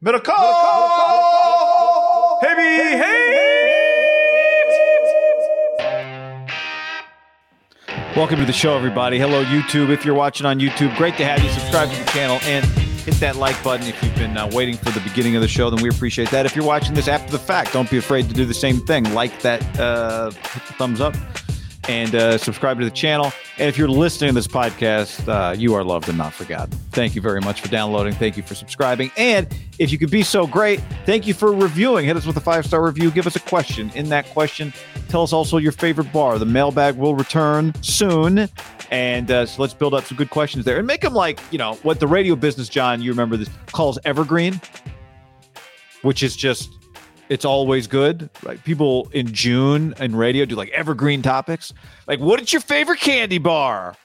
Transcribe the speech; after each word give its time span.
Medical! 0.00 0.32
Heavy, 2.40 3.02
Welcome 8.14 8.38
to 8.38 8.44
the 8.44 8.52
show, 8.52 8.76
everybody. 8.76 9.18
Hello, 9.18 9.44
YouTube. 9.44 9.90
If 9.90 10.04
you're 10.04 10.14
watching 10.14 10.46
on 10.46 10.60
YouTube, 10.60 10.96
great 10.96 11.16
to 11.16 11.24
have 11.24 11.42
you. 11.42 11.50
Subscribe 11.50 11.90
to 11.90 11.98
the 11.98 12.08
channel 12.12 12.38
and 12.44 12.64
hit 12.64 13.14
that 13.14 13.34
like 13.34 13.60
button 13.64 13.88
if 13.88 14.00
you've 14.00 14.14
been 14.14 14.36
uh, 14.36 14.48
waiting 14.52 14.76
for 14.76 14.90
the 14.90 15.00
beginning 15.00 15.34
of 15.34 15.42
the 15.42 15.48
show. 15.48 15.68
Then 15.68 15.82
we 15.82 15.88
appreciate 15.88 16.30
that. 16.30 16.46
If 16.46 16.54
you're 16.54 16.64
watching 16.64 16.94
this 16.94 17.08
after 17.08 17.32
the 17.32 17.38
fact, 17.40 17.72
don't 17.72 17.90
be 17.90 17.98
afraid 17.98 18.28
to 18.28 18.34
do 18.34 18.44
the 18.44 18.54
same 18.54 18.78
thing. 18.78 19.12
Like 19.14 19.42
that, 19.42 19.80
uh, 19.80 20.30
thumbs 20.30 21.00
up, 21.00 21.16
and 21.88 22.14
uh, 22.14 22.38
subscribe 22.38 22.78
to 22.78 22.84
the 22.84 22.90
channel. 22.90 23.32
And 23.58 23.68
if 23.68 23.78
you're 23.78 23.88
listening 23.88 24.28
to 24.28 24.34
this 24.34 24.46
podcast, 24.46 25.26
uh, 25.26 25.52
you 25.52 25.74
are 25.74 25.82
loved 25.82 26.08
and 26.08 26.18
not 26.18 26.34
forgotten. 26.34 26.70
Thank 26.92 27.14
you 27.14 27.22
very 27.22 27.40
much 27.40 27.60
for 27.60 27.68
downloading. 27.68 28.12
Thank 28.12 28.36
you 28.36 28.42
for 28.42 28.54
subscribing. 28.54 29.10
And 29.16 29.48
if 29.78 29.90
you 29.90 29.98
could 29.98 30.10
be 30.10 30.22
so 30.22 30.46
great, 30.46 30.80
thank 31.06 31.26
you 31.26 31.34
for 31.34 31.52
reviewing. 31.52 32.04
Hit 32.04 32.16
us 32.16 32.26
with 32.26 32.36
a 32.36 32.40
five 32.40 32.66
star 32.66 32.84
review. 32.84 33.10
Give 33.10 33.26
us 33.26 33.36
a 33.36 33.40
question. 33.40 33.90
In 33.94 34.08
that 34.10 34.26
question, 34.30 34.72
tell 35.08 35.22
us 35.22 35.32
also 35.32 35.56
your 35.56 35.72
favorite 35.72 36.12
bar. 36.12 36.38
The 36.38 36.46
mailbag 36.46 36.96
will 36.96 37.14
return 37.14 37.72
soon. 37.82 38.48
And 38.90 39.30
uh, 39.30 39.46
so 39.46 39.60
let's 39.62 39.74
build 39.74 39.94
up 39.94 40.04
some 40.04 40.16
good 40.16 40.30
questions 40.30 40.64
there 40.64 40.78
and 40.78 40.86
make 40.86 41.00
them 41.00 41.14
like, 41.14 41.40
you 41.50 41.58
know, 41.58 41.74
what 41.82 42.00
the 42.00 42.06
radio 42.06 42.36
business, 42.36 42.68
John, 42.68 43.02
you 43.02 43.10
remember 43.10 43.36
this, 43.36 43.50
calls 43.72 43.98
evergreen, 44.04 44.60
which 46.02 46.22
is 46.22 46.36
just 46.36 46.77
it's 47.28 47.44
always 47.44 47.86
good. 47.86 48.30
Like 48.42 48.64
people 48.64 49.08
in 49.12 49.32
June 49.32 49.94
in 49.98 50.16
radio 50.16 50.44
do 50.44 50.54
like 50.54 50.70
evergreen 50.70 51.22
topics. 51.22 51.72
Like, 52.06 52.20
what 52.20 52.40
is 52.40 52.52
your 52.52 52.62
favorite 52.62 53.00
candy 53.00 53.38
bar? 53.38 53.96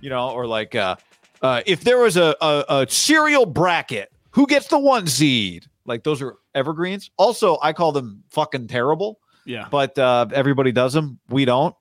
You 0.00 0.10
know, 0.10 0.30
or 0.30 0.46
like 0.46 0.74
uh, 0.74 0.96
uh, 1.42 1.62
if 1.66 1.84
there 1.84 1.98
was 1.98 2.16
a, 2.16 2.34
a, 2.40 2.64
a 2.68 2.86
cereal 2.88 3.46
bracket, 3.46 4.10
who 4.30 4.46
gets 4.46 4.68
the 4.68 4.78
one 4.78 5.06
seed? 5.06 5.66
Like 5.84 6.04
those 6.04 6.22
are 6.22 6.36
evergreens. 6.54 7.10
Also, 7.16 7.58
I 7.62 7.72
call 7.72 7.92
them 7.92 8.24
fucking 8.30 8.68
terrible. 8.68 9.18
Yeah. 9.44 9.68
But 9.70 9.98
uh, 9.98 10.26
everybody 10.32 10.72
does 10.72 10.92
them. 10.92 11.18
We 11.28 11.44
don't. 11.44 11.74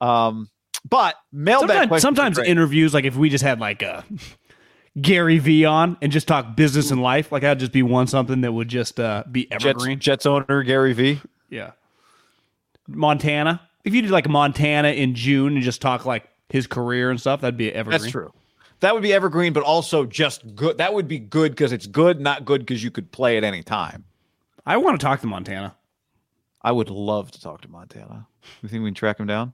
Um, 0.00 0.50
but 0.88 1.16
mailbag 1.32 1.88
sometimes, 1.88 2.02
sometimes 2.02 2.38
interviews, 2.38 2.94
like 2.94 3.04
if 3.04 3.16
we 3.16 3.30
just 3.30 3.44
had 3.44 3.60
like 3.60 3.82
a 3.82 4.04
Gary 5.00 5.38
V 5.38 5.64
on 5.64 5.96
and 6.00 6.12
just 6.12 6.28
talk 6.28 6.56
business 6.56 6.90
and 6.90 7.02
life. 7.02 7.32
Like 7.32 7.44
I'd 7.44 7.58
just 7.58 7.72
be 7.72 7.82
one 7.82 8.06
something 8.06 8.40
that 8.42 8.52
would 8.52 8.68
just 8.68 8.98
uh, 8.98 9.24
be 9.30 9.50
evergreen. 9.50 9.98
Jets, 9.98 10.24
Jets 10.24 10.26
owner 10.26 10.62
Gary 10.62 10.92
V. 10.92 11.20
Yeah. 11.50 11.72
Montana. 12.86 13.60
If 13.84 13.94
you 13.94 14.02
did 14.02 14.10
like 14.10 14.28
Montana 14.28 14.88
in 14.88 15.14
June 15.14 15.54
and 15.54 15.62
just 15.62 15.80
talk 15.80 16.04
like 16.04 16.28
his 16.48 16.66
career 16.66 17.10
and 17.10 17.20
stuff, 17.20 17.40
that'd 17.40 17.56
be 17.56 17.72
evergreen. 17.72 18.00
That's 18.00 18.12
true. 18.12 18.32
That 18.80 18.94
would 18.94 19.02
be 19.02 19.12
evergreen, 19.12 19.52
but 19.52 19.62
also 19.62 20.04
just 20.04 20.54
good. 20.54 20.78
That 20.78 20.94
would 20.94 21.08
be 21.08 21.18
good 21.18 21.52
because 21.52 21.72
it's 21.72 21.86
good, 21.86 22.20
not 22.20 22.44
good 22.44 22.60
because 22.60 22.82
you 22.82 22.90
could 22.90 23.10
play 23.10 23.36
at 23.36 23.44
any 23.44 23.62
time. 23.62 24.04
I 24.64 24.76
want 24.76 25.00
to 25.00 25.04
talk 25.04 25.20
to 25.22 25.26
Montana. 25.26 25.74
I 26.62 26.72
would 26.72 26.90
love 26.90 27.30
to 27.32 27.40
talk 27.40 27.62
to 27.62 27.68
Montana. 27.68 28.26
You 28.62 28.68
think 28.68 28.82
we 28.82 28.88
can 28.88 28.94
track 28.94 29.18
him 29.18 29.26
down? 29.26 29.52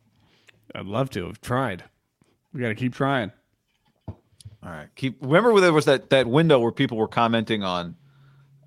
I'd 0.75 0.87
love 0.87 1.11
to. 1.11 1.29
I've 1.29 1.41
tried. 1.41 1.85
We 2.53 2.61
got 2.61 2.69
to 2.69 2.75
keep 2.75 2.95
trying. 2.95 3.33
All 4.65 4.71
right. 4.71 4.89
Keep 4.95 5.19
remember 5.21 5.61
there 5.61 5.73
was 5.73 5.85
that 5.85 6.11
that 6.11 6.27
window 6.27 6.59
where 6.59 6.73
people 6.73 6.97
were 6.97 7.09
commenting 7.09 7.63
on 7.63 7.97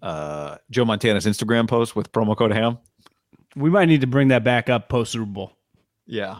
uh, 0.01 0.57
Joe 0.69 0.85
Montana's 0.85 1.25
Instagram 1.25 1.67
post 1.67 1.95
with 1.95 2.11
promo 2.11 2.37
code 2.37 2.51
Ham. 2.51 2.77
We 3.55 3.69
might 3.69 3.85
need 3.85 4.01
to 4.01 4.07
bring 4.07 4.27
that 4.27 4.43
back 4.43 4.69
up 4.69 4.89
post 4.89 5.11
Super 5.11 5.25
Bowl. 5.25 5.53
Yeah, 6.05 6.39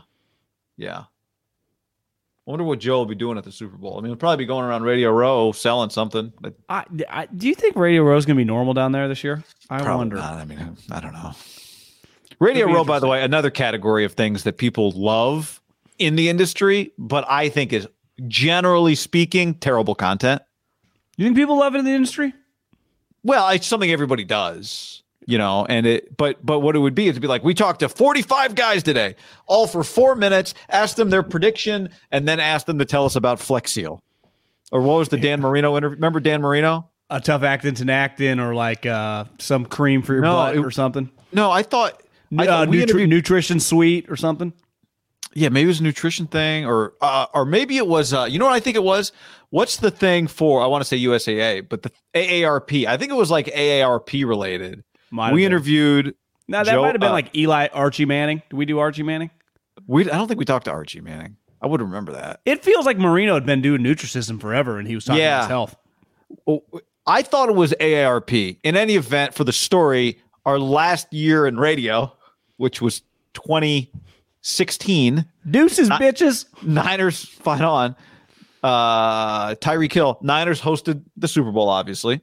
yeah. 0.77 1.05
I 2.47 2.49
wonder 2.49 2.63
what 2.63 2.79
Joe 2.79 2.99
will 2.99 3.05
be 3.05 3.15
doing 3.15 3.37
at 3.37 3.43
the 3.43 3.51
Super 3.51 3.75
Bowl. 3.75 3.97
I 3.97 4.01
mean, 4.01 4.09
he'll 4.09 4.15
probably 4.15 4.37
be 4.37 4.45
going 4.45 4.63
around 4.63 4.83
Radio 4.83 5.11
Row 5.11 5.51
selling 5.51 5.89
something. 5.89 6.31
But 6.39 6.53
I, 6.69 6.85
I, 7.09 7.25
do 7.25 7.45
you 7.45 7.55
think 7.55 7.75
Radio 7.75 8.03
Row 8.03 8.15
is 8.15 8.25
going 8.25 8.37
to 8.37 8.39
be 8.39 8.45
normal 8.45 8.73
down 8.73 8.93
there 8.93 9.09
this 9.09 9.21
year? 9.21 9.43
I 9.69 9.93
wonder. 9.93 10.15
Not. 10.15 10.35
I 10.35 10.45
mean, 10.45 10.77
I 10.89 11.01
don't 11.01 11.11
know. 11.11 11.33
Radio 12.39 12.67
Row, 12.67 12.85
by 12.85 12.99
the 12.99 13.07
way, 13.07 13.21
another 13.21 13.49
category 13.49 14.05
of 14.05 14.13
things 14.13 14.43
that 14.43 14.57
people 14.57 14.91
love 14.91 15.61
in 15.97 16.15
the 16.15 16.29
industry, 16.29 16.93
but 16.97 17.25
I 17.27 17.49
think 17.49 17.73
is 17.73 17.87
generally 18.27 18.95
speaking, 18.95 19.53
terrible 19.55 19.95
content. 19.95 20.41
You 21.17 21.25
think 21.25 21.35
people 21.35 21.57
love 21.57 21.75
it 21.75 21.79
in 21.79 21.85
the 21.85 21.91
industry? 21.91 22.33
Well, 23.23 23.49
it's 23.49 23.67
something 23.67 23.91
everybody 23.91 24.23
does, 24.23 25.03
you 25.25 25.37
know, 25.37 25.65
and 25.67 25.85
it 25.85 26.15
but 26.15 26.45
but 26.45 26.59
what 26.59 26.75
it 26.75 26.79
would 26.79 26.95
be 26.95 27.07
is 27.07 27.15
to 27.15 27.21
be 27.21 27.27
like, 27.27 27.43
we 27.43 27.53
talked 27.53 27.81
to 27.81 27.89
45 27.89 28.55
guys 28.55 28.83
today, 28.83 29.15
all 29.47 29.67
for 29.67 29.83
four 29.83 30.15
minutes, 30.15 30.53
asked 30.69 30.95
them 30.95 31.09
their 31.09 31.23
prediction, 31.23 31.89
and 32.11 32.27
then 32.27 32.39
asked 32.39 32.67
them 32.67 32.79
to 32.79 32.85
tell 32.85 33.05
us 33.05 33.15
about 33.15 33.39
Flex 33.39 33.71
Seal. 33.71 34.01
Or 34.71 34.81
what 34.81 34.99
was 34.99 35.09
the 35.09 35.17
Dan 35.17 35.41
Marino 35.41 35.75
interview? 35.77 35.95
Remember 35.95 36.19
Dan 36.19 36.41
Marino? 36.41 36.89
A 37.09 37.21
tough 37.21 37.43
actin 37.43 37.73
Tinactin 37.73 38.39
or 38.45 38.53
like 38.53 38.85
uh, 38.85 39.25
some 39.39 39.65
cream 39.65 40.01
for 40.01 40.13
your 40.13 40.23
no, 40.23 40.35
butt 40.35 40.55
it, 40.57 40.59
or 40.59 40.71
something. 40.71 41.09
No, 41.31 41.49
I 41.49 41.63
thought, 41.63 42.03
I 42.37 42.45
thought 42.45 42.67
uh, 42.67 42.71
nutri- 42.71 43.07
nutrition 43.07 43.61
sweet 43.61 44.09
or 44.09 44.17
something. 44.17 44.51
Yeah, 45.37 45.49
maybe 45.49 45.65
it 45.65 45.67
was 45.67 45.81
a 45.81 45.83
nutrition 45.83 46.25
thing, 46.25 46.65
or 46.65 46.95
uh, 46.99 47.27
or 47.31 47.45
maybe 47.45 47.77
it 47.77 47.85
was. 47.85 48.11
Uh, 48.11 48.23
you 48.23 48.39
know 48.39 48.45
what 48.45 48.55
I 48.55 48.59
think 48.59 48.75
it 48.75 48.83
was? 48.83 49.11
What's 49.51 49.77
the 49.77 49.91
thing 49.91 50.25
for? 50.25 50.63
I 50.63 50.65
want 50.65 50.81
to 50.81 50.87
say 50.87 50.97
USAA, 50.97 51.69
but 51.69 51.83
the 51.83 51.91
AARP. 52.15 52.87
I 52.87 52.97
think 52.97 53.11
it 53.11 53.15
was 53.15 53.29
like 53.29 53.45
AARP 53.45 54.27
related. 54.27 54.83
Might 55.11 55.33
we 55.33 55.45
interviewed. 55.45 56.15
Now 56.47 56.63
that 56.63 56.71
Joe, 56.71 56.81
might 56.81 56.95
have 56.95 57.01
been 57.01 57.11
uh, 57.11 57.13
like 57.13 57.37
Eli 57.37 57.67
Archie 57.71 58.05
Manning. 58.05 58.41
Did 58.49 58.57
we 58.57 58.65
do 58.65 58.79
Archie 58.79 59.03
Manning? 59.03 59.29
We 59.85 60.09
I 60.09 60.17
don't 60.17 60.27
think 60.27 60.39
we 60.39 60.45
talked 60.45 60.65
to 60.65 60.71
Archie 60.71 61.01
Manning. 61.01 61.37
I 61.61 61.67
would 61.67 61.81
remember 61.81 62.13
that. 62.13 62.41
It 62.45 62.63
feels 62.63 62.87
like 62.87 62.97
Marino 62.97 63.35
had 63.35 63.45
been 63.45 63.61
doing 63.61 63.81
Nutrisystem 63.81 64.41
forever, 64.41 64.79
and 64.79 64.87
he 64.87 64.95
was 64.95 65.05
talking 65.05 65.21
yeah. 65.21 65.35
about 65.35 65.41
his 65.43 65.49
health. 65.49 65.75
Well, 66.47 66.63
I 67.05 67.21
thought 67.21 67.49
it 67.49 67.55
was 67.55 67.75
AARP. 67.79 68.57
In 68.63 68.75
any 68.75 68.95
event, 68.95 69.35
for 69.35 69.43
the 69.43 69.53
story, 69.53 70.19
our 70.47 70.57
last 70.57 71.13
year 71.13 71.45
in 71.45 71.57
radio, 71.57 72.11
which 72.55 72.81
was 72.81 73.03
twenty 73.35 73.91
16. 74.47 75.25
Deuces, 75.49 75.89
bitches. 75.89 76.45
Niners 76.63 77.23
fight 77.25 77.61
on. 77.61 77.95
Uh, 78.63 79.55
Tyree 79.55 79.89
Kill. 79.89 80.17
Niners 80.21 80.61
hosted 80.61 81.03
the 81.17 81.27
Super 81.27 81.51
Bowl, 81.51 81.69
obviously, 81.69 82.21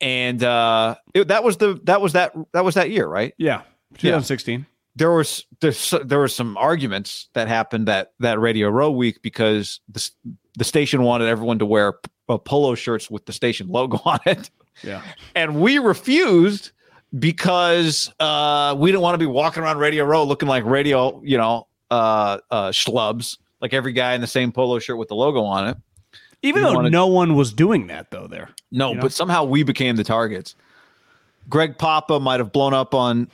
and 0.00 0.42
uh, 0.44 0.96
it, 1.14 1.28
that 1.28 1.42
was 1.42 1.56
the 1.56 1.80
that 1.84 2.00
was 2.00 2.12
that 2.12 2.34
that 2.52 2.64
was 2.64 2.74
that 2.74 2.90
year, 2.90 3.06
right? 3.06 3.34
Yeah, 3.38 3.62
2016. 3.98 4.60
Yeah. 4.60 4.64
There 4.96 5.12
was 5.12 5.46
there, 5.60 5.72
there 6.04 6.18
were 6.18 6.28
some 6.28 6.56
arguments 6.58 7.28
that 7.32 7.48
happened 7.48 7.88
that 7.88 8.12
that 8.20 8.38
Radio 8.38 8.68
Row 8.68 8.90
week 8.90 9.22
because 9.22 9.80
the 9.88 10.08
the 10.56 10.64
station 10.64 11.02
wanted 11.02 11.26
everyone 11.28 11.58
to 11.58 11.66
wear 11.66 11.94
uh, 12.28 12.38
polo 12.38 12.74
shirts 12.74 13.10
with 13.10 13.24
the 13.24 13.32
station 13.32 13.68
logo 13.68 14.00
on 14.04 14.20
it. 14.26 14.50
Yeah, 14.82 15.02
and 15.34 15.60
we 15.60 15.78
refused 15.78 16.70
because 17.18 18.12
uh, 18.20 18.74
we 18.78 18.92
don't 18.92 19.02
want 19.02 19.14
to 19.14 19.18
be 19.18 19.26
walking 19.26 19.62
around 19.62 19.78
Radio 19.78 20.04
Row 20.04 20.24
looking 20.24 20.48
like 20.48 20.64
radio, 20.64 21.20
you 21.24 21.36
know, 21.36 21.66
uh, 21.90 22.38
uh, 22.50 22.68
schlubs, 22.70 23.38
like 23.60 23.74
every 23.74 23.92
guy 23.92 24.14
in 24.14 24.20
the 24.20 24.26
same 24.26 24.52
polo 24.52 24.78
shirt 24.78 24.96
with 24.96 25.08
the 25.08 25.16
logo 25.16 25.42
on 25.42 25.68
it. 25.68 25.76
Even 26.42 26.62
we 26.62 26.68
though 26.68 26.76
wanted... 26.76 26.92
no 26.92 27.06
one 27.06 27.34
was 27.34 27.52
doing 27.52 27.88
that, 27.88 28.10
though, 28.10 28.26
there. 28.26 28.50
No, 28.70 28.90
you 28.90 28.94
know? 28.96 29.02
but 29.02 29.12
somehow 29.12 29.44
we 29.44 29.62
became 29.62 29.96
the 29.96 30.04
targets. 30.04 30.54
Greg 31.48 31.76
Papa 31.78 32.20
might 32.20 32.40
have 32.40 32.52
blown 32.52 32.74
up 32.74 32.94
on. 32.94 33.28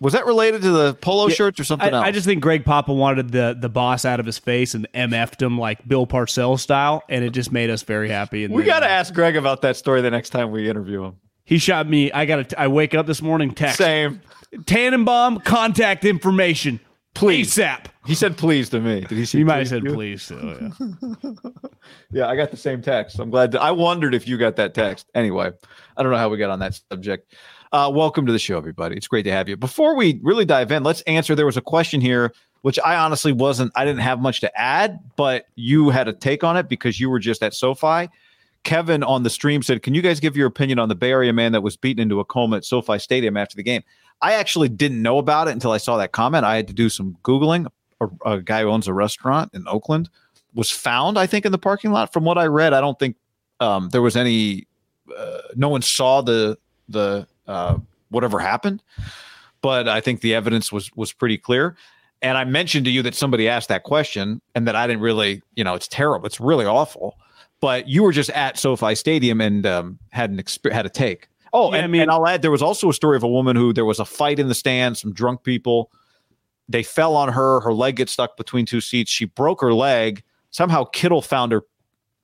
Was 0.00 0.12
that 0.12 0.26
related 0.26 0.62
to 0.62 0.70
the 0.70 0.94
polo 0.94 1.26
yeah, 1.26 1.34
shirts 1.34 1.60
or 1.60 1.64
something 1.64 1.92
I, 1.92 1.96
else? 1.96 2.06
I 2.06 2.10
just 2.12 2.24
think 2.24 2.40
Greg 2.40 2.64
Papa 2.64 2.92
wanted 2.92 3.32
the 3.32 3.56
the 3.58 3.68
boss 3.68 4.04
out 4.04 4.20
of 4.20 4.26
his 4.26 4.38
face 4.38 4.74
and 4.74 4.86
MF'd 4.94 5.42
him 5.42 5.58
like 5.58 5.86
Bill 5.86 6.06
Parcells 6.06 6.60
style, 6.60 7.02
and 7.08 7.24
it 7.24 7.30
just 7.30 7.52
made 7.52 7.68
us 7.68 7.82
very 7.82 8.08
happy. 8.08 8.46
we 8.46 8.62
got 8.62 8.80
to 8.80 8.88
ask 8.88 9.12
Greg 9.12 9.36
about 9.36 9.62
that 9.62 9.76
story 9.76 10.00
the 10.00 10.10
next 10.10 10.30
time 10.30 10.52
we 10.52 10.70
interview 10.70 11.04
him. 11.04 11.16
He 11.48 11.56
shot 11.56 11.88
me. 11.88 12.12
I 12.12 12.26
got. 12.26 12.52
I 12.58 12.68
wake 12.68 12.94
up 12.94 13.06
this 13.06 13.22
morning. 13.22 13.52
Text. 13.52 13.78
Same. 13.78 14.20
Tannenbaum 14.66 15.40
contact 15.40 16.04
information. 16.04 16.78
Please. 17.14 17.54
ASAP. 17.54 17.86
He 18.04 18.14
said 18.14 18.36
please 18.36 18.68
to 18.68 18.80
me. 18.80 19.00
Did 19.00 19.16
he 19.16 19.24
say? 19.24 19.38
He 19.38 19.44
might 19.44 19.60
have 19.60 19.68
said 19.68 19.84
please. 19.86 20.22
So, 20.22 20.36
yeah. 20.60 21.30
yeah, 22.12 22.28
I 22.28 22.36
got 22.36 22.50
the 22.50 22.58
same 22.58 22.82
text. 22.82 23.18
I'm 23.18 23.30
glad. 23.30 23.52
To, 23.52 23.62
I 23.62 23.70
wondered 23.70 24.14
if 24.14 24.28
you 24.28 24.36
got 24.36 24.56
that 24.56 24.74
text. 24.74 25.06
Anyway, 25.14 25.50
I 25.96 26.02
don't 26.02 26.12
know 26.12 26.18
how 26.18 26.28
we 26.28 26.36
got 26.36 26.50
on 26.50 26.58
that 26.58 26.78
subject. 26.92 27.32
Uh, 27.72 27.90
welcome 27.94 28.26
to 28.26 28.32
the 28.32 28.38
show, 28.38 28.58
everybody. 28.58 28.98
It's 28.98 29.08
great 29.08 29.22
to 29.22 29.32
have 29.32 29.48
you. 29.48 29.56
Before 29.56 29.96
we 29.96 30.20
really 30.22 30.44
dive 30.44 30.70
in, 30.70 30.82
let's 30.82 31.00
answer. 31.02 31.34
There 31.34 31.46
was 31.46 31.56
a 31.56 31.62
question 31.62 32.02
here, 32.02 32.30
which 32.60 32.78
I 32.84 32.96
honestly 32.96 33.32
wasn't. 33.32 33.72
I 33.74 33.86
didn't 33.86 34.00
have 34.00 34.20
much 34.20 34.42
to 34.42 34.60
add, 34.60 34.98
but 35.16 35.46
you 35.56 35.88
had 35.88 36.08
a 36.08 36.12
take 36.12 36.44
on 36.44 36.58
it 36.58 36.68
because 36.68 37.00
you 37.00 37.08
were 37.08 37.18
just 37.18 37.42
at 37.42 37.54
SoFi. 37.54 38.10
Kevin 38.64 39.02
on 39.02 39.22
the 39.22 39.30
stream 39.30 39.62
said, 39.62 39.82
"Can 39.82 39.94
you 39.94 40.02
guys 40.02 40.20
give 40.20 40.36
your 40.36 40.46
opinion 40.46 40.78
on 40.78 40.88
the 40.88 40.94
Bay 40.94 41.10
Area 41.10 41.32
man 41.32 41.52
that 41.52 41.62
was 41.62 41.76
beaten 41.76 42.02
into 42.02 42.20
a 42.20 42.24
coma 42.24 42.56
at 42.56 42.64
SoFi 42.64 42.98
Stadium 42.98 43.36
after 43.36 43.56
the 43.56 43.62
game?" 43.62 43.82
I 44.20 44.34
actually 44.34 44.68
didn't 44.68 45.00
know 45.00 45.18
about 45.18 45.48
it 45.48 45.52
until 45.52 45.70
I 45.70 45.78
saw 45.78 45.96
that 45.96 46.12
comment. 46.12 46.44
I 46.44 46.56
had 46.56 46.66
to 46.68 46.74
do 46.74 46.88
some 46.88 47.16
googling. 47.22 47.66
A, 48.00 48.08
a 48.32 48.42
guy 48.42 48.62
who 48.62 48.68
owns 48.68 48.88
a 48.88 48.92
restaurant 48.92 49.52
in 49.54 49.66
Oakland 49.66 50.08
was 50.54 50.70
found, 50.70 51.18
I 51.18 51.26
think, 51.26 51.46
in 51.46 51.52
the 51.52 51.58
parking 51.58 51.92
lot. 51.92 52.12
From 52.12 52.24
what 52.24 52.38
I 52.38 52.46
read, 52.46 52.72
I 52.72 52.80
don't 52.80 52.98
think 52.98 53.16
um, 53.60 53.88
there 53.90 54.02
was 54.02 54.16
any. 54.16 54.66
Uh, 55.16 55.38
no 55.54 55.68
one 55.68 55.82
saw 55.82 56.20
the 56.20 56.58
the 56.88 57.26
uh, 57.46 57.78
whatever 58.10 58.38
happened, 58.38 58.82
but 59.62 59.88
I 59.88 60.00
think 60.00 60.20
the 60.20 60.34
evidence 60.34 60.72
was 60.72 60.90
was 60.96 61.12
pretty 61.12 61.38
clear. 61.38 61.76
And 62.20 62.36
I 62.36 62.44
mentioned 62.44 62.84
to 62.86 62.90
you 62.90 63.02
that 63.02 63.14
somebody 63.14 63.48
asked 63.48 63.68
that 63.68 63.84
question, 63.84 64.40
and 64.54 64.66
that 64.66 64.74
I 64.74 64.86
didn't 64.86 65.02
really, 65.02 65.42
you 65.54 65.62
know, 65.62 65.74
it's 65.74 65.86
terrible. 65.86 66.26
It's 66.26 66.40
really 66.40 66.66
awful. 66.66 67.16
But 67.60 67.88
you 67.88 68.02
were 68.02 68.12
just 68.12 68.30
at 68.30 68.58
SoFi 68.58 68.94
Stadium 68.94 69.40
and 69.40 69.66
um, 69.66 69.98
had 70.10 70.30
an 70.30 70.36
exp- 70.36 70.70
had 70.72 70.86
a 70.86 70.90
take. 70.90 71.28
Oh, 71.52 71.70
Yeah, 71.70 71.78
and, 71.78 71.84
I 71.84 71.88
mean- 71.88 72.02
and 72.02 72.10
I'll 72.10 72.26
add 72.26 72.42
there 72.42 72.50
was 72.50 72.62
also 72.62 72.88
a 72.90 72.94
story 72.94 73.16
of 73.16 73.22
a 73.22 73.28
woman 73.28 73.56
who 73.56 73.72
there 73.72 73.84
was 73.84 73.98
a 73.98 74.04
fight 74.04 74.38
in 74.38 74.48
the 74.48 74.54
stands, 74.54 75.00
some 75.00 75.12
drunk 75.12 75.42
people. 75.42 75.90
They 76.68 76.82
fell 76.82 77.16
on 77.16 77.32
her. 77.32 77.60
Her 77.60 77.72
leg 77.72 77.96
gets 77.96 78.12
stuck 78.12 78.36
between 78.36 78.66
two 78.66 78.80
seats. 78.80 79.10
She 79.10 79.24
broke 79.24 79.60
her 79.62 79.72
leg. 79.72 80.22
Somehow 80.50 80.84
Kittle 80.84 81.22
found 81.22 81.52
her. 81.52 81.62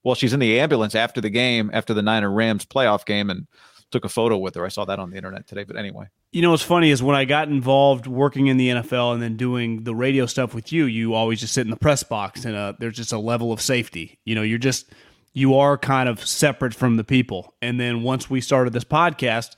Well, 0.03 0.15
she's 0.15 0.35
in 0.35 0.41
the 0.41 0.61
ambulance 0.61 0.95
after 0.95 1.21
the 1.23 1.31
game, 1.31 1.71
after 1.73 1.95
the 1.95 2.03
Niner 2.03 2.31
Rams 2.31 2.67
playoff 2.67 3.07
game, 3.07 3.31
and 3.31 3.47
took 3.91 4.05
a 4.05 4.09
photo 4.09 4.37
with 4.37 4.55
her. 4.57 4.65
I 4.65 4.69
saw 4.69 4.85
that 4.85 4.99
on 4.99 5.11
the 5.11 5.17
internet 5.17 5.47
today. 5.47 5.65
But 5.65 5.77
anyway, 5.77 6.07
You 6.33 6.43
know 6.43 6.51
what's 6.51 6.63
funny 6.63 6.91
is 6.91 7.03
when 7.03 7.17
I 7.17 7.25
got 7.25 7.49
involved 7.49 8.07
working 8.07 8.49
in 8.49 8.59
the 8.59 8.69
NFL 8.69 9.15
and 9.15 9.23
then 9.23 9.37
doing 9.37 9.85
the 9.85 9.95
radio 9.95 10.27
stuff 10.27 10.53
with 10.55 10.73
you, 10.73 10.85
you 10.85 11.15
always 11.15 11.41
just 11.41 11.55
sit 11.55 11.63
in 11.63 11.71
the 11.71 11.77
press 11.77 12.03
box 12.03 12.45
and 12.45 12.55
uh, 12.55 12.75
there's 12.79 12.97
just 12.97 13.13
a 13.13 13.19
level 13.19 13.51
of 13.53 13.61
safety. 13.63 14.19
You 14.27 14.35
know, 14.35 14.43
you're 14.43 14.59
just 14.59 14.91
you 15.35 15.57
are 15.57 15.77
kind 15.77 16.09
of 16.09 16.25
separate 16.25 16.73
from 16.73 16.97
the 16.97 17.05
people. 17.05 17.53
And 17.61 17.79
then 17.79 18.03
once 18.03 18.31
we 18.31 18.41
started 18.41 18.73
this 18.73 18.85
podcast, 18.85 19.57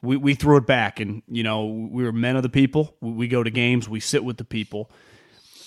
we, 0.00 0.16
we 0.16 0.34
threw 0.34 0.56
it 0.56 0.66
back 0.66 1.00
and 1.00 1.22
you 1.28 1.42
know 1.42 1.66
we 1.66 2.04
were 2.04 2.12
men 2.12 2.36
of 2.36 2.42
the 2.42 2.48
people. 2.48 2.94
We, 3.02 3.10
we 3.10 3.28
go 3.28 3.42
to 3.42 3.50
games, 3.50 3.88
we 3.88 4.00
sit 4.00 4.24
with 4.24 4.38
the 4.38 4.44
people. 4.44 4.90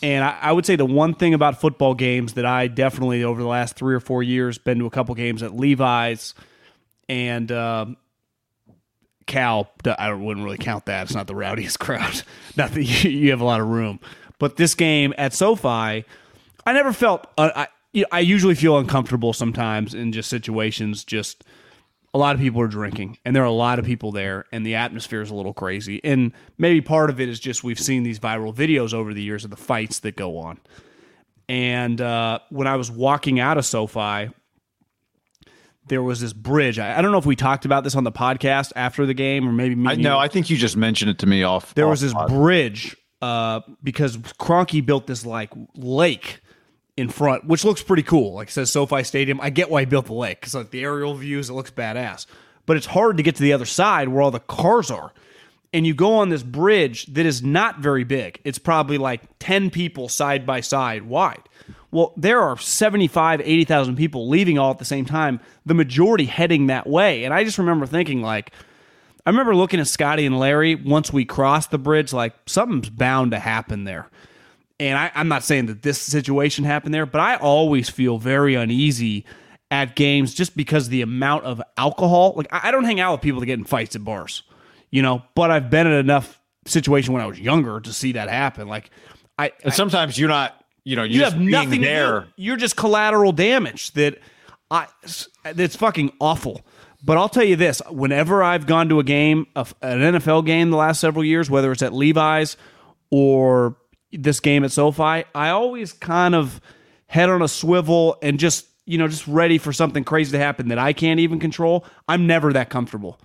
And 0.02 0.24
I, 0.24 0.38
I 0.42 0.52
would 0.54 0.66
say 0.66 0.78
the 0.78 0.86
one 0.86 1.14
thing 1.14 1.34
about 1.34 1.60
football 1.60 1.94
games 1.94 2.34
that 2.34 2.46
I 2.46 2.68
definitely 2.68 3.24
over 3.24 3.42
the 3.42 3.48
last 3.48 3.76
three 3.76 3.94
or 3.94 4.00
four 4.00 4.24
years 4.24 4.58
been 4.58 4.80
to 4.80 4.86
a 4.86 4.90
couple 4.90 5.14
games 5.14 5.44
at 5.44 5.56
Levi's 5.56 6.34
and 7.10 7.52
um, 7.52 7.98
Cal, 9.26 9.70
I 9.86 10.14
wouldn't 10.14 10.44
really 10.44 10.58
count 10.58 10.86
that. 10.86 11.04
It's 11.04 11.16
not 11.16 11.28
the 11.28 11.36
rowdiest 11.36 11.80
crowd. 11.80 12.22
Not 12.56 12.72
that 12.72 12.84
you, 12.84 13.10
you 13.10 13.32
have 13.32 13.42
a 13.42 13.46
lot 13.46 13.60
of 13.60 13.68
room. 13.68 14.00
But 14.38 14.56
this 14.56 14.74
game 14.74 15.14
at 15.18 15.34
SoFi, 15.34 15.68
I 15.68 16.74
never 16.74 16.94
felt. 16.94 17.28
Uh, 17.38 17.52
I 17.54 17.68
you 17.94 18.02
know, 18.02 18.08
I 18.12 18.20
usually 18.20 18.56
feel 18.56 18.78
uncomfortable 18.78 19.34
sometimes 19.34 19.94
in 19.94 20.12
just 20.12 20.30
situations. 20.30 21.04
Just 21.04 21.44
a 22.14 22.18
lot 22.18 22.36
of 22.36 22.42
people 22.42 22.62
are 22.62 22.68
drinking, 22.68 23.18
and 23.26 23.36
there 23.36 23.44
are 23.44 23.48
a 23.48 23.52
lot 23.52 23.80
of 23.80 23.86
people 23.86 24.12
there, 24.12 24.46
and 24.52 24.66
the 24.66 24.76
atmosphere 24.76 25.22
is 25.22 25.30
a 25.30 25.36
little 25.36 25.54
crazy. 25.54 26.02
And 26.04 26.32
maybe 26.58 26.82
part 26.82 27.10
of 27.10 27.20
it 27.20 27.30
is 27.30 27.40
just 27.40 27.64
we've 27.64 27.80
seen 27.80 28.04
these 28.04 28.20
viral 28.20 28.54
videos 28.54 28.94
over 28.94 29.14
the 29.14 29.22
years 29.22 29.44
of 29.44 29.52
the 29.52 29.58
fights 29.58 30.00
that 30.00 30.16
go 30.16 30.38
on. 30.40 30.60
And 31.48 32.00
uh, 32.00 32.40
when 32.50 32.68
I 32.68 32.76
was 32.76 32.92
walking 32.92 33.40
out 33.40 33.58
of 33.58 33.66
SoFi, 33.66 34.30
there 35.88 36.04
was 36.04 36.20
this 36.22 36.34
bridge. 36.34 36.78
I, 36.78 36.98
I 36.98 37.02
don't 37.02 37.12
know 37.12 37.18
if 37.18 37.26
we 37.26 37.36
talked 37.36 37.66
about 37.66 37.84
this 37.84 37.96
on 37.96 38.04
the 38.04 38.12
podcast 38.12 38.72
after 38.76 39.06
the 39.06 39.14
game, 39.16 39.48
or 39.48 39.52
maybe 39.52 39.76
me 39.76 39.90
I 39.90 39.94
you- 39.94 40.04
I 40.20 40.28
think 40.28 40.50
you 40.50 40.58
just 40.58 40.78
mentioned 40.78 41.10
it 41.12 41.20
to 41.20 41.26
me 41.28 41.44
off. 41.44 41.74
there 41.76 41.86
off 41.86 41.92
was 41.92 42.02
this 42.02 42.14
pod. 42.14 42.30
bridge 42.30 42.96
uh, 43.22 43.62
because 43.84 44.18
Kroenke 44.18 44.86
built 44.86 45.08
this 45.08 45.26
like 45.26 45.50
lake 45.76 46.42
in 47.00 47.10
front, 47.10 47.46
which 47.46 47.66
looks 47.66 47.82
pretty 47.82 48.04
cool. 48.04 48.34
Like 48.34 48.50
it 48.50 48.52
says 48.52 48.72
SoFi 48.72 49.04
Stadium. 49.04 49.40
I 49.42 49.50
get 49.50 49.70
why 49.70 49.82
he 49.82 49.86
built 49.86 50.08
the 50.08 50.14
lake 50.14 50.40
because 50.40 50.56
like 50.56 50.72
the 50.72 50.84
aerial 50.84 51.16
views, 51.16 51.50
it 51.50 51.54
looks 51.54 51.72
badass. 51.72 52.26
But 52.66 52.78
it's 52.78 52.86
hard 52.86 53.18
to 53.18 53.24
get 53.24 53.36
to 53.38 53.44
the 53.44 53.54
other 53.54 53.66
side 53.66 54.10
where 54.10 54.22
all 54.22 54.32
the 54.32 54.40
cars 54.40 54.92
are. 54.92 55.14
And 55.74 55.86
you 55.86 55.94
go 55.94 56.16
on 56.16 56.30
this 56.30 56.44
bridge 56.44 57.06
that 57.08 57.26
is 57.26 57.44
not 57.44 57.80
very 57.80 58.04
big. 58.04 58.40
It's 58.44 58.60
probably 58.60 58.98
like 58.98 59.22
10 59.40 59.70
people 59.70 60.10
side 60.10 60.46
by 60.46 60.62
side 60.62 61.04
wide. 61.04 61.44
Well, 61.92 62.14
there 62.18 62.40
are 62.42 62.58
75, 62.58 63.42
80,000 63.42 63.96
people 63.96 64.30
leaving 64.30 64.60
all 64.60 64.72
at 64.72 64.80
the 64.80 64.86
same 64.86 65.06
time, 65.06 65.40
the 65.66 65.74
majority 65.74 66.26
heading 66.26 66.68
that 66.68 66.88
way. 66.88 67.24
And 67.24 67.34
I 67.34 67.44
just 67.44 67.58
remember 67.58 67.86
thinking, 67.86 68.22
like, 68.22 68.52
I 69.26 69.32
remember 69.32 69.56
looking 69.56 69.80
at 69.80 69.88
Scotty 69.88 70.26
and 70.26 70.40
Larry 70.40 70.76
once 70.76 71.12
we 71.12 71.26
crossed 71.26 71.72
the 71.72 71.78
bridge, 71.78 72.14
like 72.14 72.34
something's 72.46 72.90
bound 72.90 73.32
to 73.32 73.40
happen 73.40 73.84
there. 73.84 74.08
And 74.80 74.98
I, 74.98 75.12
I'm 75.14 75.28
not 75.28 75.44
saying 75.44 75.66
that 75.66 75.82
this 75.82 76.02
situation 76.02 76.64
happened 76.64 76.94
there, 76.94 77.06
but 77.06 77.20
I 77.20 77.36
always 77.36 77.90
feel 77.90 78.18
very 78.18 78.56
uneasy 78.56 79.26
at 79.72 79.96
games 79.96 80.34
just 80.34 80.56
because 80.56 80.90
the 80.90 81.02
amount 81.02 81.44
of 81.44 81.62
alcohol. 81.78 82.34
Like 82.36 82.48
I 82.52 82.70
I 82.70 82.72
don't 82.72 82.86
hang 82.86 83.00
out 83.00 83.14
with 83.14 83.22
people 83.22 83.40
that 83.42 83.46
get 83.46 83.60
in 83.60 83.66
fights 83.66 83.96
at 83.96 84.04
bars, 84.04 84.44
you 84.90 85.02
know, 85.02 85.24
but 85.36 85.52
I've 85.52 85.70
been 85.70 85.88
in 85.88 85.94
enough 85.94 86.40
situation 86.66 87.14
when 87.14 87.22
I 87.22 87.26
was 87.26 87.40
younger 87.40 87.80
to 87.80 87.94
see 87.94 88.14
that 88.14 88.30
happen. 88.30 88.68
Like 88.68 88.90
I, 89.38 89.52
And 89.64 89.74
sometimes 89.74 90.18
you're 90.18 90.30
not. 90.30 90.56
You 90.86 90.96
know, 90.96 91.04
you're 91.04 91.12
you 91.12 91.20
just 91.20 91.34
have 91.34 91.42
nothing 91.42 91.82
there. 91.82 92.28
You're 92.36 92.56
just 92.56 92.76
collateral 92.76 93.32
damage 93.32 93.92
that 93.92 94.18
I 94.72 94.88
that's 95.54 95.76
fucking 95.76 96.14
awful. 96.20 96.62
But 97.04 97.18
I'll 97.18 97.30
tell 97.30 97.44
you 97.44 97.56
this: 97.56 97.82
whenever 97.92 98.42
I've 98.42 98.66
gone 98.66 98.90
to 98.90 99.00
a 99.00 99.04
game, 99.04 99.46
an 99.56 99.66
NFL 99.82 100.46
game, 100.46 100.72
the 100.72 100.78
last 100.78 101.00
several 101.00 101.24
years, 101.24 101.50
whether 101.50 101.72
it's 101.72 101.84
at 101.84 101.94
Levi's 101.94 102.58
or 103.12 103.76
this 104.12 104.40
game 104.40 104.64
at 104.64 104.72
SoFi, 104.72 105.26
I 105.36 105.50
always 105.50 105.94
kind 105.94 106.36
of 106.36 106.62
head 107.08 107.30
on 107.30 107.42
a 107.42 107.48
swivel 107.48 108.18
and 108.22 108.40
just 108.40 108.68
you 108.86 108.98
know 108.98 109.08
just 109.08 109.28
ready 109.28 109.58
for 109.58 109.74
something 109.74 110.04
crazy 110.04 110.32
to 110.32 110.40
happen 110.40 110.70
that 110.70 110.80
I 110.80 110.94
can't 110.94 111.20
even 111.20 111.40
control. 111.40 111.86
I'm 112.08 112.28
never 112.28 112.54
that 112.54 112.70
comfortable 112.70 113.20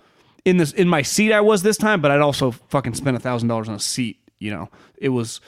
in 0.45 0.57
this 0.57 0.71
in 0.71 0.87
my 0.87 1.01
seat. 1.01 1.33
I 1.33 1.41
was 1.41 1.63
this 1.63 1.77
time, 1.77 2.01
but 2.01 2.11
I'd 2.11 2.21
also 2.21 2.51
fucking 2.51 2.93
spent 2.93 3.17
a 3.17 3.19
thousand 3.19 3.49
dollars 3.49 3.67
on 3.67 3.75
a 3.75 3.79
seat. 3.79 4.19
You 4.39 4.51
know, 4.51 4.69
it 4.97 5.09
was. 5.09 5.41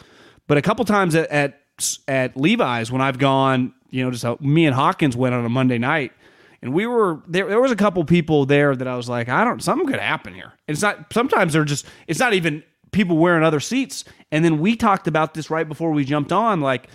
But 0.48 0.58
a 0.58 0.62
couple 0.62 0.84
times 0.86 1.16
at 1.16 1.30
at, 1.30 1.62
at 2.08 2.36
Levi's 2.36 2.92
when 2.92 3.02
I've 3.02 3.20
gone, 3.20 3.74
you 3.90 4.04
know, 4.04 4.12
just 4.12 4.24
how 4.24 4.38
me 4.42 4.66
and 4.66 4.76
Hawkins 4.76 5.16
went 5.16 5.36
on 5.36 5.46
a 5.46 5.50
Monday 5.50 5.78
night, 5.78 6.14
and 6.62 6.74
we 6.74 6.88
were 6.88 7.22
there. 7.28 7.48
There 7.48 7.62
was 7.62 7.72
a 7.72 7.76
couple 7.76 8.04
people 8.06 8.46
there 8.46 8.76
that 8.76 8.88
I 8.88 8.96
was 8.96 9.08
like, 9.08 9.30
I 9.30 9.44
don't, 9.44 9.62
something 9.62 9.88
could 9.88 10.00
happen 10.00 10.34
here. 10.34 10.54
And 10.68 10.76
it's 10.76 10.82
not. 10.82 11.14
Sometimes 11.14 11.54
they're 11.54 11.66
just. 11.66 11.86
It's 12.08 12.20
not 12.20 12.34
even 12.34 12.64
people 12.92 13.18
wearing 13.18 13.44
other 13.44 13.60
seats. 13.60 14.04
And 14.32 14.44
then 14.44 14.60
we 14.60 14.76
talked 14.76 15.08
about 15.08 15.34
this 15.34 15.50
right 15.50 15.68
before 15.68 15.92
we 15.92 16.06
jumped 16.06 16.32
on, 16.32 16.62
like 16.62 16.90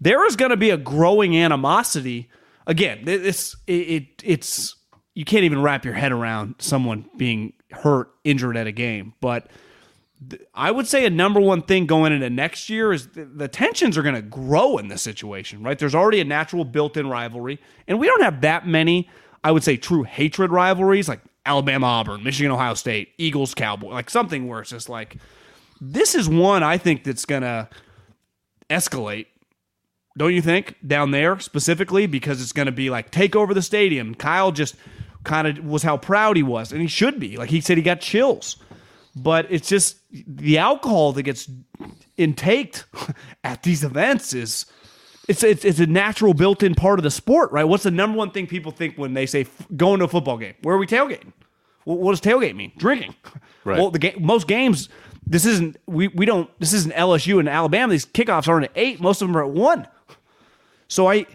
there 0.00 0.26
is 0.26 0.36
going 0.36 0.50
to 0.50 0.56
be 0.56 0.70
a 0.70 0.76
growing 0.76 1.36
animosity. 1.36 2.30
Again, 2.66 3.04
this 3.04 3.56
it, 3.66 3.72
it 3.72 4.22
it's 4.24 4.76
you 5.14 5.24
can't 5.24 5.44
even 5.44 5.62
wrap 5.62 5.84
your 5.84 5.94
head 5.94 6.12
around 6.12 6.56
someone 6.58 7.08
being 7.16 7.52
hurt, 7.72 8.10
injured 8.24 8.56
at 8.56 8.66
a 8.66 8.72
game. 8.72 9.14
But 9.20 9.48
th- 10.28 10.42
I 10.54 10.70
would 10.70 10.86
say 10.86 11.04
a 11.04 11.10
number 11.10 11.40
one 11.40 11.62
thing 11.62 11.86
going 11.86 12.12
into 12.12 12.30
next 12.30 12.68
year 12.68 12.92
is 12.92 13.08
the, 13.08 13.24
the 13.24 13.48
tensions 13.48 13.98
are 13.98 14.02
going 14.02 14.14
to 14.14 14.22
grow 14.22 14.78
in 14.78 14.88
this 14.88 15.02
situation, 15.02 15.62
right? 15.62 15.78
There's 15.78 15.94
already 15.94 16.20
a 16.20 16.24
natural 16.24 16.64
built-in 16.64 17.08
rivalry, 17.08 17.60
and 17.88 17.98
we 17.98 18.06
don't 18.06 18.22
have 18.22 18.42
that 18.42 18.66
many. 18.66 19.08
I 19.42 19.50
would 19.50 19.64
say 19.64 19.76
true 19.76 20.02
hatred 20.02 20.52
rivalries 20.52 21.08
like 21.08 21.20
Alabama, 21.48 21.86
Auburn, 21.86 22.22
Michigan, 22.22 22.52
Ohio 22.52 22.74
State, 22.74 23.08
Eagles, 23.18 23.54
Cowboy, 23.54 23.90
like 23.90 24.10
something 24.10 24.46
where 24.46 24.60
it's 24.60 24.70
just 24.70 24.88
like 24.88 25.16
this 25.80 26.14
is 26.14 26.28
one 26.28 26.62
I 26.62 26.76
think 26.76 27.04
that's 27.04 27.24
to 27.24 27.68
escalate 28.70 29.26
don't 30.18 30.34
you 30.34 30.42
think 30.42 30.74
down 30.84 31.12
there 31.12 31.38
specifically? 31.38 32.06
Because 32.06 32.42
it's 32.42 32.52
going 32.52 32.66
to 32.66 32.72
be 32.72 32.90
like 32.90 33.10
take 33.10 33.36
over 33.36 33.54
the 33.54 33.62
stadium. 33.62 34.14
Kyle 34.16 34.50
just 34.50 34.74
kind 35.24 35.46
of 35.46 35.64
was 35.64 35.84
how 35.84 35.96
proud 35.96 36.36
he 36.36 36.42
was 36.42 36.72
and 36.72 36.82
he 36.82 36.88
should 36.88 37.20
be. 37.20 37.36
Like 37.36 37.50
he 37.50 37.60
said 37.60 37.76
he 37.76 37.82
got 37.82 38.00
chills. 38.00 38.56
But 39.14 39.46
it's 39.48 39.68
just 39.68 39.96
the 40.10 40.58
alcohol 40.58 41.12
that 41.12 41.22
gets 41.22 41.48
intaked 42.16 42.84
at 43.44 43.62
these 43.62 43.84
events 43.84 44.34
is 44.34 44.66
it's, 45.28 45.42
it's 45.42 45.64
it's 45.64 45.78
a 45.78 45.86
natural 45.86 46.34
built-in 46.34 46.74
part 46.74 46.98
of 46.98 47.02
the 47.04 47.10
sport 47.10 47.52
right? 47.52 47.64
What's 47.64 47.84
the 47.84 47.90
number 47.90 48.18
one 48.18 48.32
thing 48.32 48.46
people 48.46 48.72
think 48.72 48.96
when 48.96 49.14
they 49.14 49.26
say 49.26 49.46
going 49.76 50.00
to 50.00 50.06
a 50.06 50.08
football 50.08 50.36
game? 50.36 50.54
Where 50.62 50.74
are 50.74 50.78
we 50.78 50.86
tailgating 50.86 51.32
well, 51.88 51.96
what 51.96 52.12
does 52.12 52.20
tailgate 52.20 52.54
mean 52.54 52.72
drinking 52.76 53.14
Right. 53.64 53.78
well 53.78 53.90
the 53.90 53.98
game 53.98 54.16
most 54.20 54.46
games 54.46 54.88
this 55.26 55.44
isn't 55.44 55.76
we, 55.86 56.08
we 56.08 56.24
don't 56.26 56.48
this 56.60 56.72
isn't 56.72 56.94
lsu 56.94 57.38
and 57.40 57.48
alabama 57.48 57.90
these 57.90 58.06
kickoffs 58.06 58.46
aren't 58.48 58.64
at 58.66 58.72
eight 58.76 59.00
most 59.00 59.20
of 59.22 59.28
them 59.28 59.36
are 59.36 59.44
at 59.44 59.50
one 59.50 59.86
so 60.88 61.06
I 61.08 61.26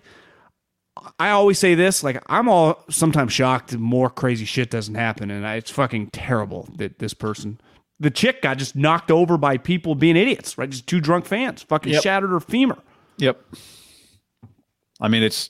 I 1.20 1.32
always 1.32 1.60
say 1.60 1.76
this, 1.76 2.02
like 2.04 2.22
I'm 2.28 2.48
all 2.48 2.84
sometimes 2.90 3.34
shocked 3.34 3.72
that 3.72 3.80
more 3.80 4.10
crazy 4.10 4.46
shit 4.46 4.70
doesn't 4.70 4.96
happen, 4.96 5.30
and 5.32 5.46
I, 5.46 5.56
it's 5.56 5.70
fucking 5.72 6.12
terrible 6.14 6.70
that 6.78 7.00
this 7.00 7.14
person, 7.14 7.60
the 8.00 8.10
chick, 8.12 8.42
got 8.42 8.58
just 8.58 8.76
knocked 8.76 9.12
over 9.12 9.38
by 9.38 9.58
people 9.58 9.96
being 9.96 10.16
idiots, 10.16 10.58
right? 10.58 10.70
Just 10.70 10.88
two 10.88 11.02
drunk 11.02 11.26
fans, 11.26 11.62
fucking 11.64 11.92
Yep. 11.94 12.04
shattered 12.04 12.30
her 12.30 12.40
femur. 12.40 12.78
Yep. 13.18 13.42
I 15.02 15.08
mean, 15.10 15.24
it's 15.24 15.50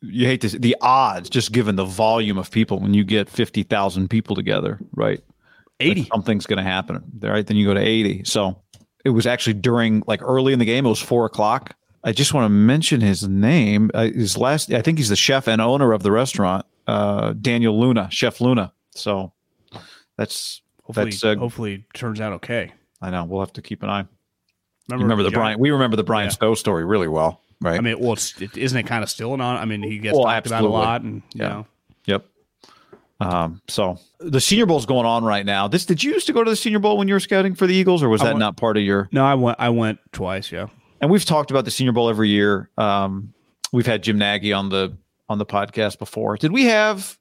you 0.00 0.26
hate 0.26 0.40
to 0.42 0.58
the 0.58 0.76
odds 0.80 1.30
just 1.30 1.52
given 1.52 1.76
the 1.76 1.84
volume 1.84 2.38
of 2.38 2.50
people 2.50 2.78
when 2.78 2.94
you 2.94 3.04
get 3.04 3.28
fifty 3.28 3.62
thousand 3.62 4.08
people 4.08 4.36
together, 4.36 4.78
right? 4.92 5.20
Eighty. 5.80 6.04
something's 6.04 6.46
going 6.46 6.56
to 6.58 6.62
happen, 6.62 7.02
right? 7.20 7.46
Then 7.46 7.56
you 7.56 7.66
go 7.66 7.74
to 7.74 7.80
eighty. 7.80 8.24
So 8.24 8.62
it 9.04 9.10
was 9.10 9.26
actually 9.26 9.54
during 9.54 10.02
like 10.06 10.22
early 10.22 10.52
in 10.52 10.58
the 10.58 10.64
game. 10.64 10.86
It 10.86 10.88
was 10.88 11.00
four 11.00 11.26
o'clock. 11.26 11.74
I 12.04 12.12
just 12.12 12.32
want 12.32 12.44
to 12.44 12.50
mention 12.50 13.00
his 13.00 13.26
name. 13.28 13.90
Uh, 13.92 14.04
his 14.04 14.36
last, 14.36 14.72
I 14.72 14.80
think 14.80 14.98
he's 14.98 15.08
the 15.08 15.16
chef 15.16 15.48
and 15.48 15.60
owner 15.60 15.92
of 15.92 16.04
the 16.04 16.12
restaurant, 16.12 16.64
uh, 16.86 17.32
Daniel 17.32 17.78
Luna, 17.78 18.08
Chef 18.12 18.40
Luna. 18.40 18.72
So 18.92 19.32
that's 20.16 20.62
Hopefully, 20.84 21.10
that's. 21.10 21.24
Uh, 21.24 21.34
hopefully 21.36 21.84
turns 21.94 22.20
out 22.20 22.32
okay. 22.34 22.72
I 23.02 23.10
know 23.10 23.24
we'll 23.24 23.40
have 23.40 23.52
to 23.54 23.62
keep 23.62 23.82
an 23.82 23.90
eye. 23.90 24.04
Remember, 24.88 25.04
remember 25.04 25.22
the 25.24 25.30
John- 25.30 25.40
Brian? 25.40 25.58
We 25.58 25.70
remember 25.72 25.96
the 25.96 26.04
Bryan 26.04 26.26
Yeah. 26.26 26.30
Stow 26.30 26.54
story 26.54 26.84
really 26.84 27.08
well, 27.08 27.42
right? 27.60 27.78
I 27.78 27.80
mean, 27.80 27.98
well, 27.98 28.12
it's, 28.14 28.40
it, 28.40 28.56
isn't 28.56 28.78
it 28.78 28.84
kind 28.86 29.02
of 29.02 29.10
still 29.10 29.34
an 29.34 29.40
on? 29.40 29.56
I 29.56 29.64
mean, 29.64 29.82
he 29.82 29.98
gets 29.98 30.14
Well, 30.16 30.24
talked 30.24 30.46
about 30.46 30.64
a 30.64 30.68
lot, 30.68 31.02
and 31.02 31.22
you 31.34 31.42
Yeah. 31.42 31.48
know, 31.48 31.66
Yep. 32.06 32.24
Um, 33.18 33.62
so 33.66 33.98
the 34.20 34.40
Senior 34.40 34.66
Bowl's 34.66 34.84
going 34.84 35.06
on 35.06 35.24
right 35.24 35.46
now. 35.46 35.68
This 35.68 35.86
did 35.86 36.02
you 36.04 36.12
used 36.12 36.26
to 36.26 36.32
go 36.34 36.44
to 36.44 36.50
the 36.50 36.56
Senior 36.56 36.78
Bowl 36.80 36.98
when 36.98 37.08
you 37.08 37.14
were 37.14 37.20
scouting 37.20 37.54
for 37.54 37.66
the 37.66 37.74
Eagles, 37.74 38.02
or 38.02 38.08
was 38.10 38.20
that 38.20 38.28
went- 38.28 38.38
not 38.40 38.56
part 38.58 38.76
of 38.76 38.82
your? 38.82 39.08
no, 39.10 39.24
I 39.24 39.34
went, 39.34 39.56
I 39.58 39.70
went 39.70 39.98
twice. 40.12 40.52
Yeah, 40.52 40.66
And 41.00 41.10
we've 41.10 41.24
talked 41.24 41.50
about 41.50 41.64
the 41.64 41.70
Senior 41.70 41.92
Bowl 41.92 42.10
every 42.10 42.28
year. 42.28 42.68
Um, 42.76 43.32
we've 43.72 43.86
had 43.86 44.02
Jim 44.02 44.18
Nagy 44.18 44.52
on 44.52 44.68
the 44.68 44.96
on 45.28 45.38
the 45.38 45.46
podcast 45.46 45.98
before. 45.98 46.36
Did 46.36 46.52
we 46.52 46.64
have? 46.66 47.18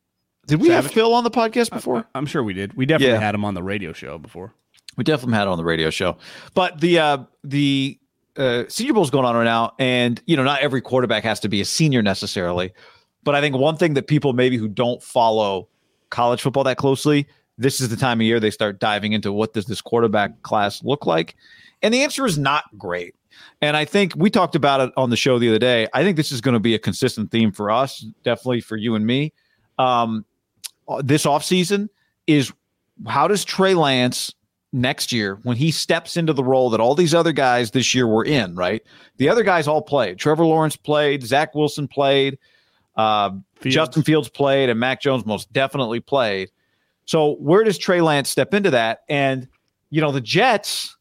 Did 0.47 0.61
we 0.61 0.67
have 0.69 0.91
Phil 0.91 1.11
on 1.13 1.23
the 1.23 1.31
podcast 1.31 1.71
before? 1.71 2.05
I'm 2.13 2.25
sure 2.27 2.43
we 2.43 2.53
did. 2.53 2.73
We 2.75 2.85
definitely 2.85 3.13
Yeah. 3.15 3.19
had 3.21 3.33
him 3.33 3.43
on 3.45 3.53
the 3.55 3.63
radio 3.63 3.93
show 3.93 4.19
before. 4.19 4.53
We 4.97 5.03
definitely 5.03 5.35
had 5.37 5.47
on 5.47 5.57
the 5.57 5.63
radio 5.63 5.89
show. 5.89 6.17
But 6.53 6.79
the 6.81 6.99
uh, 6.99 7.17
the 7.43 7.97
uh, 8.37 8.63
Senior 8.67 8.93
Bowl 8.93 9.03
is 9.03 9.09
going 9.09 9.25
on 9.25 9.35
right 9.35 9.43
now, 9.43 9.73
and 9.79 10.21
you 10.25 10.35
know, 10.35 10.43
not 10.43 10.61
every 10.61 10.81
quarterback 10.81 11.23
has 11.23 11.39
to 11.41 11.49
be 11.49 11.61
a 11.61 11.65
senior 11.65 12.01
necessarily. 12.01 12.73
But 13.23 13.35
I 13.35 13.41
think 13.41 13.55
one 13.55 13.77
thing 13.77 13.95
that 13.95 14.07
people 14.07 14.33
maybe 14.33 14.57
who 14.57 14.67
don't 14.67 15.01
follow 15.01 15.67
college 16.09 16.41
football 16.41 16.63
that 16.65 16.77
closely, 16.77 17.27
this 17.57 17.81
is 17.81 17.89
the 17.89 17.95
time 17.95 18.19
of 18.19 18.25
year 18.25 18.39
they 18.39 18.51
start 18.51 18.79
diving 18.79 19.13
into 19.13 19.31
what 19.31 19.53
does 19.53 19.65
this 19.65 19.81
quarterback 19.81 20.41
class 20.43 20.83
look 20.83 21.05
like, 21.05 21.35
and 21.81 21.93
the 21.93 22.03
answer 22.03 22.25
is 22.25 22.37
not 22.37 22.65
great. 22.77 23.15
And 23.61 23.75
I 23.75 23.83
think 23.83 24.13
we 24.15 24.29
talked 24.29 24.55
about 24.55 24.79
it 24.79 24.93
on 24.95 25.09
the 25.09 25.17
show 25.17 25.39
the 25.39 25.49
other 25.49 25.59
day. 25.59 25.87
I 25.93 26.03
think 26.03 26.15
this 26.15 26.31
is 26.31 26.39
going 26.39 26.53
to 26.53 26.59
be 26.59 26.73
a 26.73 26.79
consistent 26.79 27.31
theme 27.31 27.51
for 27.51 27.69
us, 27.69 28.05
definitely 28.23 28.61
for 28.61 28.77
you 28.77 28.95
and 28.95 29.05
me. 29.05 29.33
Um, 29.77 30.25
this 30.99 31.25
offseason 31.25 31.89
is 32.27 32.53
how 33.07 33.27
does 33.27 33.43
Trey 33.43 33.73
Lance 33.73 34.33
next 34.75 35.11
year 35.11 35.39
when 35.43 35.55
he 35.57 35.71
steps 35.71 36.17
into 36.17 36.33
the 36.33 36.43
role 36.43 36.69
that 36.69 36.79
all 36.79 36.95
these 36.95 37.13
other 37.13 37.31
guys 37.31 37.71
this 37.71 37.95
year 37.95 38.05
were 38.05 38.25
in, 38.25 38.55
right? 38.55 38.83
The 39.17 39.29
other 39.29 39.43
guys 39.43 39.67
all 39.67 39.81
played. 39.81 40.19
Trevor 40.19 40.45
Lawrence 40.45 40.75
played, 40.75 41.23
Zach 41.23 41.55
Wilson 41.55 41.87
played, 41.87 42.37
uh, 42.97 43.31
Fields. 43.55 43.75
Justin 43.75 44.03
Fields 44.03 44.29
played, 44.29 44.69
and 44.69 44.79
Mac 44.79 45.01
Jones 45.01 45.25
most 45.25 45.51
definitely 45.53 46.01
played. 46.01 46.51
So 47.05 47.35
where 47.35 47.63
does 47.63 47.77
Trey 47.77 48.01
Lance 48.01 48.29
step 48.29 48.53
into 48.53 48.71
that? 48.71 49.03
And 49.09 49.47
you 49.89 50.01
know 50.01 50.11
the 50.11 50.21
Jets, 50.21 50.97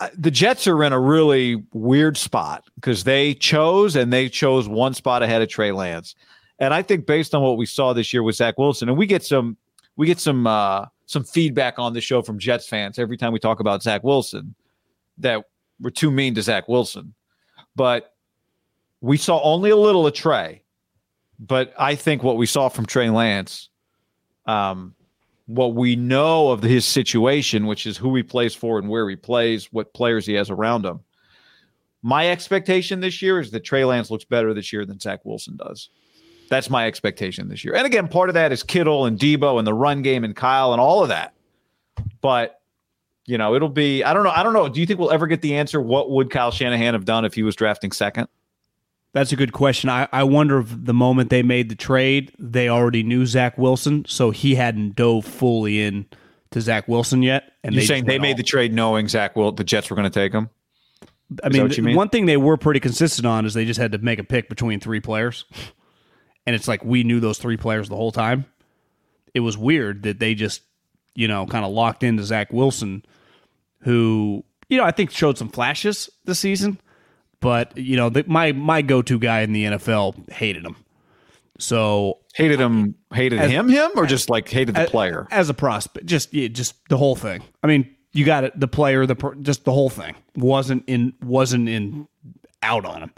uh, 0.00 0.08
the 0.16 0.30
Jets 0.30 0.66
are 0.66 0.84
in 0.84 0.92
a 0.92 1.00
really 1.00 1.62
weird 1.72 2.16
spot 2.16 2.64
because 2.74 3.04
they 3.04 3.34
chose 3.34 3.96
and 3.96 4.12
they 4.12 4.28
chose 4.28 4.68
one 4.68 4.92
spot 4.92 5.22
ahead 5.22 5.40
of 5.40 5.48
Trey 5.48 5.72
Lance. 5.72 6.14
And 6.58 6.74
I 6.74 6.82
think 6.82 7.06
based 7.06 7.34
on 7.34 7.42
what 7.42 7.56
we 7.56 7.64
saw 7.64 7.94
this 7.94 8.12
year 8.12 8.22
with 8.22 8.36
Zach 8.36 8.58
Wilson, 8.58 8.90
and 8.90 8.98
we 8.98 9.06
get 9.06 9.24
some 9.24 9.56
we 9.96 10.06
get 10.06 10.20
some 10.20 10.46
uh, 10.46 10.86
some 11.10 11.24
feedback 11.24 11.76
on 11.76 11.92
the 11.92 12.00
show 12.00 12.22
from 12.22 12.38
Jets 12.38 12.68
fans 12.68 12.96
every 12.96 13.16
time 13.16 13.32
we 13.32 13.40
talk 13.40 13.58
about 13.58 13.82
Zach 13.82 14.04
Wilson 14.04 14.54
that 15.18 15.44
we're 15.80 15.90
too 15.90 16.08
mean 16.08 16.36
to 16.36 16.42
Zach 16.42 16.68
Wilson. 16.68 17.14
But 17.74 18.14
we 19.00 19.16
saw 19.16 19.42
only 19.42 19.70
a 19.70 19.76
little 19.76 20.06
of 20.06 20.14
Trey. 20.14 20.62
But 21.40 21.74
I 21.76 21.96
think 21.96 22.22
what 22.22 22.36
we 22.36 22.46
saw 22.46 22.68
from 22.68 22.86
Trey 22.86 23.10
Lance, 23.10 23.70
um, 24.46 24.94
what 25.46 25.74
we 25.74 25.96
know 25.96 26.50
of 26.50 26.62
his 26.62 26.84
situation, 26.84 27.66
which 27.66 27.86
is 27.86 27.96
who 27.96 28.14
he 28.14 28.22
plays 28.22 28.54
for 28.54 28.78
and 28.78 28.88
where 28.88 29.10
he 29.10 29.16
plays, 29.16 29.72
what 29.72 29.92
players 29.92 30.26
he 30.26 30.34
has 30.34 30.48
around 30.48 30.84
him. 30.84 31.00
My 32.02 32.30
expectation 32.30 33.00
this 33.00 33.20
year 33.20 33.40
is 33.40 33.50
that 33.50 33.64
Trey 33.64 33.84
Lance 33.84 34.12
looks 34.12 34.24
better 34.24 34.54
this 34.54 34.72
year 34.72 34.86
than 34.86 35.00
Zach 35.00 35.24
Wilson 35.24 35.56
does. 35.56 35.90
That's 36.50 36.68
my 36.68 36.86
expectation 36.86 37.48
this 37.48 37.64
year. 37.64 37.74
And 37.74 37.86
again, 37.86 38.08
part 38.08 38.28
of 38.28 38.34
that 38.34 38.52
is 38.52 38.62
Kittle 38.62 39.06
and 39.06 39.18
Debo 39.18 39.58
and 39.58 39.66
the 39.66 39.72
run 39.72 40.02
game 40.02 40.24
and 40.24 40.36
Kyle 40.36 40.72
and 40.72 40.80
all 40.80 41.02
of 41.02 41.08
that. 41.08 41.32
But 42.20 42.60
you 43.24 43.38
know, 43.38 43.54
it'll 43.54 43.68
be 43.68 44.04
I 44.04 44.12
don't 44.12 44.24
know. 44.24 44.30
I 44.30 44.42
don't 44.42 44.52
know. 44.52 44.68
Do 44.68 44.80
you 44.80 44.86
think 44.86 44.98
we'll 44.98 45.12
ever 45.12 45.26
get 45.26 45.40
the 45.40 45.56
answer? 45.56 45.80
What 45.80 46.10
would 46.10 46.28
Kyle 46.30 46.50
Shanahan 46.50 46.94
have 46.94 47.04
done 47.04 47.24
if 47.24 47.34
he 47.34 47.42
was 47.42 47.56
drafting 47.56 47.92
second? 47.92 48.28
That's 49.12 49.32
a 49.32 49.36
good 49.36 49.52
question. 49.52 49.90
I, 49.90 50.08
I 50.12 50.24
wonder 50.24 50.60
if 50.60 50.68
the 50.70 50.94
moment 50.94 51.30
they 51.30 51.42
made 51.42 51.68
the 51.68 51.74
trade, 51.74 52.32
they 52.38 52.68
already 52.68 53.02
knew 53.02 53.26
Zach 53.26 53.58
Wilson, 53.58 54.04
so 54.06 54.30
he 54.30 54.54
hadn't 54.54 54.94
dove 54.94 55.24
fully 55.24 55.82
in 55.82 56.06
to 56.52 56.60
Zach 56.60 56.86
Wilson 56.86 57.22
yet. 57.22 57.52
And 57.64 57.74
You're 57.74 57.82
they 57.82 57.86
saying 57.86 58.04
they 58.04 58.18
made 58.18 58.32
all- 58.32 58.36
the 58.36 58.42
trade 58.44 58.72
knowing 58.72 59.08
Zach 59.08 59.36
Will 59.36 59.52
the 59.52 59.64
Jets 59.64 59.90
were 59.90 59.96
going 59.96 60.10
to 60.10 60.20
take 60.20 60.32
him? 60.32 60.48
I 61.44 61.48
mean, 61.48 61.68
mean? 61.84 61.96
one 61.96 62.08
thing 62.08 62.26
they 62.26 62.36
were 62.36 62.56
pretty 62.56 62.80
consistent 62.80 63.24
on 63.24 63.46
is 63.46 63.54
they 63.54 63.64
just 63.64 63.78
had 63.78 63.92
to 63.92 63.98
make 63.98 64.18
a 64.18 64.24
pick 64.24 64.48
between 64.48 64.80
three 64.80 64.98
players, 64.98 65.44
and 66.50 66.56
it's 66.56 66.66
like 66.66 66.84
we 66.84 67.04
knew 67.04 67.20
those 67.20 67.38
three 67.38 67.56
players 67.56 67.88
the 67.88 67.94
whole 67.94 68.10
time. 68.10 68.44
It 69.34 69.40
was 69.40 69.56
weird 69.56 70.02
that 70.02 70.18
they 70.18 70.34
just, 70.34 70.62
you 71.14 71.28
know, 71.28 71.46
kind 71.46 71.64
of 71.64 71.70
locked 71.70 72.02
into 72.02 72.24
Zach 72.24 72.52
Wilson, 72.52 73.04
who 73.82 74.44
you 74.68 74.76
know 74.76 74.84
I 74.84 74.90
think 74.90 75.12
showed 75.12 75.38
some 75.38 75.48
flashes 75.48 76.10
this 76.24 76.40
season, 76.40 76.80
but 77.38 77.78
you 77.78 77.96
know 77.96 78.08
the, 78.08 78.24
my 78.26 78.50
my 78.50 78.82
go 78.82 79.00
to 79.00 79.16
guy 79.16 79.42
in 79.42 79.52
the 79.52 79.64
NFL 79.64 80.32
hated 80.32 80.66
him. 80.66 80.74
So 81.60 82.18
Hated 82.34 82.58
him, 82.58 82.94
hated 83.12 83.40
him, 83.40 83.68
him, 83.68 83.90
or 83.96 84.06
just 84.06 84.30
like 84.30 84.48
hated 84.48 84.74
the 84.74 84.86
player? 84.86 85.28
as 85.30 85.50
a 85.50 85.54
prospect, 85.54 86.06
just 86.06 86.32
yeah, 86.32 86.48
just 86.48 86.76
the 86.88 86.96
whole 86.96 87.16
thing. 87.16 87.42
I 87.62 87.66
mean, 87.66 87.94
you 88.12 88.24
got 88.24 88.44
it. 88.44 88.58
The 88.58 88.68
player, 88.68 89.04
the 89.04 89.36
just 89.42 89.64
the 89.64 89.72
whole 89.72 89.90
thing 89.90 90.14
wasn't 90.34 90.84
in 90.86 91.12
wasn't 91.22 91.68
in 91.68 92.08
out 92.62 92.84
on 92.84 93.02
him. 93.02 93.12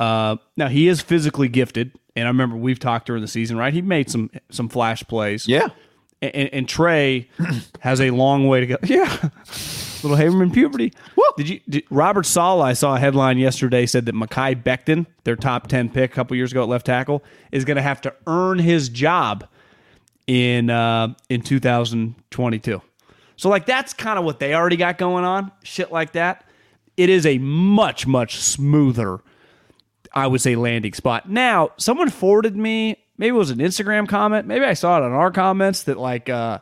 Uh, 0.00 0.36
now 0.56 0.68
he 0.68 0.88
is 0.88 1.00
physically 1.00 1.48
gifted, 1.48 1.98
and 2.18 2.26
I 2.26 2.30
remember 2.30 2.56
we've 2.56 2.78
talked 2.78 3.06
during 3.06 3.22
the 3.22 3.28
season, 3.28 3.56
right? 3.56 3.72
He 3.72 3.82
made 3.82 4.10
some 4.10 4.30
some 4.50 4.68
flash 4.68 5.02
plays. 5.04 5.46
Yeah. 5.48 5.68
and, 6.20 6.34
and, 6.34 6.48
and 6.52 6.68
Trey 6.68 7.28
has 7.80 8.00
a 8.00 8.10
long 8.10 8.46
way 8.48 8.60
to 8.60 8.66
go. 8.66 8.76
Yeah, 8.84 9.30
little 10.02 10.16
Haberman 10.16 10.52
puberty. 10.52 10.92
Did 11.36 11.48
you? 11.48 11.60
Did, 11.68 11.84
Robert 11.90 12.26
Saleh, 12.26 12.64
I 12.64 12.72
saw 12.72 12.96
a 12.96 12.98
headline 12.98 13.38
yesterday 13.38 13.86
said 13.86 14.06
that 14.06 14.14
Mekhi 14.14 14.62
Becton, 14.62 15.06
their 15.24 15.36
top 15.36 15.68
ten 15.68 15.88
pick 15.88 16.10
a 16.10 16.14
couple 16.14 16.36
years 16.36 16.50
ago 16.52 16.62
at 16.62 16.68
left 16.68 16.86
tackle, 16.86 17.22
is 17.52 17.64
going 17.64 17.76
to 17.76 17.82
have 17.82 18.00
to 18.02 18.14
earn 18.26 18.58
his 18.58 18.88
job 18.88 19.46
in 20.26 20.70
uh, 20.70 21.14
in 21.28 21.42
2022. 21.42 22.82
So 23.36 23.48
like 23.48 23.66
that's 23.66 23.92
kind 23.92 24.18
of 24.18 24.24
what 24.24 24.40
they 24.40 24.54
already 24.54 24.76
got 24.76 24.98
going 24.98 25.24
on, 25.24 25.52
shit 25.62 25.92
like 25.92 26.12
that. 26.12 26.44
It 26.96 27.08
is 27.08 27.24
a 27.26 27.38
much 27.38 28.06
much 28.06 28.36
smoother, 28.36 29.20
I 30.18 30.26
would 30.26 30.40
say, 30.40 30.56
landing 30.56 30.92
spot. 30.92 31.28
Now, 31.28 31.70
someone 31.76 32.10
forwarded 32.10 32.56
me, 32.56 32.96
maybe 33.16 33.30
it 33.30 33.38
was 33.38 33.50
an 33.50 33.58
Instagram 33.58 34.08
comment, 34.08 34.46
maybe 34.46 34.64
I 34.64 34.74
saw 34.74 34.98
it 34.98 35.02
on 35.04 35.12
our 35.12 35.30
comments 35.30 35.84
that 35.84 35.98
like 35.98 36.28
uh, 36.28 36.58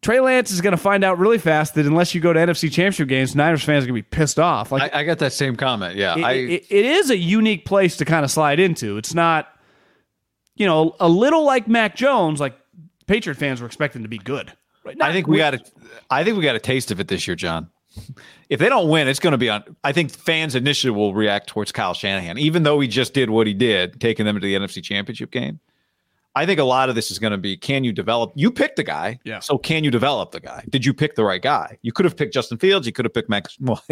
Trey 0.00 0.20
Lance 0.20 0.50
is 0.50 0.60
going 0.60 0.72
to 0.72 0.76
find 0.82 1.04
out 1.04 1.18
really 1.18 1.38
fast 1.38 1.74
that 1.74 1.86
unless 1.86 2.14
you 2.14 2.20
go 2.20 2.32
to 2.32 2.40
NFC 2.40 2.62
Championship 2.70 3.08
games, 3.08 3.36
Niners 3.36 3.62
fans 3.62 3.84
are 3.84 3.86
going 3.88 4.02
to 4.02 4.08
be 4.08 4.16
pissed 4.16 4.38
off. 4.38 4.72
Like 4.72 4.92
I, 4.94 5.00
I 5.00 5.04
got 5.04 5.18
that 5.20 5.32
same 5.32 5.54
comment. 5.56 5.96
Yeah. 5.96 6.16
it, 6.18 6.24
I, 6.24 6.32
it- 6.32 6.66
it 6.70 6.84
is 6.84 7.10
a 7.10 7.16
unique 7.16 7.64
place 7.64 7.96
to 7.98 8.04
kind 8.04 8.24
of 8.24 8.30
slide 8.30 8.58
into. 8.58 8.96
It's 8.96 9.14
not, 9.14 9.48
you 10.56 10.66
know, 10.66 10.96
a 11.00 11.08
little 11.08 11.44
like 11.44 11.68
Mac 11.68 11.94
Jones. 11.96 12.40
Like 12.40 12.56
Patriot 13.06 13.36
fans 13.36 13.60
were 13.60 13.66
expecting 13.66 14.02
to 14.02 14.08
be 14.08 14.18
good. 14.18 14.52
Right? 14.84 14.96
I 15.00 15.12
think 15.12 15.28
we 15.28 15.36
got 15.36 15.54
a, 15.54 15.60
I 16.10 16.24
think 16.24 16.36
we 16.36 16.42
got 16.42 16.56
a 16.56 16.60
taste 16.60 16.90
of 16.90 16.98
it 16.98 17.06
this 17.06 17.28
year, 17.28 17.36
John. 17.36 17.70
If 18.48 18.60
they 18.60 18.68
don't 18.68 18.88
win, 18.88 19.08
it's 19.08 19.18
going 19.20 19.32
to 19.32 19.38
be 19.38 19.48
on. 19.48 19.64
I 19.82 19.92
think 19.92 20.10
fans 20.10 20.54
initially 20.54 20.90
will 20.90 21.14
react 21.14 21.48
towards 21.48 21.72
Kyle 21.72 21.94
Shanahan, 21.94 22.38
even 22.38 22.62
though 22.62 22.80
he 22.80 22.88
just 22.88 23.14
did 23.14 23.30
what 23.30 23.46
he 23.46 23.54
did, 23.54 24.00
taking 24.00 24.26
them 24.26 24.36
to 24.36 24.40
the 24.40 24.54
NFC 24.54 24.82
Championship 24.82 25.30
game. 25.30 25.60
I 26.34 26.46
think 26.46 26.58
a 26.58 26.64
lot 26.64 26.88
of 26.88 26.94
this 26.94 27.10
is 27.10 27.18
going 27.18 27.32
to 27.32 27.38
be: 27.38 27.56
Can 27.56 27.84
you 27.84 27.92
develop? 27.92 28.32
You 28.34 28.50
picked 28.50 28.76
the 28.76 28.82
guy, 28.82 29.18
Yeah. 29.24 29.40
So 29.40 29.58
can 29.58 29.84
you 29.84 29.90
develop 29.90 30.32
the 30.32 30.40
guy? 30.40 30.64
Did 30.70 30.84
you 30.84 30.94
pick 30.94 31.14
the 31.14 31.24
right 31.24 31.42
guy? 31.42 31.78
You 31.82 31.92
could 31.92 32.04
have 32.04 32.16
picked 32.16 32.32
Justin 32.32 32.58
Fields. 32.58 32.86
You 32.86 32.92
could 32.92 33.04
have 33.04 33.14
picked 33.14 33.28
Mac. 33.28 33.46
Well, 33.60 33.82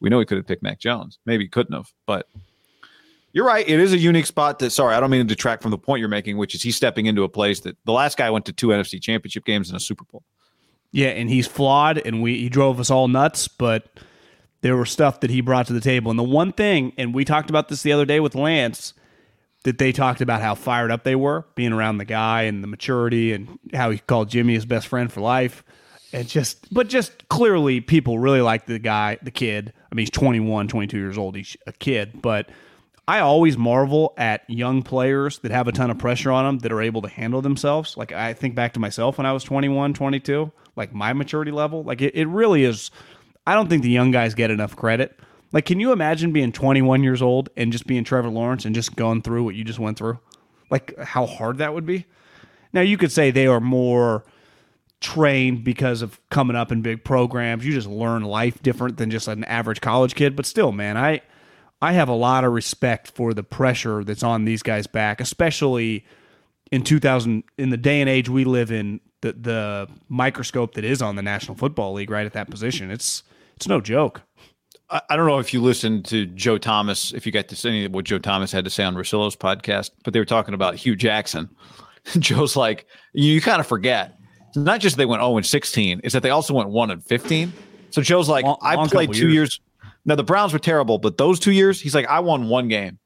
we 0.00 0.08
know 0.08 0.18
he 0.18 0.24
could 0.24 0.38
have 0.38 0.46
picked 0.46 0.62
Mac 0.62 0.78
Jones. 0.78 1.18
Maybe 1.26 1.44
he 1.44 1.48
couldn't 1.48 1.74
have, 1.74 1.92
but 2.06 2.28
you're 3.32 3.46
right. 3.46 3.66
It 3.66 3.80
is 3.80 3.92
a 3.92 3.98
unique 3.98 4.26
spot. 4.26 4.58
That 4.58 4.70
sorry, 4.70 4.94
I 4.94 5.00
don't 5.00 5.10
mean 5.10 5.26
to 5.26 5.34
detract 5.34 5.62
from 5.62 5.70
the 5.70 5.78
point 5.78 6.00
you're 6.00 6.08
making, 6.08 6.36
which 6.38 6.54
is 6.54 6.62
he's 6.62 6.76
stepping 6.76 7.06
into 7.06 7.24
a 7.24 7.28
place 7.28 7.60
that 7.60 7.76
the 7.84 7.92
last 7.92 8.16
guy 8.16 8.30
went 8.30 8.46
to 8.46 8.52
two 8.52 8.68
NFC 8.68 9.00
Championship 9.00 9.44
games 9.44 9.68
and 9.68 9.76
a 9.76 9.80
Super 9.80 10.04
Bowl. 10.04 10.22
Yeah, 10.92 11.08
and 11.08 11.28
he's 11.30 11.46
flawed, 11.46 11.98
and 11.98 12.22
we 12.22 12.38
he 12.38 12.48
drove 12.48 12.78
us 12.78 12.90
all 12.90 13.08
nuts. 13.08 13.48
But 13.48 13.86
there 14.60 14.76
were 14.76 14.86
stuff 14.86 15.20
that 15.20 15.30
he 15.30 15.40
brought 15.40 15.66
to 15.66 15.72
the 15.72 15.80
table, 15.80 16.10
and 16.10 16.18
the 16.18 16.24
one 16.24 16.52
thing, 16.52 16.92
and 16.96 17.14
we 17.14 17.24
talked 17.24 17.50
about 17.50 17.68
this 17.68 17.82
the 17.82 17.92
other 17.92 18.04
day 18.04 18.20
with 18.20 18.34
Lance, 18.34 18.94
that 19.64 19.78
they 19.78 19.90
talked 19.92 20.20
about 20.20 20.42
how 20.42 20.54
fired 20.54 20.90
up 20.90 21.04
they 21.04 21.16
were 21.16 21.46
being 21.54 21.72
around 21.72 21.98
the 21.98 22.04
guy 22.04 22.42
and 22.42 22.62
the 22.62 22.68
maturity, 22.68 23.32
and 23.32 23.58
how 23.72 23.90
he 23.90 23.98
called 23.98 24.28
Jimmy 24.28 24.54
his 24.54 24.66
best 24.66 24.86
friend 24.86 25.12
for 25.12 25.20
life, 25.20 25.64
and 26.12 26.28
just, 26.28 26.72
but 26.72 26.88
just 26.88 27.28
clearly 27.28 27.80
people 27.80 28.18
really 28.18 28.42
like 28.42 28.66
the 28.66 28.78
guy, 28.78 29.18
the 29.22 29.30
kid. 29.30 29.72
I 29.90 29.94
mean, 29.94 30.02
he's 30.02 30.10
21, 30.10 30.68
22 30.68 30.98
years 30.98 31.16
old. 31.16 31.36
He's 31.36 31.56
a 31.66 31.72
kid, 31.72 32.20
but 32.20 32.50
I 33.06 33.18
always 33.18 33.58
marvel 33.58 34.14
at 34.16 34.48
young 34.48 34.82
players 34.82 35.40
that 35.40 35.50
have 35.50 35.66
a 35.66 35.72
ton 35.72 35.90
of 35.90 35.98
pressure 35.98 36.30
on 36.30 36.44
them 36.44 36.58
that 36.60 36.72
are 36.72 36.80
able 36.80 37.02
to 37.02 37.08
handle 37.08 37.42
themselves. 37.42 37.96
Like 37.96 38.12
I 38.12 38.32
think 38.32 38.54
back 38.54 38.74
to 38.74 38.80
myself 38.80 39.18
when 39.18 39.26
I 39.26 39.32
was 39.32 39.42
21, 39.44 39.94
22, 39.94 40.52
like 40.76 40.94
my 40.94 41.12
maturity 41.12 41.50
level. 41.50 41.82
Like 41.82 42.00
it, 42.00 42.14
it 42.14 42.28
really 42.28 42.64
is. 42.64 42.90
I 43.46 43.54
don't 43.54 43.68
think 43.68 43.82
the 43.82 43.90
young 43.90 44.12
guys 44.12 44.34
get 44.34 44.50
enough 44.50 44.76
credit. 44.76 45.18
Like, 45.52 45.66
can 45.66 45.80
you 45.80 45.92
imagine 45.92 46.32
being 46.32 46.52
21 46.52 47.02
years 47.02 47.20
old 47.20 47.50
and 47.56 47.72
just 47.72 47.86
being 47.86 48.04
Trevor 48.04 48.30
Lawrence 48.30 48.64
and 48.64 48.74
just 48.74 48.96
going 48.96 49.20
through 49.20 49.44
what 49.44 49.54
you 49.54 49.64
just 49.64 49.78
went 49.78 49.98
through? 49.98 50.18
Like, 50.70 50.98
how 50.98 51.26
hard 51.26 51.58
that 51.58 51.74
would 51.74 51.84
be. 51.84 52.06
Now, 52.72 52.80
you 52.80 52.96
could 52.96 53.12
say 53.12 53.30
they 53.30 53.46
are 53.46 53.60
more 53.60 54.24
trained 55.00 55.62
because 55.62 56.00
of 56.00 56.18
coming 56.30 56.56
up 56.56 56.72
in 56.72 56.80
big 56.80 57.04
programs. 57.04 57.66
You 57.66 57.72
just 57.74 57.88
learn 57.88 58.22
life 58.22 58.62
different 58.62 58.96
than 58.96 59.10
just 59.10 59.28
an 59.28 59.44
average 59.44 59.82
college 59.82 60.14
kid. 60.14 60.36
But 60.36 60.46
still, 60.46 60.72
man, 60.72 60.96
I 60.96 61.20
I 61.82 61.92
have 61.92 62.08
a 62.08 62.14
lot 62.14 62.44
of 62.44 62.52
respect 62.52 63.10
for 63.10 63.34
the 63.34 63.42
pressure 63.42 64.04
that's 64.04 64.22
on 64.22 64.44
these 64.44 64.62
guys' 64.62 64.86
back, 64.86 65.20
especially 65.20 66.06
in 66.70 66.84
2000 66.84 67.42
in 67.58 67.70
the 67.70 67.76
day 67.76 68.00
and 68.00 68.08
age 68.08 68.28
we 68.28 68.44
live 68.44 68.70
in. 68.70 69.00
The 69.20 69.32
the 69.34 69.88
microscope 70.08 70.74
that 70.74 70.84
is 70.84 71.00
on 71.00 71.14
the 71.16 71.22
National 71.22 71.56
Football 71.56 71.92
League, 71.92 72.10
right 72.10 72.26
at 72.26 72.32
that 72.32 72.50
position, 72.50 72.90
it's 72.90 73.22
it's 73.56 73.68
no 73.68 73.80
joke. 73.80 74.22
I, 74.90 75.00
I 75.10 75.16
don't 75.16 75.26
know 75.26 75.38
if 75.38 75.52
you 75.54 75.60
listened 75.60 76.04
to 76.06 76.26
Joe 76.26 76.58
Thomas, 76.58 77.12
if 77.12 77.24
you 77.26 77.30
got 77.30 77.46
to 77.48 77.56
see 77.56 77.68
any 77.68 77.84
of 77.84 77.92
what 77.92 78.04
Joe 78.04 78.18
Thomas 78.18 78.50
had 78.50 78.64
to 78.64 78.70
say 78.70 78.82
on 78.84 78.94
Rosillo's 78.96 79.36
podcast, 79.36 79.90
but 80.04 80.12
they 80.12 80.18
were 80.18 80.24
talking 80.24 80.54
about 80.54 80.74
Hue 80.74 80.96
Jackson. 80.96 81.48
Joe's 82.18 82.56
like, 82.56 82.86
you, 83.12 83.32
you 83.34 83.40
kind 83.40 83.60
of 83.60 83.66
forget. 83.66 84.18
It's 84.48 84.56
not 84.56 84.80
just 84.80 84.96
they 84.96 85.06
went 85.06 85.22
0 85.22 85.36
and 85.36 85.46
16, 85.46 86.00
it's 86.02 86.12
that 86.14 86.22
they 86.24 86.30
also 86.30 86.52
went 86.52 86.68
1 86.68 86.90
and 86.90 87.04
15. 87.04 87.52
So 87.90 88.02
Joe's 88.02 88.28
like, 88.28 88.44
Long- 88.44 88.58
I 88.60 88.74
long 88.74 88.88
played 88.88 89.12
two 89.12 89.28
years. 89.30 89.32
years. 89.34 89.60
Now 90.04 90.16
the 90.16 90.24
Browns 90.24 90.52
were 90.52 90.58
terrible, 90.58 90.98
but 90.98 91.16
those 91.16 91.38
two 91.38 91.52
years, 91.52 91.80
he's 91.80 91.94
like, 91.94 92.06
I 92.06 92.20
won 92.20 92.48
one 92.48 92.68
game. 92.68 92.98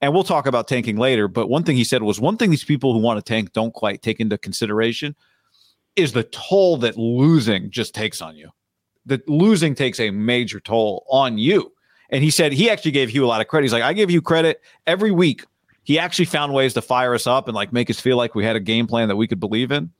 And 0.00 0.12
we'll 0.12 0.24
talk 0.24 0.46
about 0.46 0.68
tanking 0.68 0.96
later. 0.96 1.26
But 1.26 1.48
one 1.48 1.64
thing 1.64 1.76
he 1.76 1.84
said 1.84 2.02
was 2.02 2.20
one 2.20 2.36
thing 2.36 2.50
these 2.50 2.64
people 2.64 2.92
who 2.92 2.98
want 2.98 3.18
to 3.18 3.22
tank 3.22 3.52
don't 3.52 3.72
quite 3.72 4.02
take 4.02 4.20
into 4.20 4.36
consideration 4.36 5.16
is 5.96 6.12
the 6.12 6.24
toll 6.24 6.76
that 6.78 6.98
losing 6.98 7.70
just 7.70 7.94
takes 7.94 8.20
on 8.20 8.36
you. 8.36 8.50
That 9.06 9.26
losing 9.28 9.74
takes 9.74 9.98
a 9.98 10.10
major 10.10 10.60
toll 10.60 11.06
on 11.10 11.38
you. 11.38 11.72
And 12.10 12.22
he 12.22 12.30
said 12.30 12.52
he 12.52 12.70
actually 12.70 12.90
gave 12.90 13.08
Hue 13.08 13.24
a 13.24 13.26
lot 13.26 13.40
of 13.40 13.48
credit. 13.48 13.64
He's 13.64 13.72
like, 13.72 13.82
I 13.82 13.92
give 13.92 14.10
you 14.10 14.20
credit 14.20 14.60
every 14.86 15.10
week. 15.10 15.44
He 15.82 15.98
actually 15.98 16.26
found 16.26 16.52
ways 16.52 16.74
to 16.74 16.82
fire 16.82 17.14
us 17.14 17.26
up 17.26 17.48
and 17.48 17.54
like 17.54 17.72
make 17.72 17.88
us 17.88 17.98
feel 17.98 18.16
like 18.16 18.34
we 18.34 18.44
had 18.44 18.56
a 18.56 18.60
game 18.60 18.86
plan 18.86 19.08
that 19.08 19.16
we 19.16 19.26
could 19.26 19.40
believe 19.40 19.72
in. 19.72 19.90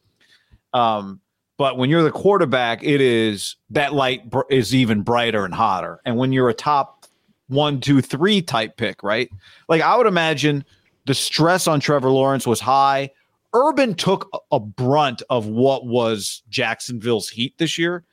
Um, 0.73 1.21
but 1.59 1.79
when 1.79 1.91
you're 1.91 2.03
the 2.03 2.11
quarterback, 2.11 2.83
it 2.83 3.01
is 3.01 3.57
that 3.71 3.95
light 3.95 4.29
br- 4.29 4.43
is 4.51 4.75
even 4.75 5.03
brighter 5.03 5.45
and 5.45 5.55
hotter. 5.55 6.01
And 6.05 6.17
when 6.17 6.33
you're 6.33 6.49
a 6.49 6.55
top 6.55 7.07
one, 7.49 7.81
two, 7.81 8.01
three 8.01 8.43
type 8.43 8.77
pick, 8.77 9.03
right? 9.03 9.31
Like 9.69 9.83
I 9.83 9.97
would 9.97 10.07
imagine 10.07 10.65
the 11.07 11.15
stress 11.15 11.67
on 11.67 11.81
Trevor 11.81 12.11
Lawrence 12.11 12.47
was 12.47 12.61
high. 12.61 13.11
Urban 13.55 13.95
took 13.95 14.29
a- 14.53 14.61
brunt 14.61 15.23
of 15.31 15.47
what 15.47 15.87
was 15.87 16.43
Jacksonville's 16.51 17.29
heat 17.29 17.57
this 17.59 17.79
year 17.79 18.05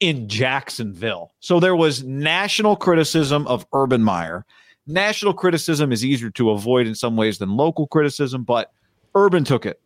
in 0.00 0.28
Jacksonville. 0.28 1.34
So 1.40 1.60
there 1.60 1.76
was 1.76 2.04
national 2.04 2.76
criticism 2.76 3.46
of 3.46 3.66
Urban 3.72 4.02
Meyer. 4.02 4.46
National 4.86 5.34
criticism 5.34 5.90
is 5.90 6.04
easier 6.04 6.30
to 6.30 6.50
avoid 6.50 6.86
in 6.86 6.94
some 6.94 7.16
ways 7.16 7.38
than 7.38 7.56
local 7.56 7.86
criticism, 7.88 8.44
but 8.44 8.72
Urban 9.14 9.42
took 9.42 9.66
it. 9.66 9.80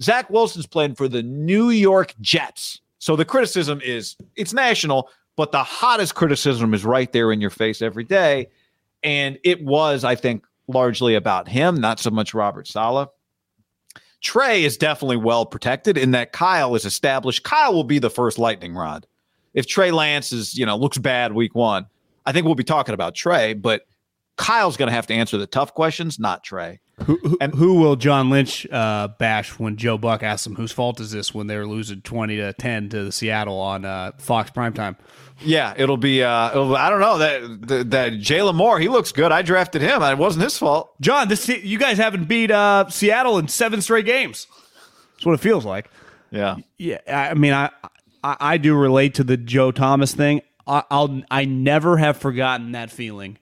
Zach 0.00 0.30
Wilson's 0.30 0.66
playing 0.66 0.94
for 0.94 1.08
the 1.08 1.22
New 1.22 1.70
York 1.70 2.14
Jets. 2.20 2.80
So 2.98 3.16
the 3.16 3.24
criticism 3.24 3.80
is 3.84 4.16
it's 4.36 4.52
national, 4.52 5.10
but 5.36 5.52
the 5.52 5.62
hottest 5.62 6.14
criticism 6.14 6.72
is 6.74 6.84
right 6.84 7.12
there 7.12 7.32
in 7.32 7.40
your 7.40 7.50
face 7.50 7.82
every 7.82 8.04
day. 8.04 8.48
And 9.02 9.38
it 9.44 9.64
was, 9.64 10.04
I 10.04 10.14
think, 10.14 10.46
largely 10.68 11.14
about 11.14 11.48
him, 11.48 11.80
not 11.80 11.98
so 11.98 12.10
much 12.10 12.34
Robert 12.34 12.68
Saleh. 12.68 13.08
Trey 14.20 14.62
is 14.62 14.76
definitely 14.76 15.16
well 15.16 15.44
protected 15.44 15.98
in 15.98 16.12
that 16.12 16.32
Kyle 16.32 16.76
is 16.76 16.84
established. 16.84 17.42
Kyle 17.42 17.74
will 17.74 17.82
be 17.82 17.98
the 17.98 18.10
first 18.10 18.38
lightning 18.38 18.74
rod. 18.74 19.06
If 19.52 19.66
Trey 19.66 19.90
Lance 19.90 20.32
is, 20.32 20.56
you 20.56 20.64
know, 20.64 20.76
looks 20.76 20.98
bad 20.98 21.32
week 21.32 21.54
one, 21.54 21.86
I 22.24 22.32
think 22.32 22.46
we'll 22.46 22.54
be 22.54 22.62
talking 22.62 22.94
about 22.94 23.16
Trey, 23.16 23.52
but 23.52 23.82
Kyle's 24.36 24.76
going 24.76 24.88
to 24.88 24.94
have 24.94 25.08
to 25.08 25.14
answer 25.14 25.36
the 25.38 25.46
tough 25.46 25.74
questions, 25.74 26.18
not 26.20 26.44
Trey. 26.44 26.78
Who, 27.06 27.16
who, 27.18 27.38
who 27.38 27.74
will 27.74 27.96
John 27.96 28.30
Lynch 28.30 28.66
uh, 28.70 29.08
bash 29.18 29.50
when 29.58 29.76
Joe 29.76 29.98
Buck 29.98 30.22
asks 30.22 30.46
him 30.46 30.54
whose 30.54 30.72
fault 30.72 31.00
is 31.00 31.10
this 31.10 31.34
when 31.34 31.46
they're 31.46 31.66
losing 31.66 32.00
twenty 32.02 32.36
to 32.36 32.52
ten 32.52 32.88
to 32.90 33.04
the 33.04 33.12
Seattle 33.12 33.58
on 33.58 33.84
uh, 33.84 34.12
Fox 34.18 34.50
primetime? 34.50 34.96
Yeah, 35.40 35.74
it'll 35.76 35.96
be. 35.96 36.22
Uh, 36.22 36.50
it'll, 36.50 36.76
I 36.76 36.90
don't 36.90 37.00
know 37.00 37.18
that 37.18 37.68
that, 37.68 37.90
that 37.90 38.12
Jalen 38.14 38.54
Moore. 38.54 38.78
He 38.78 38.88
looks 38.88 39.12
good. 39.12 39.32
I 39.32 39.42
drafted 39.42 39.82
him. 39.82 40.02
It 40.02 40.18
wasn't 40.18 40.44
his 40.44 40.58
fault. 40.58 40.92
John, 41.00 41.28
this 41.28 41.48
you 41.48 41.78
guys 41.78 41.98
haven't 41.98 42.24
beat 42.24 42.50
uh, 42.50 42.88
Seattle 42.88 43.38
in 43.38 43.48
seven 43.48 43.80
straight 43.82 44.06
games. 44.06 44.46
That's 45.14 45.26
what 45.26 45.34
it 45.34 45.40
feels 45.40 45.64
like. 45.64 45.90
Yeah, 46.30 46.56
Yeah, 46.78 46.98
I 47.06 47.34
mean, 47.34 47.52
I 47.52 47.70
I, 48.24 48.36
I 48.40 48.56
do 48.56 48.74
relate 48.74 49.14
to 49.14 49.24
the 49.24 49.36
Joe 49.36 49.70
Thomas 49.70 50.14
thing. 50.14 50.42
I, 50.66 50.82
I'll 50.90 51.22
I 51.30 51.44
never 51.44 51.96
have 51.96 52.16
forgotten 52.16 52.72
that 52.72 52.90
feeling 52.90 53.38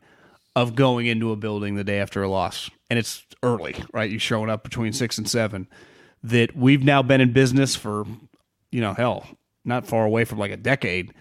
of 0.56 0.74
going 0.74 1.06
into 1.06 1.30
a 1.32 1.36
building 1.36 1.76
the 1.76 1.84
day 1.84 2.00
after 2.00 2.22
a 2.22 2.28
loss, 2.28 2.70
and 2.90 2.98
it's 2.98 3.24
early, 3.42 3.82
right? 3.92 4.10
You're 4.10 4.20
showing 4.20 4.50
up 4.50 4.62
between 4.62 4.92
six 4.92 5.16
and 5.16 5.28
seven. 5.28 5.68
That 6.22 6.54
we've 6.54 6.84
now 6.84 7.02
been 7.02 7.22
in 7.22 7.32
business 7.32 7.74
for, 7.74 8.04
you 8.70 8.82
know, 8.82 8.92
hell, 8.92 9.26
not 9.64 9.86
far 9.86 10.04
away 10.04 10.26
from 10.26 10.38
like 10.38 10.50
a 10.50 10.56
decade, 10.58 11.14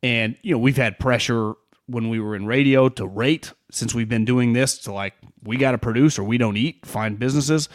and 0.00 0.36
you 0.42 0.52
know 0.52 0.58
we've 0.58 0.76
had 0.76 1.00
pressure 1.00 1.54
when 1.86 2.08
we 2.08 2.20
were 2.20 2.36
in 2.36 2.46
radio 2.46 2.88
to 2.88 3.06
rate 3.06 3.52
since 3.72 3.94
we've 3.94 4.08
been 4.08 4.24
doing 4.24 4.52
this 4.52 4.78
to 4.78 4.92
like 4.92 5.14
we 5.42 5.56
got 5.56 5.72
to 5.72 5.78
produce 5.78 6.18
or 6.18 6.22
we 6.24 6.38
don't 6.38 6.56
eat, 6.56 6.86
find 6.86 7.18
businesses 7.18 7.68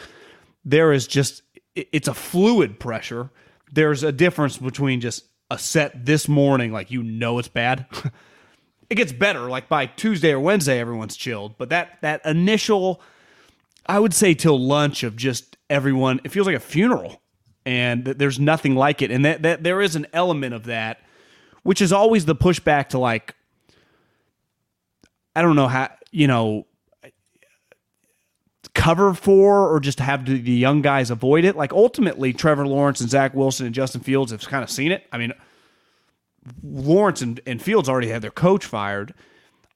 there 0.64 0.92
is 0.92 1.06
just 1.06 1.42
it's 1.74 2.08
a 2.08 2.14
fluid 2.14 2.80
pressure. 2.80 3.30
There's 3.72 4.02
a 4.02 4.12
difference 4.12 4.58
between 4.58 5.00
just 5.00 5.24
a 5.50 5.58
set 5.58 6.06
this 6.06 6.28
morning, 6.28 6.72
like 6.72 6.90
you 6.90 7.02
know 7.02 7.38
it's 7.38 7.48
bad. 7.48 7.86
it 8.90 8.94
gets 8.94 9.12
better, 9.12 9.50
like 9.50 9.68
by 9.68 9.86
Tuesday 9.86 10.32
or 10.32 10.40
Wednesday, 10.40 10.78
everyone's 10.78 11.16
chilled. 11.16 11.58
But 11.58 11.68
that 11.70 11.98
that 12.02 12.24
initial, 12.24 13.00
I 13.86 13.98
would 13.98 14.14
say 14.14 14.34
till 14.34 14.58
lunch 14.58 15.02
of 15.02 15.16
just 15.16 15.56
everyone, 15.68 16.20
it 16.24 16.30
feels 16.30 16.46
like 16.46 16.56
a 16.56 16.60
funeral, 16.60 17.20
and 17.66 18.04
th- 18.04 18.18
there's 18.18 18.38
nothing 18.38 18.74
like 18.74 19.02
it. 19.02 19.10
And 19.10 19.24
that 19.24 19.42
that 19.42 19.62
there 19.62 19.80
is 19.80 19.96
an 19.96 20.06
element 20.12 20.54
of 20.54 20.64
that, 20.64 21.00
which 21.62 21.82
is 21.82 21.92
always 21.92 22.24
the 22.24 22.34
pushback 22.34 22.90
to 22.90 22.98
like, 22.98 23.34
I 25.36 25.42
don't 25.42 25.56
know 25.56 25.68
how 25.68 25.90
you 26.10 26.26
know 26.26 26.66
cover 28.74 29.14
for 29.14 29.72
or 29.72 29.80
just 29.80 30.00
have 30.00 30.26
the 30.26 30.38
young 30.38 30.82
guys 30.82 31.10
avoid 31.10 31.44
it. 31.44 31.56
Like 31.56 31.72
ultimately, 31.72 32.32
Trevor 32.32 32.66
Lawrence 32.66 33.00
and 33.00 33.08
Zach 33.08 33.34
Wilson 33.34 33.66
and 33.66 33.74
Justin 33.74 34.00
Fields 34.00 34.32
have 34.32 34.40
kind 34.42 34.64
of 34.64 34.70
seen 34.70 34.92
it. 34.92 35.06
I 35.12 35.18
mean, 35.18 35.32
Lawrence 36.62 37.22
and, 37.22 37.40
and 37.46 37.62
Fields 37.62 37.88
already 37.88 38.08
had 38.08 38.22
their 38.22 38.30
coach 38.30 38.64
fired. 38.64 39.14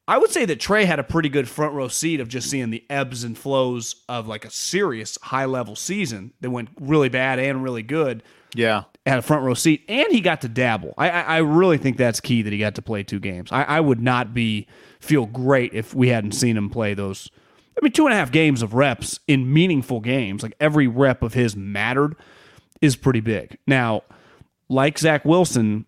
I 0.09 0.17
would 0.17 0.31
say 0.31 0.47
that 0.47 0.59
Trey 0.59 0.87
had 0.87 0.99
a 0.99 1.05
pretty 1.05 1.29
good 1.29 1.49
front 1.51 1.75
row 1.75 1.89
seat 1.89 2.19
of 2.19 2.29
just 2.29 2.49
seeing 2.49 2.71
the 2.71 2.83
ebbs 2.89 3.25
and 3.25 3.37
flows 3.37 3.97
of 4.09 4.27
like 4.27 4.47
a 4.47 4.51
serious 4.51 5.19
high 5.23 5.45
level 5.45 5.77
season 5.77 6.33
that 6.41 6.51
went 6.51 6.71
really 6.81 7.11
bad 7.11 7.39
and 7.39 7.63
really 7.63 7.83
good. 7.83 8.23
yeah. 8.55 8.85
Had 9.05 9.19
a 9.19 9.23
front 9.23 9.43
row 9.43 9.55
seat, 9.55 9.85
and 9.89 10.11
he 10.11 10.21
got 10.21 10.43
to 10.43 10.49
dabble. 10.49 10.93
I, 10.99 11.09
I, 11.09 11.21
I 11.21 11.37
really 11.39 11.79
think 11.79 11.97
that's 11.97 12.21
key 12.21 12.43
that 12.43 12.53
he 12.53 12.59
got 12.59 12.75
to 12.75 12.83
play 12.83 13.03
two 13.03 13.21
games. 13.21 13.51
I, 13.53 13.63
I 13.63 13.81
would 13.81 14.03
not 14.03 14.35
be 14.35 14.67
feel 15.01 15.25
great 15.25 15.73
if 15.73 15.95
we 15.95 16.09
hadn't 16.09 16.33
seen 16.33 16.57
him 16.57 16.69
play 16.69 16.93
those. 16.95 17.31
I 17.77 17.81
mean, 17.83 17.93
two 17.93 18.07
and 18.07 18.13
a 18.13 18.17
half 18.17 18.33
games 18.33 18.61
of 18.63 18.75
reps 18.75 19.21
in 19.29 19.53
meaningful 19.53 20.01
games, 20.01 20.43
like 20.43 20.55
every 20.59 20.87
rep 20.87 21.23
of 21.23 21.35
his 21.35 21.55
mattered, 21.57 22.17
is 22.83 22.97
pretty 22.97 23.21
big. 23.21 23.57
Now, 23.67 24.03
like 24.69 24.99
Zach 24.99 25.25
Wilson, 25.25 25.87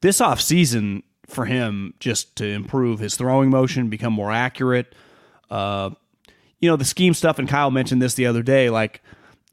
this 0.00 0.20
offseason 0.20 1.02
for 1.34 1.44
him 1.44 1.94
just 2.00 2.36
to 2.36 2.46
improve 2.46 3.00
his 3.00 3.16
throwing 3.16 3.50
motion, 3.50 3.88
become 3.88 4.12
more 4.12 4.32
accurate. 4.32 4.94
Uh, 5.50 5.90
you 6.60 6.68
know, 6.70 6.76
the 6.76 6.84
scheme 6.84 7.14
stuff, 7.14 7.38
and 7.38 7.48
Kyle 7.48 7.70
mentioned 7.70 8.00
this 8.00 8.14
the 8.14 8.26
other 8.26 8.42
day. 8.42 8.70
Like, 8.70 9.02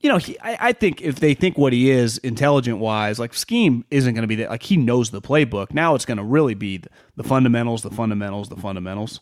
you 0.01 0.09
know, 0.09 0.17
he, 0.17 0.39
I, 0.39 0.69
I 0.69 0.73
think 0.73 1.01
if 1.01 1.19
they 1.19 1.33
think 1.33 1.57
what 1.57 1.73
he 1.73 1.89
is 1.91 2.17
intelligent 2.19 2.79
wise, 2.79 3.19
like 3.19 3.33
scheme 3.33 3.85
isn't 3.91 4.13
going 4.13 4.23
to 4.23 4.27
be 4.27 4.35
that. 4.37 4.49
Like 4.49 4.63
he 4.63 4.77
knows 4.77 5.11
the 5.11 5.21
playbook. 5.21 5.73
Now 5.73 5.95
it's 5.95 6.05
going 6.05 6.17
to 6.17 6.23
really 6.23 6.53
be 6.53 6.77
the, 6.77 6.89
the 7.17 7.23
fundamentals, 7.23 7.83
the 7.83 7.91
fundamentals, 7.91 8.49
the 8.49 8.55
fundamentals. 8.55 9.19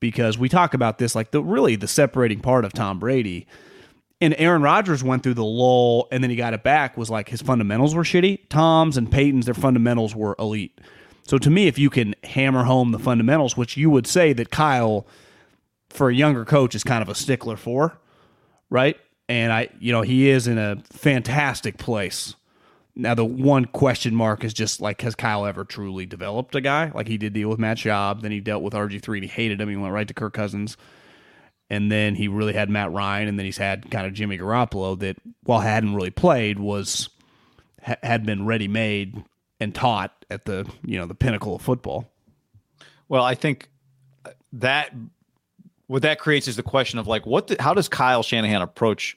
Because 0.00 0.38
we 0.38 0.48
talk 0.48 0.74
about 0.74 0.98
this 0.98 1.14
like 1.14 1.30
the 1.30 1.42
really 1.42 1.76
the 1.76 1.88
separating 1.88 2.40
part 2.40 2.64
of 2.64 2.72
Tom 2.72 2.98
Brady. 2.98 3.46
And 4.20 4.34
Aaron 4.38 4.62
Rodgers 4.62 5.02
went 5.02 5.22
through 5.22 5.34
the 5.34 5.44
lull 5.44 6.08
and 6.10 6.22
then 6.22 6.30
he 6.30 6.36
got 6.36 6.54
it 6.54 6.62
back 6.62 6.96
was 6.96 7.10
like 7.10 7.28
his 7.28 7.42
fundamentals 7.42 7.94
were 7.94 8.02
shitty. 8.02 8.48
Tom's 8.48 8.96
and 8.96 9.10
Peyton's 9.10 9.46
their 9.46 9.54
fundamentals 9.54 10.14
were 10.14 10.36
elite. 10.38 10.80
So 11.26 11.38
to 11.38 11.50
me, 11.50 11.66
if 11.66 11.78
you 11.78 11.90
can 11.90 12.14
hammer 12.22 12.64
home 12.64 12.92
the 12.92 12.98
fundamentals, 12.98 13.56
which 13.56 13.76
you 13.76 13.90
would 13.90 14.06
say 14.06 14.32
that 14.34 14.50
Kyle, 14.50 15.06
for 15.88 16.10
a 16.10 16.14
younger 16.14 16.44
coach, 16.44 16.74
is 16.74 16.84
kind 16.84 17.02
of 17.02 17.08
a 17.08 17.14
stickler 17.14 17.56
for, 17.56 17.98
right? 18.68 18.96
And 19.28 19.52
I, 19.52 19.68
you 19.80 19.90
know, 19.90 20.02
he 20.02 20.28
is 20.28 20.46
in 20.46 20.58
a 20.58 20.82
fantastic 20.90 21.78
place. 21.78 22.34
Now 22.94 23.14
the 23.14 23.24
one 23.24 23.64
question 23.64 24.14
mark 24.14 24.44
is 24.44 24.52
just 24.52 24.80
like, 24.80 25.00
has 25.00 25.14
Kyle 25.14 25.46
ever 25.46 25.64
truly 25.64 26.06
developed 26.06 26.54
a 26.54 26.60
guy? 26.60 26.92
Like 26.94 27.08
he 27.08 27.16
did 27.16 27.32
deal 27.32 27.48
with 27.48 27.58
Matt 27.58 27.78
Schaub, 27.78 28.20
then 28.20 28.30
he 28.30 28.40
dealt 28.40 28.62
with 28.62 28.74
RG 28.74 29.02
three 29.02 29.18
and 29.18 29.24
he 29.24 29.30
hated 29.30 29.60
him. 29.60 29.68
He 29.68 29.76
went 29.76 29.94
right 29.94 30.06
to 30.06 30.14
Kirk 30.14 30.34
Cousins, 30.34 30.76
and 31.70 31.90
then 31.90 32.14
he 32.14 32.28
really 32.28 32.52
had 32.52 32.68
Matt 32.68 32.92
Ryan, 32.92 33.28
and 33.28 33.38
then 33.38 33.46
he's 33.46 33.56
had 33.56 33.90
kind 33.90 34.06
of 34.06 34.12
Jimmy 34.12 34.36
Garoppolo 34.38 34.98
that, 35.00 35.16
while 35.42 35.60
hadn't 35.60 35.94
really 35.94 36.10
played, 36.10 36.58
was 36.58 37.08
ha- 37.82 37.96
had 38.02 38.26
been 38.26 38.44
ready 38.44 38.68
made 38.68 39.24
and 39.64 39.74
taught 39.74 40.26
at 40.28 40.44
the 40.44 40.70
you 40.84 40.98
know 40.98 41.06
the 41.06 41.14
pinnacle 41.14 41.56
of 41.56 41.62
football. 41.62 42.12
Well, 43.08 43.24
I 43.24 43.34
think 43.34 43.70
that 44.52 44.94
what 45.86 46.02
that 46.02 46.18
creates 46.18 46.46
is 46.46 46.56
the 46.56 46.62
question 46.62 46.98
of 46.98 47.06
like, 47.06 47.24
what? 47.24 47.46
The, 47.46 47.56
how 47.58 47.72
does 47.74 47.88
Kyle 47.88 48.22
Shanahan 48.22 48.60
approach 48.60 49.16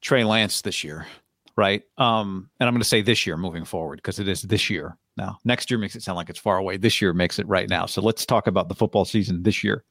Trey 0.00 0.24
Lance 0.24 0.62
this 0.62 0.82
year? 0.82 1.06
Right. 1.54 1.82
Um, 1.98 2.48
and 2.58 2.68
I'm 2.68 2.74
going 2.74 2.82
to 2.82 2.88
say 2.88 3.02
this 3.02 3.26
year 3.26 3.36
moving 3.36 3.64
forward 3.64 3.96
because 3.96 4.18
it 4.18 4.28
is 4.28 4.42
this 4.42 4.70
year 4.70 4.96
now. 5.16 5.38
Next 5.44 5.70
year 5.70 5.78
makes 5.78 5.96
it 5.96 6.02
sound 6.02 6.16
like 6.16 6.30
it's 6.30 6.38
far 6.38 6.56
away. 6.56 6.76
This 6.76 7.02
year 7.02 7.12
makes 7.12 7.38
it 7.38 7.46
right 7.48 7.68
now. 7.68 7.84
So 7.84 8.00
let's 8.00 8.24
talk 8.24 8.46
about 8.46 8.68
the 8.68 8.74
football 8.74 9.04
season 9.04 9.42
this 9.42 9.62
year. 9.64 9.84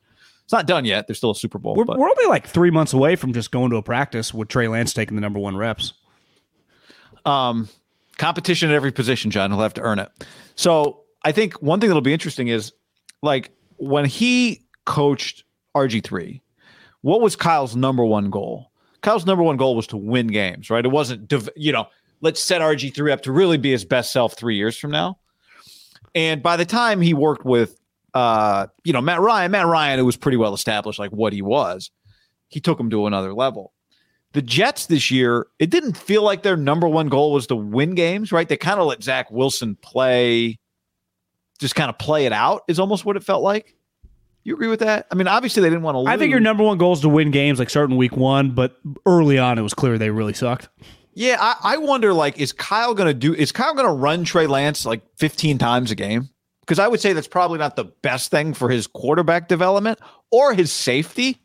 It's 0.45 0.53
not 0.53 0.65
done 0.65 0.85
yet. 0.85 1.07
There's 1.07 1.17
still 1.17 1.31
a 1.31 1.35
Super 1.35 1.59
Bowl. 1.59 1.75
We're, 1.75 1.83
we're 1.83 2.09
only 2.09 2.25
like 2.27 2.47
three 2.47 2.71
months 2.71 2.93
away 2.93 3.17
from 3.17 3.33
just 3.33 3.51
going 3.51 3.69
to 3.71 3.75
a 3.75 3.83
practice 3.83 4.33
with 4.33 4.47
Trey 4.47 4.69
Lance 4.69 4.93
taking 4.93 5.15
the 5.15 5.21
number 5.21 5.39
one 5.39 5.57
reps. 5.57 5.93
Um, 7.25 7.67
competition 8.17 8.69
at 8.69 8.75
every 8.75 8.91
position, 8.91 9.31
John. 9.31 9.51
He'll 9.51 9.61
have 9.61 9.73
to 9.75 9.81
earn 9.81 9.99
it. 9.99 10.09
So 10.55 11.03
I 11.23 11.31
think 11.31 11.53
one 11.61 11.79
thing 11.79 11.89
that'll 11.89 12.01
be 12.01 12.13
interesting 12.13 12.47
is 12.47 12.73
like 13.21 13.51
when 13.77 14.05
he 14.05 14.65
coached 14.85 15.43
RG3, 15.75 16.41
what 17.01 17.21
was 17.21 17.35
Kyle's 17.35 17.75
number 17.75 18.03
one 18.03 18.29
goal? 18.29 18.71
Kyle's 19.01 19.25
number 19.25 19.43
one 19.43 19.57
goal 19.57 19.75
was 19.75 19.87
to 19.87 19.97
win 19.97 20.27
games, 20.27 20.69
right? 20.69 20.83
It 20.83 20.89
wasn't, 20.89 21.31
you 21.55 21.71
know, 21.71 21.87
let's 22.21 22.41
set 22.41 22.61
RG3 22.61 23.11
up 23.11 23.21
to 23.23 23.31
really 23.31 23.57
be 23.57 23.71
his 23.71 23.85
best 23.85 24.11
self 24.11 24.37
three 24.37 24.55
years 24.55 24.77
from 24.77 24.91
now. 24.91 25.19
And 26.15 26.41
by 26.41 26.57
the 26.57 26.65
time 26.65 27.01
he 27.01 27.13
worked 27.13 27.45
with, 27.45 27.79
uh, 28.13 28.67
you 28.83 28.93
know, 28.93 29.01
Matt 29.01 29.21
Ryan, 29.21 29.51
Matt 29.51 29.67
Ryan, 29.67 29.99
it 29.99 30.03
was 30.03 30.17
pretty 30.17 30.37
well 30.37 30.53
established 30.53 30.97
like 30.97 31.11
what 31.11 31.33
he 31.33 31.41
was. 31.41 31.91
He 32.49 32.59
took 32.59 32.79
him 32.79 32.89
to 32.89 33.05
another 33.05 33.33
level. 33.33 33.73
The 34.33 34.41
Jets 34.41 34.87
this 34.87 35.09
year, 35.09 35.47
it 35.57 35.69
didn't 35.69 35.97
feel 35.97 36.21
like 36.21 36.43
their 36.43 36.57
number 36.57 36.87
one 36.87 37.09
goal 37.09 37.31
was 37.31 37.47
to 37.47 37.55
win 37.55 37.95
games, 37.95 38.31
right? 38.31 38.47
They 38.47 38.57
kind 38.57 38.79
of 38.79 38.87
let 38.87 39.01
Zach 39.01 39.31
Wilson 39.31 39.75
play, 39.81 40.59
just 41.59 41.75
kind 41.75 41.89
of 41.89 41.97
play 41.97 42.25
it 42.25 42.33
out, 42.33 42.63
is 42.67 42.79
almost 42.79 43.05
what 43.05 43.15
it 43.15 43.23
felt 43.23 43.41
like. 43.41 43.75
You 44.43 44.53
agree 44.53 44.67
with 44.67 44.79
that? 44.79 45.07
I 45.11 45.15
mean, 45.15 45.27
obviously 45.27 45.61
they 45.61 45.69
didn't 45.69 45.83
want 45.83 45.95
to 45.95 45.99
lose. 45.99 46.07
I 46.07 46.17
think 46.17 46.31
your 46.31 46.39
number 46.39 46.63
one 46.63 46.77
goal 46.77 46.93
is 46.93 47.01
to 47.01 47.09
win 47.09 47.31
games, 47.31 47.59
like 47.59 47.69
starting 47.69 47.97
week 47.97 48.15
one, 48.15 48.51
but 48.51 48.77
early 49.05 49.37
on 49.37 49.57
it 49.57 49.61
was 49.61 49.73
clear 49.73 49.97
they 49.97 50.09
really 50.09 50.33
sucked. 50.33 50.69
Yeah, 51.13 51.37
I, 51.39 51.73
I 51.73 51.77
wonder, 51.77 52.13
like, 52.13 52.37
is 52.37 52.53
Kyle 52.53 52.93
going 52.93 53.07
to 53.07 53.13
do? 53.13 53.33
Is 53.33 53.51
Kyle 53.51 53.73
going 53.73 53.87
to 53.87 53.91
run 53.91 54.23
Trey 54.23 54.45
Lance 54.45 54.85
like 54.85 55.01
15 55.17 55.57
times 55.57 55.89
a 55.89 55.95
game? 55.95 56.29
Because 56.61 56.77
I 56.77 56.87
would 56.87 57.01
say 57.01 57.13
that's 57.13 57.27
probably 57.27 57.57
not 57.57 57.75
the 57.75 57.85
best 57.85 58.29
thing 58.29 58.53
for 58.53 58.69
his 58.69 58.85
quarterback 58.85 59.47
development 59.47 59.99
or 60.31 60.53
his 60.53 60.71
safety. 60.71 61.41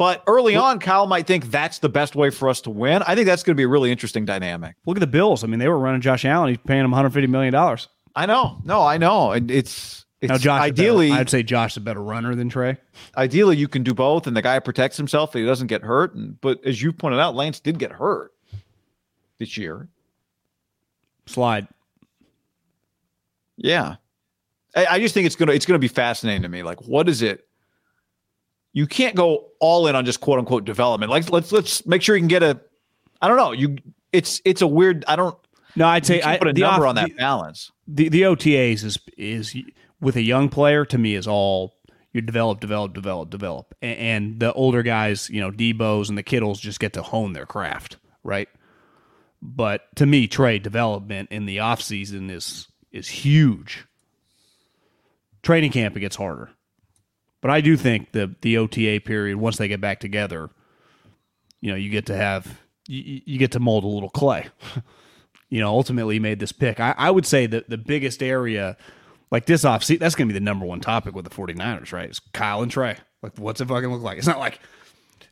But 0.00 0.22
early 0.26 0.56
on, 0.56 0.78
Kyle 0.78 1.06
might 1.06 1.26
think 1.26 1.50
that's 1.50 1.80
the 1.80 1.90
best 1.90 2.16
way 2.16 2.30
for 2.30 2.48
us 2.48 2.62
to 2.62 2.70
win. 2.70 3.02
I 3.06 3.14
think 3.14 3.26
that's 3.26 3.42
going 3.42 3.54
to 3.54 3.60
be 3.60 3.64
a 3.64 3.68
really 3.68 3.92
interesting 3.92 4.24
dynamic. 4.24 4.76
Look 4.86 4.96
at 4.96 5.00
the 5.00 5.06
Bills. 5.06 5.44
I 5.44 5.46
mean, 5.46 5.58
they 5.58 5.68
were 5.68 5.78
running 5.78 6.00
Josh 6.00 6.24
Allen. 6.24 6.48
He's 6.48 6.56
paying 6.66 6.82
him 6.82 6.90
150 6.90 7.26
million 7.26 7.52
dollars. 7.52 7.86
I 8.16 8.24
know. 8.24 8.62
No, 8.64 8.80
I 8.80 8.96
know. 8.96 9.32
And 9.32 9.50
it's 9.50 10.06
it's 10.22 10.30
Now, 10.30 10.38
Josh, 10.38 10.62
ideally, 10.62 11.12
I'd 11.12 11.28
say 11.28 11.42
Josh 11.42 11.74
is 11.74 11.76
a 11.76 11.80
better 11.82 12.02
runner 12.02 12.34
than 12.34 12.48
Trey. 12.48 12.78
ideally 13.14 13.58
you 13.58 13.68
can 13.68 13.82
do 13.82 13.92
both, 13.92 14.26
and 14.26 14.34
the 14.34 14.40
guy 14.40 14.58
protects 14.58 14.96
himself 14.96 15.34
and 15.34 15.42
he 15.42 15.46
doesn't 15.46 15.66
get 15.66 15.82
hurt. 15.82 16.14
And 16.14 16.40
but 16.40 16.64
as 16.64 16.80
you 16.80 16.94
pointed 16.94 17.20
out, 17.20 17.34
Lance 17.34 17.60
did 17.60 17.78
get 17.78 17.92
hurt 17.92 18.32
this 19.36 19.58
year. 19.58 19.90
Slide. 21.26 21.68
Yeah, 23.58 23.96
I, 24.74 24.86
I 24.92 24.98
just 24.98 25.12
think 25.12 25.26
it's 25.26 25.36
gonna 25.36 25.52
it's 25.52 25.66
gonna 25.66 25.78
be 25.78 25.88
fascinating 25.88 26.40
to 26.40 26.48
me. 26.48 26.62
Like, 26.62 26.88
what 26.88 27.06
is 27.06 27.20
it? 27.20 27.46
You 28.72 28.86
can't 28.86 29.16
go 29.16 29.48
all 29.58 29.86
in 29.88 29.96
on 29.96 30.04
just 30.04 30.20
quote 30.20 30.38
unquote 30.38 30.64
development. 30.64 31.10
Like, 31.10 31.30
let's 31.30 31.50
let's 31.52 31.84
make 31.86 32.02
sure 32.02 32.14
you 32.16 32.20
can 32.20 32.28
get 32.28 32.42
a. 32.42 32.60
I 33.20 33.28
don't 33.28 33.36
know. 33.36 33.52
You 33.52 33.76
it's 34.12 34.40
it's 34.44 34.62
a 34.62 34.66
weird. 34.66 35.04
I 35.08 35.16
don't. 35.16 35.36
No, 35.76 35.86
I'd 35.86 36.04
say 36.06 36.20
I, 36.22 36.36
put 36.38 36.48
a 36.48 36.52
number 36.52 36.84
off- 36.86 36.90
on 36.90 36.94
that 36.96 37.08
the- 37.10 37.14
balance. 37.14 37.70
the 37.88 38.08
the 38.08 38.22
OTAs 38.22 38.84
is 38.84 38.98
is 39.16 39.56
with 40.00 40.16
a 40.16 40.22
young 40.22 40.48
player 40.48 40.84
to 40.86 40.98
me 40.98 41.14
is 41.14 41.26
all 41.26 41.74
you 42.12 42.20
develop, 42.20 42.58
develop, 42.60 42.92
develop, 42.92 43.30
develop, 43.30 43.74
and, 43.80 43.98
and 43.98 44.40
the 44.40 44.52
older 44.54 44.82
guys, 44.82 45.30
you 45.30 45.40
know, 45.40 45.50
Debo's 45.52 46.08
and 46.08 46.18
the 46.18 46.24
Kittles 46.24 46.58
just 46.58 46.80
get 46.80 46.92
to 46.94 47.02
hone 47.02 47.34
their 47.34 47.46
craft, 47.46 47.98
right? 48.24 48.48
But 49.40 49.82
to 49.96 50.06
me, 50.06 50.26
trade 50.26 50.62
development 50.64 51.28
in 51.30 51.46
the 51.46 51.60
off 51.60 51.80
season 51.82 52.30
is 52.30 52.66
is 52.92 53.06
huge. 53.08 53.84
Training 55.42 55.72
camp 55.72 55.96
it 55.96 56.00
gets 56.00 56.16
harder, 56.16 56.50
but 57.40 57.50
I 57.50 57.60
do 57.60 57.76
think 57.76 58.12
the 58.12 58.34
the 58.40 58.58
OTA 58.58 59.00
period 59.04 59.36
once 59.38 59.56
they 59.56 59.68
get 59.68 59.80
back 59.80 60.00
together, 60.00 60.50
you 61.60 61.70
know, 61.70 61.76
you 61.76 61.90
get 61.90 62.06
to 62.06 62.16
have 62.16 62.60
you, 62.86 63.20
you 63.24 63.38
get 63.38 63.52
to 63.52 63.60
mold 63.60 63.84
a 63.84 63.88
little 63.88 64.10
clay 64.10 64.48
you 65.50 65.58
know, 65.60 65.68
ultimately 65.68 66.18
made 66.20 66.38
this 66.38 66.52
pick. 66.52 66.78
I, 66.78 66.94
I 66.96 67.10
would 67.10 67.26
say 67.26 67.44
that 67.46 67.68
the 67.68 67.76
biggest 67.76 68.22
area, 68.22 68.76
like 69.32 69.46
this 69.46 69.64
off 69.64 69.82
season, 69.82 69.98
that's 69.98 70.14
going 70.14 70.28
to 70.28 70.32
be 70.32 70.38
the 70.38 70.44
number 70.44 70.64
one 70.64 70.78
topic 70.80 71.12
with 71.14 71.24
the 71.24 71.30
49ers, 71.30 71.92
right? 71.92 72.08
Is 72.08 72.20
Kyle 72.32 72.62
and 72.62 72.70
Trey. 72.70 72.96
Like, 73.20 73.36
what's 73.36 73.60
it 73.60 73.66
fucking 73.66 73.90
look 73.90 74.00
like? 74.00 74.16
It's 74.18 74.28
not 74.28 74.38
like, 74.38 74.60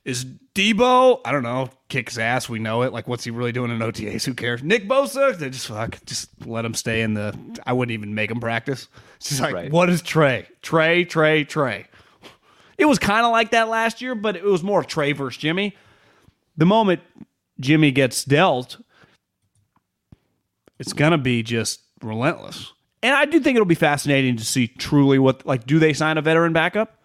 is 0.04 0.24
Debo, 0.56 1.20
I 1.24 1.30
don't 1.30 1.44
know, 1.44 1.70
kicks 1.88 2.18
ass. 2.18 2.48
We 2.48 2.58
know 2.58 2.82
it. 2.82 2.92
Like, 2.92 3.06
what's 3.06 3.22
he 3.22 3.30
really 3.30 3.52
doing 3.52 3.70
in 3.70 3.78
OTAs? 3.78 4.24
Who 4.24 4.34
cares? 4.34 4.60
Nick 4.62 4.88
Bosa, 4.88 5.38
they 5.38 5.50
just 5.50 5.68
fuck, 5.68 6.04
just 6.04 6.30
let 6.44 6.64
him 6.64 6.74
stay 6.74 7.02
in 7.02 7.14
the, 7.14 7.38
I 7.64 7.72
wouldn't 7.72 7.92
even 7.92 8.12
make 8.14 8.30
him 8.30 8.40
practice. 8.40 8.88
It's 9.18 9.28
just 9.28 9.40
like, 9.40 9.54
Right. 9.54 9.70
what 9.70 9.88
is 9.88 10.02
Trey? 10.02 10.48
Trey, 10.62 11.04
Trey, 11.04 11.44
Trey. 11.44 11.86
It 12.78 12.86
was 12.86 12.98
kind 12.98 13.26
of 13.26 13.32
like 13.32 13.50
that 13.50 13.68
last 13.68 14.00
year, 14.00 14.14
but 14.14 14.36
it 14.36 14.44
was 14.44 14.62
more 14.62 14.84
Trey 14.84 15.12
versus 15.12 15.38
Jimmy. 15.38 15.76
The 16.56 16.66
moment 16.66 17.00
Jimmy 17.60 17.90
gets 17.90 18.24
dealt, 18.24 18.80
it's 20.78 20.92
gonna 20.92 21.18
be 21.18 21.42
just 21.42 21.80
relentless. 22.02 22.72
And 23.02 23.14
I 23.14 23.26
do 23.26 23.40
think 23.40 23.56
it'll 23.56 23.66
be 23.66 23.74
fascinating 23.74 24.36
to 24.36 24.44
see 24.44 24.68
truly 24.68 25.18
what 25.18 25.44
like 25.44 25.66
do 25.66 25.78
they 25.78 25.92
sign 25.92 26.18
a 26.18 26.22
veteran 26.22 26.52
backup? 26.52 27.02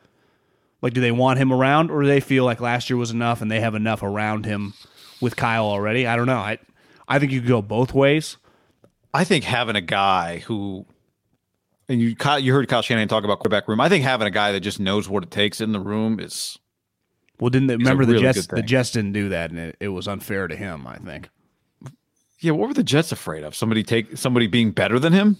Like 0.81 0.93
do 0.93 1.01
they 1.01 1.11
want 1.11 1.39
him 1.39 1.51
around 1.51 1.91
or 1.91 2.01
do 2.01 2.07
they 2.07 2.19
feel 2.19 2.45
like 2.45 2.61
last 2.61 2.89
year 2.89 2.97
was 2.97 3.11
enough 3.11 3.41
and 3.41 3.51
they 3.51 3.59
have 3.59 3.75
enough 3.75 4.03
around 4.03 4.45
him 4.45 4.73
with 5.21 5.35
Kyle 5.35 5.65
already? 5.65 6.05
I 6.05 6.15
don't 6.15 6.27
know. 6.27 6.37
I 6.37 6.59
I 7.07 7.19
think 7.19 7.31
you 7.31 7.41
could 7.41 7.49
go 7.49 7.61
both 7.61 7.93
ways. 7.93 8.37
I 9.13 9.23
think 9.23 9.43
having 9.43 9.75
a 9.75 9.81
guy 9.81 10.39
who, 10.39 10.85
and 11.93 12.01
you 12.01 12.15
you 12.39 12.53
heard 12.53 12.67
Kyle 12.67 12.81
Shanahan 12.81 13.07
talk 13.07 13.23
about 13.23 13.39
quarterback 13.39 13.67
room. 13.67 13.79
I 13.79 13.89
think 13.89 14.03
having 14.03 14.27
a 14.27 14.31
guy 14.31 14.51
that 14.51 14.59
just 14.59 14.79
knows 14.79 15.07
what 15.07 15.23
it 15.23 15.31
takes 15.31 15.61
in 15.61 15.71
the 15.71 15.79
room 15.79 16.19
is 16.19 16.57
Well, 17.39 17.49
didn't 17.49 17.67
they, 17.67 17.77
remember 17.77 18.05
the 18.05 18.13
really 18.13 18.23
Jets? 18.23 18.47
The. 18.47 18.61
Jets 18.61 18.91
didn't 18.91 19.13
do 19.13 19.29
that, 19.29 19.51
and 19.51 19.59
it, 19.59 19.77
it 19.79 19.87
was 19.89 20.07
unfair 20.07 20.47
to 20.47 20.55
him. 20.55 20.85
I 20.87 20.97
think. 20.97 21.29
yeah. 22.39 22.51
What 22.51 22.67
were 22.67 22.73
the 22.73 22.83
Jets 22.83 23.11
afraid 23.11 23.43
of? 23.43 23.55
Somebody 23.55 23.83
take 23.83 24.17
somebody 24.17 24.47
being 24.47 24.71
better 24.71 24.99
than 24.99 25.13
him? 25.13 25.37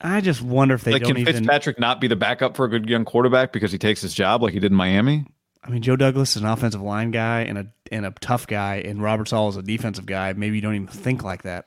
I 0.00 0.20
just 0.20 0.42
wonder 0.42 0.74
if 0.74 0.84
they 0.84 0.92
like, 0.92 1.02
don't 1.02 1.14
can 1.14 1.22
even. 1.22 1.34
Fitzpatrick 1.34 1.80
not 1.80 2.00
be 2.00 2.06
the 2.06 2.16
backup 2.16 2.56
for 2.56 2.64
a 2.64 2.68
good 2.68 2.88
young 2.88 3.04
quarterback 3.04 3.52
because 3.52 3.72
he 3.72 3.78
takes 3.78 4.00
his 4.00 4.14
job 4.14 4.42
like 4.42 4.52
he 4.52 4.60
did 4.60 4.70
in 4.70 4.76
Miami? 4.76 5.26
I 5.64 5.70
mean, 5.70 5.82
Joe 5.82 5.96
Douglas 5.96 6.36
is 6.36 6.42
an 6.42 6.48
offensive 6.48 6.80
line 6.80 7.10
guy 7.10 7.40
and 7.40 7.58
a 7.58 7.66
and 7.90 8.06
a 8.06 8.12
tough 8.20 8.46
guy, 8.46 8.76
and 8.76 9.02
Robert 9.02 9.28
Saleh 9.28 9.50
is 9.50 9.56
a 9.56 9.62
defensive 9.62 10.06
guy. 10.06 10.32
Maybe 10.34 10.56
you 10.56 10.62
don't 10.62 10.74
even 10.74 10.86
think 10.86 11.24
like 11.24 11.42
that. 11.42 11.66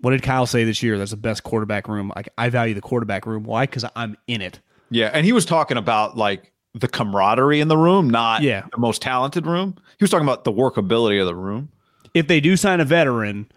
What 0.00 0.10
did 0.12 0.22
Kyle 0.22 0.46
say 0.46 0.64
this 0.64 0.82
year? 0.82 0.98
That's 0.98 1.10
the 1.10 1.16
best 1.16 1.42
quarterback 1.42 1.88
room. 1.88 2.12
Like 2.16 2.28
I 2.38 2.48
value 2.48 2.74
the 2.74 2.80
quarterback 2.80 3.26
room. 3.26 3.44
Why? 3.44 3.64
Because 3.64 3.84
I'm 3.94 4.16
in 4.26 4.40
it. 4.40 4.60
Yeah, 4.90 5.10
and 5.12 5.24
he 5.26 5.32
was 5.32 5.44
talking 5.44 5.76
about 5.76 6.16
like 6.16 6.52
the 6.74 6.88
camaraderie 6.88 7.60
in 7.60 7.68
the 7.68 7.76
room, 7.76 8.08
not 8.10 8.42
Yeah. 8.42 8.64
the 8.72 8.78
most 8.78 9.02
talented 9.02 9.46
room. 9.46 9.74
He 9.98 10.04
was 10.04 10.10
talking 10.10 10.26
about 10.26 10.44
the 10.44 10.52
workability 10.52 11.20
of 11.20 11.26
the 11.26 11.34
room. 11.34 11.68
If 12.14 12.26
they 12.28 12.40
do 12.40 12.56
sign 12.56 12.80
a 12.80 12.84
veteran, 12.84 13.50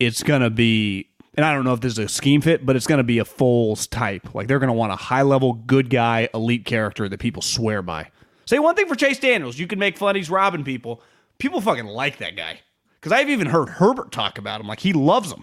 it's 0.00 0.22
gonna 0.22 0.50
be. 0.50 1.08
And 1.36 1.44
I 1.44 1.52
don't 1.52 1.64
know 1.64 1.72
if 1.72 1.80
this 1.80 1.92
is 1.94 1.98
a 1.98 2.08
scheme 2.08 2.40
fit, 2.40 2.64
but 2.64 2.76
it's 2.76 2.86
going 2.86 2.98
to 2.98 3.02
be 3.02 3.18
a 3.18 3.24
Foles 3.24 3.90
type. 3.90 4.36
Like 4.36 4.46
they're 4.46 4.60
going 4.60 4.68
to 4.68 4.72
want 4.72 4.92
a 4.92 4.96
high 4.96 5.22
level, 5.22 5.54
good 5.54 5.90
guy, 5.90 6.28
elite 6.32 6.64
character 6.64 7.08
that 7.08 7.18
people 7.18 7.42
swear 7.42 7.82
by. 7.82 8.08
Say 8.46 8.60
one 8.60 8.76
thing 8.76 8.86
for 8.86 8.94
Chase 8.94 9.18
Daniels: 9.18 9.58
you 9.58 9.66
can 9.66 9.80
make 9.80 9.98
fun 9.98 10.14
he's 10.14 10.30
robbing 10.30 10.62
people. 10.62 11.02
People 11.38 11.60
fucking 11.60 11.86
like 11.86 12.18
that 12.18 12.36
guy 12.36 12.60
because 13.00 13.10
I've 13.10 13.28
even 13.30 13.48
heard 13.48 13.68
Herbert 13.68 14.12
talk 14.12 14.38
about 14.38 14.60
him 14.60 14.68
like 14.68 14.78
he 14.78 14.92
loves 14.92 15.32
him. 15.32 15.42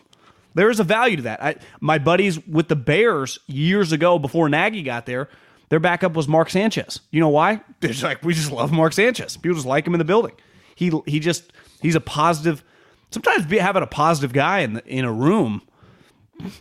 There 0.54 0.70
is 0.70 0.80
a 0.80 0.84
value 0.84 1.18
to 1.18 1.24
that. 1.24 1.44
I, 1.44 1.56
my 1.80 1.98
buddies 1.98 2.46
with 2.46 2.68
the 2.68 2.76
Bears 2.76 3.40
years 3.48 3.92
ago, 3.92 4.20
before 4.20 4.50
Nagy 4.50 4.84
got 4.84 5.06
there, 5.06 5.30
their 5.70 5.80
backup 5.80 6.14
was 6.14 6.28
Mark 6.28 6.50
Sanchez. 6.50 7.00
You 7.12 7.22
know 7.22 7.30
why? 7.30 7.62
They're 7.80 7.94
like 8.04 8.24
we 8.24 8.34
just 8.34 8.52
love 8.52 8.72
Mark 8.72 8.94
Sanchez. 8.94 9.38
People 9.38 9.56
just 9.56 9.68
like 9.68 9.88
him 9.88 9.94
in 9.94 10.00
the 10.00 10.06
building. 10.06 10.34
He 10.76 10.92
he 11.06 11.20
just 11.20 11.54
he's 11.82 11.96
a 11.96 12.02
positive. 12.02 12.64
Sometimes 13.12 13.46
be, 13.46 13.58
having 13.58 13.84
a 13.84 13.88
positive 13.88 14.32
guy 14.32 14.60
in 14.60 14.74
the, 14.74 14.86
in 14.86 15.06
a 15.06 15.12
room. 15.12 15.62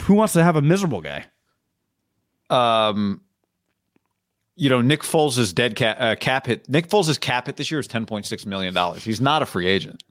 Who 0.02 0.14
wants 0.14 0.32
to 0.34 0.42
have 0.42 0.56
a 0.56 0.62
miserable 0.62 1.00
guy? 1.00 1.26
Um, 2.50 3.22
you 4.56 4.68
know, 4.68 4.82
Nick 4.82 5.02
Foles' 5.02 5.54
dead 5.54 5.74
cap, 5.74 5.96
uh, 5.98 6.16
cap 6.16 6.46
hit. 6.46 6.68
Nick 6.68 6.88
Foles' 6.88 7.18
cap 7.18 7.46
hit 7.46 7.56
this 7.56 7.70
year 7.70 7.80
is 7.80 7.86
ten 7.86 8.04
point 8.04 8.26
six 8.26 8.44
million 8.44 8.74
dollars. 8.74 9.02
He's 9.04 9.20
not 9.20 9.42
a 9.42 9.46
free 9.46 9.66
agent. 9.66 10.04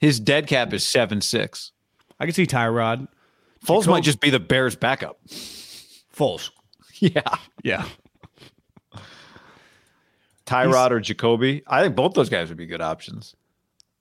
His 0.00 0.20
dead 0.20 0.46
cap 0.48 0.72
is 0.72 0.84
seven 0.84 1.20
six. 1.20 1.72
I 2.20 2.24
can 2.26 2.34
see 2.34 2.46
Tyrod. 2.46 3.08
Foles 3.64 3.86
might 3.88 4.04
just 4.04 4.20
be 4.20 4.30
the 4.30 4.40
Bears' 4.40 4.76
backup. 4.76 5.18
Foles. 6.14 6.50
Yeah, 7.00 7.22
Yeah. 7.62 7.84
Tyrod 10.46 10.90
or 10.90 11.00
Jacoby. 11.00 11.62
I 11.66 11.82
think 11.82 11.96
both 11.96 12.14
those 12.14 12.28
guys 12.28 12.48
would 12.48 12.58
be 12.58 12.66
good 12.66 12.80
options. 12.82 13.34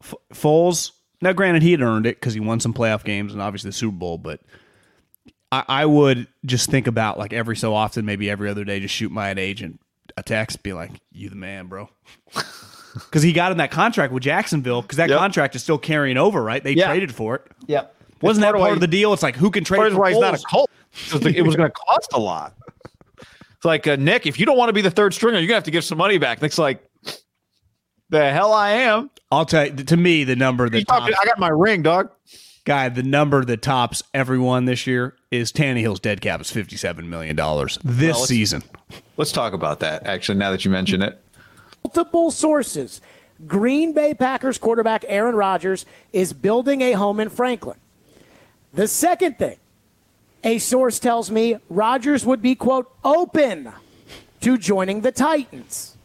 F- 0.03 0.13
Foles. 0.33 0.91
Now, 1.21 1.31
granted, 1.33 1.63
he 1.63 1.71
had 1.71 1.81
earned 1.81 2.05
it 2.05 2.17
because 2.19 2.33
he 2.33 2.39
won 2.39 2.59
some 2.59 2.73
playoff 2.73 3.03
games 3.03 3.33
and 3.33 3.41
obviously 3.41 3.69
the 3.69 3.73
Super 3.73 3.95
Bowl, 3.97 4.17
but 4.17 4.41
I, 5.51 5.63
I 5.67 5.85
would 5.85 6.27
just 6.45 6.69
think 6.69 6.87
about 6.87 7.17
like 7.17 7.31
every 7.33 7.55
so 7.55 7.73
often, 7.73 8.05
maybe 8.05 8.29
every 8.29 8.49
other 8.49 8.63
day, 8.65 8.79
just 8.81 8.93
shoot 8.93 9.11
my 9.11 9.29
agent 9.31 9.79
a 10.17 10.23
text, 10.23 10.61
be 10.63 10.73
like, 10.73 10.91
"You 11.11 11.29
the 11.29 11.35
man, 11.35 11.67
bro." 11.67 11.89
Because 12.93 13.23
he 13.23 13.33
got 13.33 13.51
in 13.51 13.57
that 13.57 13.71
contract 13.71 14.13
with 14.13 14.21
Jacksonville, 14.21 14.83
because 14.83 14.97
that 14.97 15.09
Yep. 15.09 15.17
contract 15.17 15.55
is 15.55 15.63
still 15.63 15.79
carrying 15.79 16.15
over, 16.15 16.43
right? 16.43 16.63
They 16.63 16.73
Yeah. 16.73 16.85
traded 16.89 17.11
for 17.15 17.33
it. 17.37 17.41
Yep. 17.65 17.95
Wasn't 18.23 18.41
that 18.41 18.55
part 18.55 18.73
of 18.73 18.79
the 18.79 18.87
deal? 18.87 19.13
It's 19.13 19.23
like 19.23 19.35
who 19.35 19.51
can 19.51 19.63
trade 19.63 19.77
part 19.79 19.91
for 19.93 19.99
why 19.99 20.11
he's 20.11 20.19
not 20.19 20.33
a 20.33 20.43
cult. 20.49 20.69
It 21.07 21.13
was, 21.13 21.21
the- 21.21 21.37
it 21.37 21.41
was 21.41 21.55
going 21.55 21.69
to 21.69 21.75
cost 21.75 22.13
a 22.13 22.19
lot. 22.19 22.55
It's 23.19 23.65
like 23.65 23.87
uh, 23.87 23.95
Nick, 23.97 24.25
if 24.27 24.39
you 24.39 24.45
don't 24.45 24.57
want 24.57 24.69
to 24.69 24.73
be 24.73 24.81
the 24.81 24.91
third 24.91 25.13
stringer, 25.13 25.37
you're 25.39 25.47
going 25.47 25.55
to 25.55 25.55
have 25.55 25.63
to 25.63 25.71
give 25.71 25.83
some 25.83 25.97
money 25.97 26.17
back. 26.17 26.41
Nick's 26.41 26.57
like, 26.57 26.83
the 28.09 28.31
hell 28.31 28.53
I 28.53 28.71
am. 28.71 29.09
I'll 29.31 29.45
tell 29.45 29.65
you. 29.65 29.71
To 29.73 29.97
me, 29.97 30.23
the 30.23 30.35
number 30.35 30.65
You 30.65 30.69
that 30.71 30.87
talking- 30.87 31.15
I 31.19 31.25
got 31.25 31.39
my 31.39 31.47
ring, 31.49 31.81
dog. 31.81 32.09
guy, 32.65 32.89
the 32.89 33.03
number 33.03 33.43
that 33.45 33.61
tops 33.61 34.03
everyone 34.13 34.65
this 34.65 34.85
year 34.85 35.15
is 35.31 35.51
Tannehill's 35.51 35.99
dead 35.99 36.21
cap 36.21 36.39
is 36.41 36.51
fifty 36.51 36.77
seven 36.77 37.09
million 37.09 37.35
dollars 37.35 37.79
this 37.83 38.17
let's- 38.17 38.27
season. 38.27 38.63
Let's 39.17 39.31
talk 39.31 39.53
about 39.53 39.79
that. 39.79 40.05
Actually, 40.05 40.37
now 40.37 40.51
that 40.51 40.63
you 40.65 40.71
mention 40.71 41.01
it, 41.01 41.19
multiple 41.83 42.31
sources. 42.31 43.01
Green 43.47 43.93
Bay 43.93 44.13
Packers 44.13 44.57
quarterback 44.57 45.03
Aaron 45.07 45.35
Rodgers 45.35 45.85
is 46.13 46.31
building 46.33 46.81
a 46.81 46.91
home 46.93 47.19
in 47.19 47.29
Franklin. 47.29 47.77
The 48.73 48.87
second 48.87 49.37
thing, 49.37 49.57
a 50.43 50.57
source 50.57 50.99
tells 50.99 51.29
me 51.29 51.57
Rodgers 51.69 52.25
would 52.25 52.41
be, 52.41 52.55
quote, 52.55 52.91
open 53.03 53.71
to 54.41 54.57
joining 54.57 55.01
the 55.01 55.11
Titans. 55.11 55.95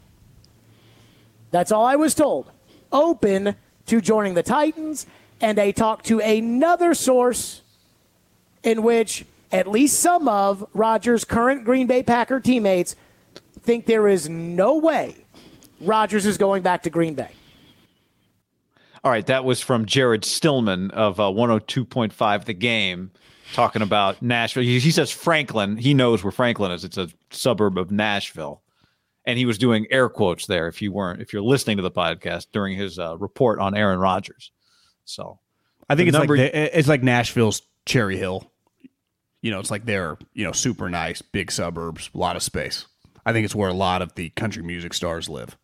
That's 1.50 1.72
all 1.72 1.84
I 1.84 1.96
was 1.96 2.14
told. 2.14 2.50
Open 2.92 3.56
to 3.86 4.00
joining 4.00 4.34
the 4.34 4.42
Titans. 4.42 5.06
And 5.40 5.58
I 5.58 5.70
talked 5.70 6.06
to 6.06 6.20
another 6.20 6.94
source 6.94 7.62
in 8.62 8.82
which 8.82 9.24
at 9.50 9.66
least 9.66 10.00
some 10.00 10.28
of 10.28 10.66
Rodgers' 10.74 11.24
current 11.24 11.64
Green 11.64 11.86
Bay 11.86 12.02
Packer 12.02 12.38
teammates 12.38 12.96
think 13.62 13.86
there 13.86 14.08
is 14.08 14.28
no 14.28 14.76
way 14.76 15.16
Rodgers 15.80 16.26
is 16.26 16.38
going 16.38 16.62
back 16.62 16.82
to 16.82 16.90
Green 16.90 17.14
Bay. 17.14 17.30
All 19.04 19.10
right, 19.10 19.26
that 19.26 19.44
was 19.44 19.60
from 19.60 19.86
Jared 19.86 20.24
Stillman 20.24 20.90
of 20.90 21.20
uh, 21.20 21.24
102.5 21.24 22.44
The 22.44 22.52
Game, 22.54 23.10
talking 23.54 23.82
about 23.82 24.20
Nashville. 24.20 24.62
He, 24.64 24.78
he 24.80 24.90
says 24.90 25.10
Franklin. 25.10 25.76
He 25.76 25.94
knows 25.94 26.24
where 26.24 26.32
Franklin 26.32 26.72
is. 26.72 26.84
It's 26.84 26.98
a 26.98 27.08
suburb 27.30 27.78
of 27.78 27.90
Nashville, 27.90 28.62
and 29.24 29.38
he 29.38 29.46
was 29.46 29.56
doing 29.56 29.86
air 29.90 30.08
quotes 30.08 30.46
there. 30.46 30.66
If 30.68 30.82
you 30.82 30.90
weren't, 30.92 31.20
if 31.22 31.32
you're 31.32 31.42
listening 31.42 31.76
to 31.76 31.82
the 31.82 31.90
podcast 31.90 32.48
during 32.52 32.76
his 32.76 32.98
uh, 32.98 33.16
report 33.18 33.60
on 33.60 33.76
Aaron 33.76 34.00
Rodgers, 34.00 34.50
so 35.04 35.38
I 35.88 35.94
think 35.94 36.08
it's 36.08 36.18
number- 36.18 36.36
like 36.36 36.52
the- 36.52 36.78
it's 36.78 36.88
like 36.88 37.02
Nashville's 37.02 37.62
Cherry 37.86 38.16
Hill. 38.16 38.50
You 39.42 39.52
know, 39.52 39.60
it's 39.60 39.70
like 39.70 39.84
they're 39.84 40.18
you 40.34 40.44
know 40.44 40.52
super 40.52 40.90
nice, 40.90 41.22
big 41.22 41.52
suburbs, 41.52 42.10
a 42.12 42.18
lot 42.18 42.34
of 42.34 42.42
space. 42.42 42.86
I 43.24 43.32
think 43.32 43.44
it's 43.44 43.54
where 43.54 43.68
a 43.68 43.74
lot 43.74 44.02
of 44.02 44.14
the 44.16 44.30
country 44.30 44.62
music 44.64 44.92
stars 44.94 45.28
live. 45.28 45.56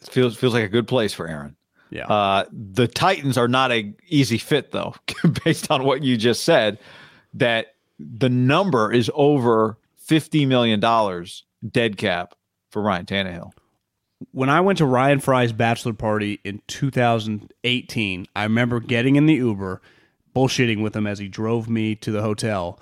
it 0.00 0.08
feels 0.08 0.36
feels 0.38 0.54
like 0.54 0.64
a 0.64 0.68
good 0.68 0.88
place 0.88 1.12
for 1.12 1.28
Aaron. 1.28 1.56
Yeah, 1.90 2.06
Uh, 2.06 2.44
the 2.52 2.88
Titans 2.88 3.38
are 3.38 3.48
not 3.48 3.70
a 3.72 3.92
easy 4.08 4.38
fit 4.38 4.72
though, 4.72 4.94
based 5.44 5.70
on 5.70 5.84
what 5.84 6.02
you 6.02 6.16
just 6.16 6.44
said. 6.44 6.78
That 7.34 7.74
the 7.98 8.28
number 8.28 8.92
is 8.92 9.10
over 9.14 9.78
fifty 9.96 10.46
million 10.46 10.80
dollars 10.80 11.44
dead 11.68 11.96
cap 11.96 12.34
for 12.70 12.82
Ryan 12.82 13.06
Tannehill. 13.06 13.52
when 14.32 14.48
I 14.50 14.60
went 14.60 14.78
to 14.78 14.86
Ryan 14.86 15.20
Fry's 15.20 15.52
bachelor 15.52 15.92
party 15.92 16.40
in 16.44 16.60
2018, 16.66 18.26
I 18.34 18.42
remember 18.44 18.80
getting 18.80 19.16
in 19.16 19.26
the 19.26 19.34
Uber, 19.34 19.80
bullshitting 20.34 20.82
with 20.82 20.94
him 20.96 21.06
as 21.06 21.18
he 21.18 21.28
drove 21.28 21.68
me 21.68 21.94
to 21.96 22.10
the 22.10 22.22
hotel. 22.22 22.78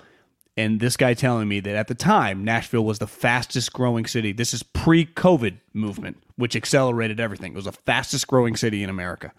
And 0.57 0.79
this 0.79 0.95
guy 0.95 1.13
telling 1.13 1.49
me 1.49 1.59
that 1.59 1.75
at 1.75 1.87
the 1.87 1.95
time, 1.95 2.45
Nashville 2.45 2.85
was 2.85 2.99
the 2.99 3.07
fastest 3.07 3.73
growing 3.73 4.05
city. 4.05 4.31
This 4.31 4.53
is 4.53 4.63
pre 4.63 5.05
COVID 5.05 5.57
movement, 5.73 6.23
which 6.37 6.55
accelerated 6.55 7.19
everything. 7.19 7.51
It 7.51 7.57
was 7.57 7.65
the 7.65 7.73
fastest 7.73 8.27
growing 8.27 8.55
city 8.55 8.81
in 8.81 8.89
America. 8.89 9.33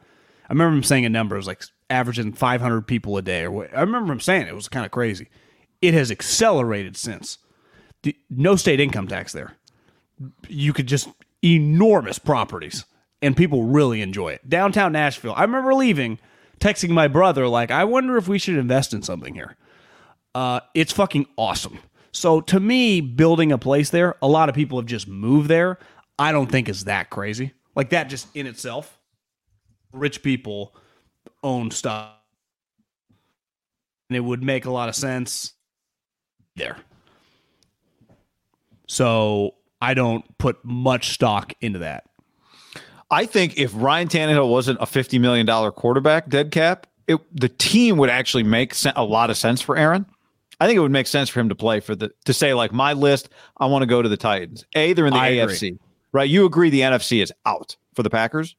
I 0.48 0.52
remember 0.52 0.76
him 0.76 0.82
saying 0.82 1.06
a 1.06 1.08
number, 1.08 1.34
it 1.34 1.38
was 1.38 1.46
like 1.46 1.62
averaging 1.88 2.34
500 2.34 2.82
people 2.82 3.16
a 3.16 3.22
day. 3.22 3.44
Or 3.44 3.50
what, 3.50 3.76
I 3.76 3.80
remember 3.80 4.12
him 4.12 4.20
saying 4.20 4.42
it, 4.42 4.48
it 4.48 4.54
was 4.54 4.68
kind 4.68 4.84
of 4.84 4.92
crazy. 4.92 5.28
It 5.80 5.94
has 5.94 6.10
accelerated 6.10 6.96
since. 6.96 7.38
The, 8.02 8.16
no 8.30 8.56
state 8.56 8.78
income 8.78 9.08
tax 9.08 9.32
there 9.32 9.56
you 10.48 10.72
could 10.72 10.86
just 10.86 11.08
enormous 11.44 12.18
properties 12.18 12.84
and 13.22 13.36
people 13.36 13.64
really 13.64 14.00
enjoy 14.00 14.30
it. 14.30 14.48
Downtown 14.48 14.92
Nashville. 14.92 15.34
I 15.36 15.42
remember 15.42 15.74
leaving, 15.74 16.18
texting 16.60 16.90
my 16.90 17.08
brother 17.08 17.48
like, 17.48 17.70
"I 17.70 17.84
wonder 17.84 18.16
if 18.16 18.28
we 18.28 18.38
should 18.38 18.56
invest 18.56 18.92
in 18.92 19.02
something 19.02 19.34
here." 19.34 19.56
Uh, 20.36 20.60
it's 20.74 20.92
fucking 20.92 21.24
awesome. 21.38 21.78
So 22.12 22.42
to 22.42 22.60
me, 22.60 23.00
building 23.00 23.52
a 23.52 23.56
place 23.56 23.88
there, 23.88 24.16
a 24.20 24.28
lot 24.28 24.50
of 24.50 24.54
people 24.54 24.78
have 24.78 24.84
just 24.84 25.08
moved 25.08 25.48
there. 25.48 25.78
I 26.18 26.30
don't 26.30 26.52
think 26.52 26.68
is 26.68 26.84
that 26.84 27.08
crazy. 27.08 27.54
Like 27.74 27.88
that 27.88 28.10
just 28.10 28.28
in 28.36 28.46
itself, 28.46 28.98
rich 29.94 30.22
people 30.22 30.76
own 31.42 31.70
stuff, 31.70 32.10
and 34.10 34.16
it 34.18 34.20
would 34.20 34.42
make 34.42 34.66
a 34.66 34.70
lot 34.70 34.90
of 34.90 34.94
sense 34.94 35.54
there. 36.54 36.76
So 38.86 39.54
I 39.80 39.94
don't 39.94 40.36
put 40.36 40.62
much 40.62 41.14
stock 41.14 41.54
into 41.62 41.78
that. 41.78 42.04
I 43.10 43.24
think 43.24 43.56
if 43.56 43.72
Ryan 43.74 44.08
Tannehill 44.08 44.50
wasn't 44.50 44.82
a 44.82 44.86
fifty 44.86 45.18
million 45.18 45.46
dollar 45.46 45.72
quarterback 45.72 46.28
dead 46.28 46.50
cap, 46.50 46.86
it, 47.06 47.20
the 47.34 47.48
team 47.48 47.96
would 47.96 48.10
actually 48.10 48.42
make 48.42 48.74
a 48.94 49.02
lot 49.02 49.30
of 49.30 49.38
sense 49.38 49.62
for 49.62 49.78
Aaron. 49.78 50.04
I 50.60 50.66
think 50.66 50.76
it 50.76 50.80
would 50.80 50.90
make 50.92 51.06
sense 51.06 51.28
for 51.28 51.40
him 51.40 51.48
to 51.50 51.54
play 51.54 51.80
for 51.80 51.94
the 51.94 52.10
to 52.24 52.32
say 52.32 52.54
like 52.54 52.72
my 52.72 52.92
list. 52.94 53.28
I 53.58 53.66
want 53.66 53.82
to 53.82 53.86
go 53.86 54.00
to 54.02 54.08
the 54.08 54.16
Titans. 54.16 54.64
A, 54.74 54.92
they're 54.94 55.06
in 55.06 55.12
the 55.12 55.18
I 55.18 55.28
agree. 55.28 55.54
AFC, 55.54 55.78
right? 56.12 56.28
You 56.28 56.46
agree 56.46 56.70
the 56.70 56.80
NFC 56.80 57.22
is 57.22 57.32
out 57.44 57.76
for 57.94 58.02
the 58.02 58.10
Packers, 58.10 58.56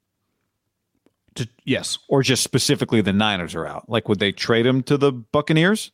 To, 1.35 1.47
yes, 1.65 1.97
or 2.07 2.21
just 2.23 2.43
specifically 2.43 3.01
the 3.01 3.13
Niners 3.13 3.55
are 3.55 3.65
out? 3.65 3.89
Like, 3.89 4.07
would 4.09 4.19
they 4.19 4.31
trade 4.31 4.65
him 4.65 4.83
to 4.83 4.97
the 4.97 5.11
Buccaneers? 5.11 5.91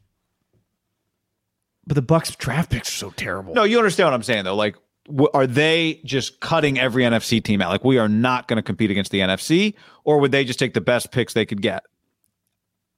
but 1.86 1.96
the 1.96 2.02
Bucks 2.02 2.34
draft 2.38 2.72
picks 2.72 2.88
are 2.88 2.92
so 2.98 3.10
terrible. 3.12 3.54
No, 3.54 3.64
you 3.64 3.78
understand 3.78 4.08
what 4.08 4.14
I'm 4.14 4.24
saying 4.24 4.46
though. 4.46 4.56
Like, 4.56 4.78
w- 5.06 5.30
are 5.34 5.46
they 5.46 6.00
just 6.06 6.40
cutting 6.40 6.80
every 6.80 7.04
NFC 7.04 7.44
team 7.44 7.62
out? 7.62 7.70
Like, 7.70 7.84
we 7.84 7.98
are 7.98 8.08
not 8.08 8.48
going 8.48 8.56
to 8.56 8.62
compete 8.64 8.90
against 8.90 9.12
the 9.12 9.20
NFC, 9.20 9.74
or 10.06 10.20
would 10.20 10.32
they 10.32 10.46
just 10.46 10.60
take 10.60 10.74
the 10.74 10.80
best 10.80 11.12
picks 11.12 11.34
they 11.34 11.46
could 11.46 11.62
get? 11.62 11.84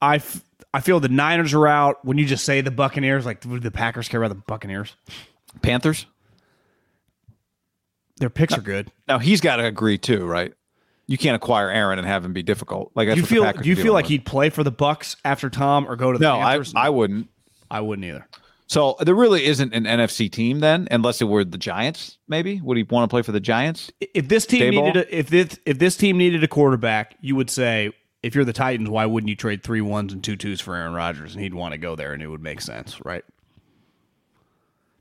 I, 0.01 0.17
f- 0.17 0.39
I 0.75 0.81
feel 0.81 0.99
the 0.99 1.07
Niners 1.07 1.53
are 1.53 1.67
out. 1.67 2.03
When 2.03 2.17
you 2.17 2.25
just 2.25 2.43
say 2.43 2.59
the 2.59 2.69
Buccaneers, 2.69 3.25
like 3.25 3.39
do 3.39 3.57
the 3.61 3.71
Packers 3.71 4.09
care 4.09 4.21
about 4.21 4.35
the 4.35 4.43
Buccaneers? 4.45 4.93
Panthers. 5.61 6.05
Their 8.17 8.29
picks 8.29 8.57
are 8.57 8.61
good. 8.61 8.91
Now 9.07 9.19
he's 9.19 9.39
got 9.39 9.55
to 9.55 9.65
agree 9.65 9.97
too, 9.97 10.25
right? 10.25 10.53
You 11.07 11.17
can't 11.17 11.37
acquire 11.37 11.69
Aaron 11.69 11.97
and 11.97 12.05
have 12.05 12.25
him 12.25 12.33
be 12.33 12.43
difficult. 12.43 12.91
Like 12.93 13.07
Do 13.07 13.15
you 13.15 13.25
feel 13.25 13.49
do 13.53 13.69
you 13.69 13.77
feel 13.77 13.93
like 13.93 14.03
with. 14.03 14.09
he'd 14.09 14.25
play 14.25 14.49
for 14.49 14.65
the 14.65 14.71
Bucks 14.71 15.15
after 15.23 15.49
Tom 15.49 15.87
or 15.87 15.95
go 15.95 16.11
to 16.11 16.17
the 16.17 16.23
No, 16.23 16.39
I 16.39 16.61
I 16.75 16.89
wouldn't. 16.89 17.29
I 17.71 17.79
wouldn't 17.79 18.05
either. 18.05 18.27
So 18.67 18.97
there 18.99 19.15
really 19.15 19.45
isn't 19.45 19.73
an 19.73 19.85
NFC 19.85 20.29
team 20.29 20.59
then, 20.59 20.89
unless 20.91 21.21
it 21.21 21.25
were 21.25 21.45
the 21.45 21.57
Giants. 21.57 22.17
Maybe 22.27 22.59
would 22.59 22.75
he 22.75 22.83
want 22.83 23.09
to 23.09 23.13
play 23.13 23.21
for 23.21 23.31
the 23.31 23.39
Giants? 23.39 23.91
If 24.01 24.27
this 24.27 24.45
team 24.45 24.73
Daboll? 24.73 24.87
needed 24.87 25.07
a, 25.07 25.17
if 25.19 25.29
this 25.29 25.57
if 25.65 25.79
this 25.79 25.95
team 25.95 26.17
needed 26.17 26.43
a 26.43 26.49
quarterback, 26.49 27.15
you 27.21 27.37
would 27.37 27.49
say 27.49 27.93
if 28.25 28.33
you're 28.33 28.43
the 28.43 28.53
Titans, 28.53 28.89
why 28.89 29.05
wouldn't 29.05 29.29
you 29.29 29.35
trade 29.35 29.61
three 29.61 29.81
ones 29.81 30.11
and 30.11 30.23
two 30.23 30.35
twos 30.35 30.59
for 30.59 30.75
Aaron 30.75 30.93
Rodgers 30.93 31.35
and 31.35 31.43
he'd 31.43 31.53
want 31.53 31.73
to 31.73 31.77
go 31.77 31.95
there 31.95 32.11
and 32.11 32.23
it 32.23 32.27
would 32.27 32.41
make 32.41 32.59
sense, 32.59 32.99
right? 33.05 33.23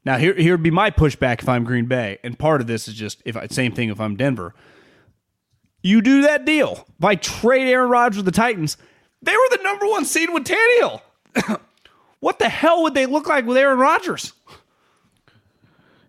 Now 0.04 0.18
here 0.18 0.34
here 0.34 0.52
would 0.52 0.62
be 0.62 0.70
my 0.70 0.90
pushback 0.90 1.40
if 1.40 1.48
I'm 1.48 1.64
Green 1.64 1.87
Bay, 1.87 2.18
and 2.22 2.38
part 2.38 2.60
of 2.60 2.66
this 2.66 2.87
is 2.87 2.92
just 2.92 3.22
if 3.24 3.34
I, 3.34 3.46
same 3.46 3.72
thing 3.72 3.88
if 3.88 3.98
I'm 3.98 4.16
Denver. 4.16 4.54
You 5.82 6.02
do 6.02 6.20
that 6.20 6.44
deal. 6.44 6.87
by 7.00 7.14
trade 7.14 7.66
Aaron 7.66 7.88
Rodgers 7.88 8.18
with 8.18 8.26
the 8.26 8.32
Titans, 8.32 8.76
they 9.22 9.32
were 9.32 9.56
the 9.56 9.62
number 9.62 9.87
one 9.87 10.04
seed 10.04 10.28
with 10.30 10.44
Tannehill. 10.44 11.00
what 12.20 12.38
the 12.38 12.50
hell 12.50 12.82
would 12.82 12.92
they 12.92 13.06
look 13.06 13.26
like 13.26 13.46
with 13.46 13.56
Aaron 13.56 13.78
Rodgers? 13.78 14.34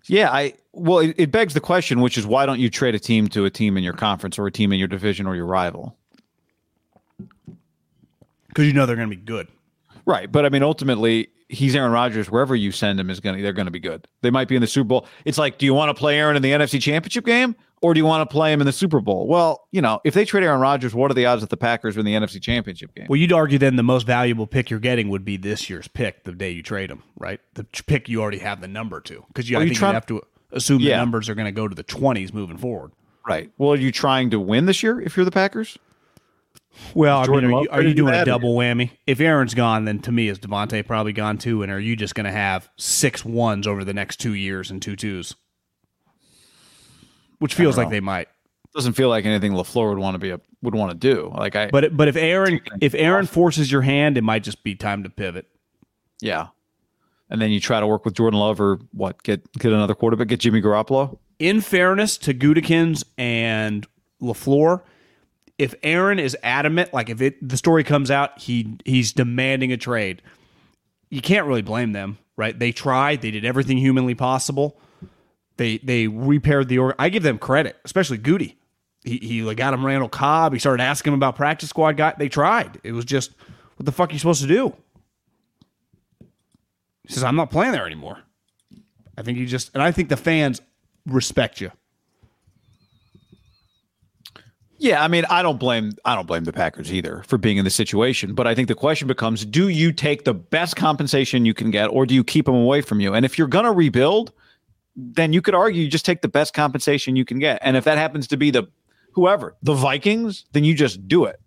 Yeah, 0.07 0.29
I 0.29 0.55
well, 0.73 0.99
it, 0.99 1.15
it 1.17 1.31
begs 1.31 1.53
the 1.53 1.61
question, 1.61 2.01
which 2.01 2.17
is 2.17 2.27
why 2.27 2.45
don't 2.45 2.59
you 2.59 2.69
trade 2.69 2.95
a 2.95 2.99
team 2.99 3.29
to 3.29 3.45
a 3.45 3.49
team 3.49 3.77
in 3.77 3.85
your 3.85 3.93
conference 3.93 4.37
or 4.37 4.45
a 4.47 4.51
team 4.51 4.73
in 4.73 4.79
your 4.79 4.89
division 4.89 5.25
or 5.25 5.37
your 5.37 5.45
rival? 5.45 5.97
Because 8.55 8.67
you 8.67 8.73
know 8.73 8.85
they're 8.85 8.95
going 8.95 9.09
to 9.09 9.15
be 9.15 9.21
good. 9.21 9.49
Right, 10.05 10.31
but 10.31 10.45
I 10.45 10.49
mean, 10.49 10.63
ultimately, 10.63 11.27
he's 11.49 11.75
Aaron 11.75 11.91
Rodgers. 11.91 12.31
Wherever 12.31 12.55
you 12.55 12.71
send 12.71 12.99
him 12.99 13.09
is 13.09 13.19
going 13.19 13.35
to 13.35 13.43
they're 13.43 13.51
going 13.53 13.65
to 13.65 13.71
be 13.71 13.79
good. 13.81 14.07
They 14.21 14.29
might 14.31 14.47
be 14.47 14.55
in 14.55 14.61
the 14.61 14.67
Super 14.67 14.87
Bowl. 14.87 15.07
It's 15.25 15.37
like, 15.37 15.57
do 15.57 15.65
you 15.65 15.73
want 15.73 15.89
to 15.89 15.99
play 15.99 16.17
Aaron 16.17 16.35
in 16.37 16.41
the 16.41 16.51
NFC 16.51 16.79
Championship 16.81 17.25
game, 17.25 17.55
or 17.81 17.93
do 17.93 17.99
you 17.99 18.05
want 18.05 18.27
to 18.29 18.31
play 18.31 18.53
him 18.53 18.61
in 18.61 18.65
the 18.65 18.71
Super 18.71 19.01
Bowl? 19.01 19.27
Well, 19.27 19.67
you 19.71 19.81
know, 19.81 19.99
if 20.05 20.13
they 20.13 20.23
trade 20.23 20.43
Aaron 20.43 20.61
Rodgers, 20.61 20.93
what 20.95 21.11
are 21.11 21.15
the 21.15 21.25
odds 21.25 21.41
that 21.41 21.49
the 21.49 21.57
Packers 21.57 21.97
win 21.97 22.05
the 22.05 22.13
NFC 22.13 22.41
Championship 22.41 22.95
game? 22.95 23.07
Well, 23.09 23.17
you'd 23.17 23.33
argue 23.33 23.57
then 23.57 23.75
the 23.75 23.83
most 23.83 24.05
valuable 24.07 24.47
pick 24.47 24.69
you're 24.69 24.79
getting 24.79 25.09
would 25.09 25.25
be 25.25 25.35
this 25.37 25.69
year's 25.69 25.87
pick 25.89 26.23
the 26.23 26.31
day 26.31 26.51
you 26.51 26.63
trade 26.63 26.89
him, 26.91 27.03
right? 27.17 27.41
The 27.55 27.65
pick 27.87 28.07
you 28.07 28.21
already 28.21 28.39
have 28.39 28.61
the 28.61 28.67
number 28.69 29.01
to, 29.01 29.25
because 29.27 29.49
you, 29.49 29.59
you 29.59 29.73
have 29.81 30.05
to 30.05 30.21
assume 30.51 30.79
Yeah. 30.81 30.91
the 30.97 31.01
numbers 31.01 31.29
are 31.29 31.35
going 31.35 31.45
to 31.45 31.51
go 31.51 31.67
to 31.67 31.75
the 31.75 31.83
20s 31.83 32.33
moving 32.33 32.57
forward. 32.57 32.91
Right. 33.27 33.51
Well, 33.57 33.71
are 33.71 33.75
you 33.77 33.91
trying 33.91 34.29
to 34.29 34.39
win 34.39 34.67
this 34.67 34.83
year 34.83 35.01
if 35.01 35.17
you're 35.17 35.25
the 35.25 35.31
Packers? 35.31 35.79
Well, 36.93 37.19
I 37.19 37.27
mean, 37.27 37.45
are 37.45 37.61
you, 37.61 37.67
are 37.71 37.81
you 37.81 37.93
doing 37.93 38.13
a 38.13 38.25
double 38.25 38.55
whammy? 38.55 38.91
If 39.07 39.19
Aaron's 39.19 39.53
gone, 39.53 39.85
then 39.85 39.99
to 39.99 40.11
me, 40.11 40.27
is 40.29 40.39
Davante 40.39 40.85
probably 40.85 41.13
gone 41.13 41.37
too? 41.37 41.63
And 41.63 41.71
are 41.71 41.79
you 41.79 41.95
just 41.95 42.15
going 42.15 42.25
to 42.25 42.31
have 42.31 42.69
six 42.77 43.23
ones 43.25 43.67
over 43.67 43.83
the 43.83 43.93
next 43.93 44.17
two 44.19 44.33
years 44.33 44.71
and 44.71 44.81
two 44.81 44.95
twos? 44.95 45.35
Which 47.39 47.53
feels 47.53 47.77
like 47.77 47.87
know. 47.87 47.91
they 47.91 47.99
might. 47.99 48.27
Doesn't 48.73 48.93
feel 48.93 49.09
like 49.09 49.25
anything 49.25 49.53
LaFleur 49.53 49.89
would 49.89 49.99
want 49.99 50.15
to 50.15 50.19
be 50.19 50.31
a, 50.31 50.39
would 50.61 50.75
want 50.75 50.91
to 50.91 50.97
do. 50.97 51.31
Like 51.35 51.55
I, 51.55 51.67
But 51.67 51.95
but 51.95 52.07
if 52.07 52.15
Aaron 52.15 52.59
if 52.81 52.93
Aaron 52.95 53.25
forces 53.25 53.71
your 53.71 53.81
hand, 53.81 54.17
it 54.17 54.23
might 54.23 54.43
just 54.43 54.63
be 54.63 54.75
time 54.75 55.03
to 55.03 55.09
pivot. 55.09 55.47
yeah. 56.21 56.47
And 57.29 57.41
then 57.41 57.49
you 57.49 57.59
try 57.59 57.79
to 57.79 57.87
work 57.87 58.05
with 58.05 58.13
Jordan 58.13 58.39
Love 58.39 58.61
or 58.61 58.79
what? 58.91 59.23
Get 59.23 59.51
get 59.53 59.73
another 59.73 59.95
quarterback. 59.95 60.27
Get 60.27 60.41
Jimmy 60.41 60.61
Garoppolo. 60.61 61.17
In 61.39 61.59
fairness 61.59 62.17
to 62.19 62.33
Gutekunst 62.35 63.03
and 63.17 63.87
LaFleur, 64.21 64.81
if 65.57 65.75
Aaron 65.83 66.19
is 66.19 66.37
adamant, 66.43 66.93
like 66.93 67.09
if 67.09 67.21
it 67.21 67.47
the 67.47 67.57
story 67.57 67.83
comes 67.83 68.11
out, 68.11 68.39
he 68.39 68.77
he's 68.85 69.13
demanding 69.13 69.71
a 69.71 69.77
trade. 69.77 70.21
You 71.09 71.21
can't 71.21 71.45
really 71.45 71.61
blame 71.61 71.93
them, 71.93 72.17
right? 72.35 72.57
They 72.57 72.71
tried, 72.71 73.21
they 73.21 73.31
did 73.31 73.45
everything 73.45 73.77
humanly 73.77 74.15
possible. 74.15 74.79
They 75.57 75.77
they 75.77 76.07
repaired 76.07 76.67
the 76.67 76.79
org. 76.79 76.95
I 76.99 77.09
give 77.09 77.23
them 77.23 77.37
credit, 77.37 77.77
especially 77.85 78.17
Gutey. 78.17 78.55
He 79.03 79.17
he 79.17 79.53
got 79.55 79.73
him 79.73 79.85
Randall 79.85 80.09
Cobb. 80.09 80.53
He 80.53 80.59
started 80.59 80.83
asking 80.83 81.13
him 81.13 81.19
about 81.19 81.35
practice 81.35 81.69
squad 81.69 81.95
guy. 81.95 82.13
They 82.17 82.27
tried. 82.27 82.79
It 82.83 82.91
was 82.91 83.05
just 83.05 83.31
what 83.77 83.85
the 83.85 83.91
fuck 83.91 84.09
are 84.09 84.13
you 84.13 84.19
supposed 84.19 84.41
to 84.41 84.47
do? 84.47 84.75
He 87.07 87.13
says, 87.13 87.23
I'm 87.23 87.35
not 87.35 87.51
playing 87.51 87.71
there 87.73 87.85
anymore. 87.85 88.19
I 89.17 89.21
think 89.21 89.37
you 89.37 89.45
just 89.45 89.71
and 89.73 89.81
I 89.81 89.91
think 89.91 90.09
the 90.09 90.17
fans 90.17 90.61
respect 91.05 91.61
you. 91.61 91.71
Yeah, 94.85 95.03
I 95.03 95.07
mean, 95.07 95.25
I 95.31 95.41
don't 95.41 95.57
blame 95.57 95.93
I 96.05 96.13
don't 96.13 96.27
blame 96.27 96.43
the 96.43 96.53
Packers 96.53 96.93
either 96.93 97.23
for 97.25 97.39
being 97.39 97.57
in 97.57 97.63
the 97.63 97.71
situation, 97.71 98.35
but 98.35 98.45
I 98.45 98.53
think 98.53 98.67
the 98.67 98.75
question 98.75 99.07
becomes: 99.07 99.43
Do 99.43 99.67
you 99.67 99.91
take 99.91 100.25
the 100.25 100.33
best 100.35 100.75
compensation 100.75 101.43
you 101.43 101.55
can 101.55 101.71
get, 101.71 101.87
or 101.87 102.05
do 102.05 102.13
you 102.13 102.23
keep 102.23 102.45
them 102.45 102.53
away 102.53 102.81
from 102.81 102.99
you? 102.99 103.11
And 103.15 103.25
if 103.25 103.39
you're 103.39 103.47
going 103.47 103.65
to 103.65 103.71
rebuild, 103.71 104.31
then 104.95 105.33
you 105.33 105.41
could 105.41 105.55
argue 105.55 105.81
you 105.81 105.89
just 105.89 106.05
take 106.05 106.21
the 106.21 106.27
best 106.27 106.53
compensation 106.53 107.15
you 107.15 107.25
can 107.25 107.39
get. 107.39 107.57
And 107.63 107.75
if 107.75 107.83
that 107.85 107.97
happens 107.97 108.27
to 108.27 108.37
be 108.37 108.51
the 108.51 108.67
whoever 109.13 109.55
the 109.63 109.73
Vikings, 109.73 110.45
then 110.51 110.63
you 110.63 110.75
just 110.75 111.07
do 111.07 111.25
it. 111.25 111.41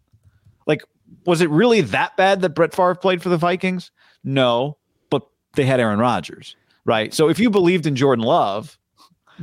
Like, 0.67 0.83
was 1.25 1.41
it 1.41 1.49
really 1.49 1.81
that 1.81 2.17
bad 2.17 2.41
that 2.41 2.57
Brett 2.57 2.75
Favre 2.75 2.97
played 2.97 3.23
for 3.23 3.29
the 3.29 3.37
Vikings? 3.37 3.93
No, 4.25 4.79
but 5.11 5.23
they 5.55 5.65
had 5.65 5.79
Aaron 5.79 6.01
Rodgers, 6.01 6.57
right? 6.85 7.15
So 7.15 7.29
if 7.29 7.39
you 7.39 7.51
believed 7.51 7.87
in 7.87 7.95
Jordan 7.95 8.25
Love, 8.25 8.77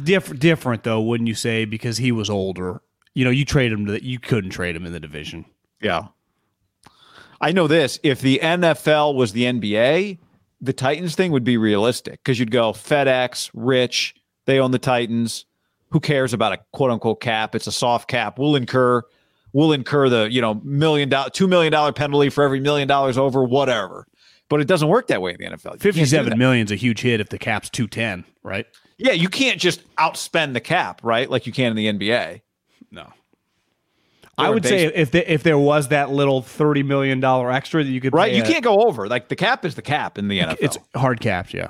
Different, 0.03 0.41
different 0.41 0.84
though, 0.84 0.99
wouldn't 0.99 1.29
you 1.29 1.36
say? 1.36 1.63
Because 1.63 1.97
he 1.97 2.12
was 2.12 2.29
older. 2.29 2.81
You 3.15 3.25
know, 3.25 3.32
you 3.32 3.45
trade 3.45 3.71
him 3.71 3.88
to 3.88 3.93
the, 3.93 4.04
you 4.04 4.19
couldn't 4.19 4.51
trade 4.51 4.75
him 4.75 4.86
in 4.86 4.93
the 4.93 4.99
division. 4.99 5.45
Yeah. 5.82 6.08
I 7.41 7.51
know 7.51 7.67
this. 7.67 7.99
If 8.04 8.21
the 8.21 8.39
NFL 8.43 9.15
was 9.15 9.34
the 9.34 9.43
NBA, 9.43 10.19
the 10.62 10.73
Titans 10.73 11.15
thing 11.15 11.32
would 11.32 11.43
be 11.43 11.58
realistic 11.58 12.23
because 12.23 12.39
you'd 12.39 12.51
go 12.51 12.71
FedEx, 12.71 13.49
rich, 13.54 14.15
they 14.45 14.60
own 14.60 14.71
the 14.71 14.80
Titans. 14.80 15.45
Who 15.89 15.99
cares 15.99 16.34
about 16.34 16.54
a 16.54 16.60
quote 16.71 16.91
unquote 16.91 17.21
cap? 17.21 17.56
It's 17.56 17.67
a 17.67 17.71
soft 17.71 18.08
cap. 18.08 18.38
We'll 18.38 18.56
incur 18.56 19.01
we'll 19.56 19.71
incur 19.71 20.10
the, 20.10 20.30
you 20.30 20.41
know, 20.41 20.56
million 20.63 21.10
dollar 21.10 21.30
two 21.30 21.47
million 21.47 21.71
dollar 21.71 21.93
penalty 21.93 22.30
for 22.30 22.43
every 22.43 22.60
million 22.60 22.88
dollars 22.88 23.17
over, 23.17 23.43
whatever. 23.43 24.06
But 24.49 24.62
it 24.62 24.67
doesn't 24.67 24.89
work 24.89 25.08
that 25.08 25.21
way 25.23 25.32
in 25.32 25.38
the 25.39 25.58
NFL. 25.58 25.73
You 25.73 25.80
Fifty-seven 25.80 26.38
that. 26.38 26.56
is 26.56 26.71
a 26.71 26.75
huge 26.75 27.01
hit 27.01 27.19
if 27.19 27.30
the 27.30 27.39
cap's 27.39 27.69
two 27.69 27.88
ten, 27.88 28.25
right? 28.43 28.67
Yeah, 28.97 29.13
you 29.13 29.30
can't 29.30 29.60
just 29.60 29.82
outspend 29.95 30.54
the 30.54 30.60
cap, 30.60 31.01
right? 31.04 31.30
Like 31.30 31.47
you 31.47 31.54
can 31.54 31.75
in 31.75 31.75
the 31.75 32.10
NBA. 32.10 32.41
No. 32.91 33.11
I 34.37 34.49
would 34.49 34.65
say 34.65 34.85
if 34.85 35.11
the, 35.11 35.31
if 35.31 35.43
there 35.43 35.57
was 35.57 35.87
that 35.89 36.11
little 36.11 36.41
thirty 36.41 36.83
million 36.83 37.19
dollar 37.21 37.51
extra 37.51 37.83
that 37.83 37.89
you 37.89 38.01
could 38.01 38.13
Right? 38.13 38.33
You 38.33 38.43
a- 38.43 38.45
can't 38.45 38.63
go 38.63 38.83
over. 38.85 39.07
Like 39.07 39.29
the 39.29 39.35
cap 39.35 39.63
is 39.63 39.75
the 39.75 39.81
cap 39.81 40.17
in 40.17 40.27
the 40.27 40.39
NFL. 40.39 40.57
It's 40.59 40.77
hard 40.93 41.21
capped, 41.21 41.53
yeah. 41.53 41.67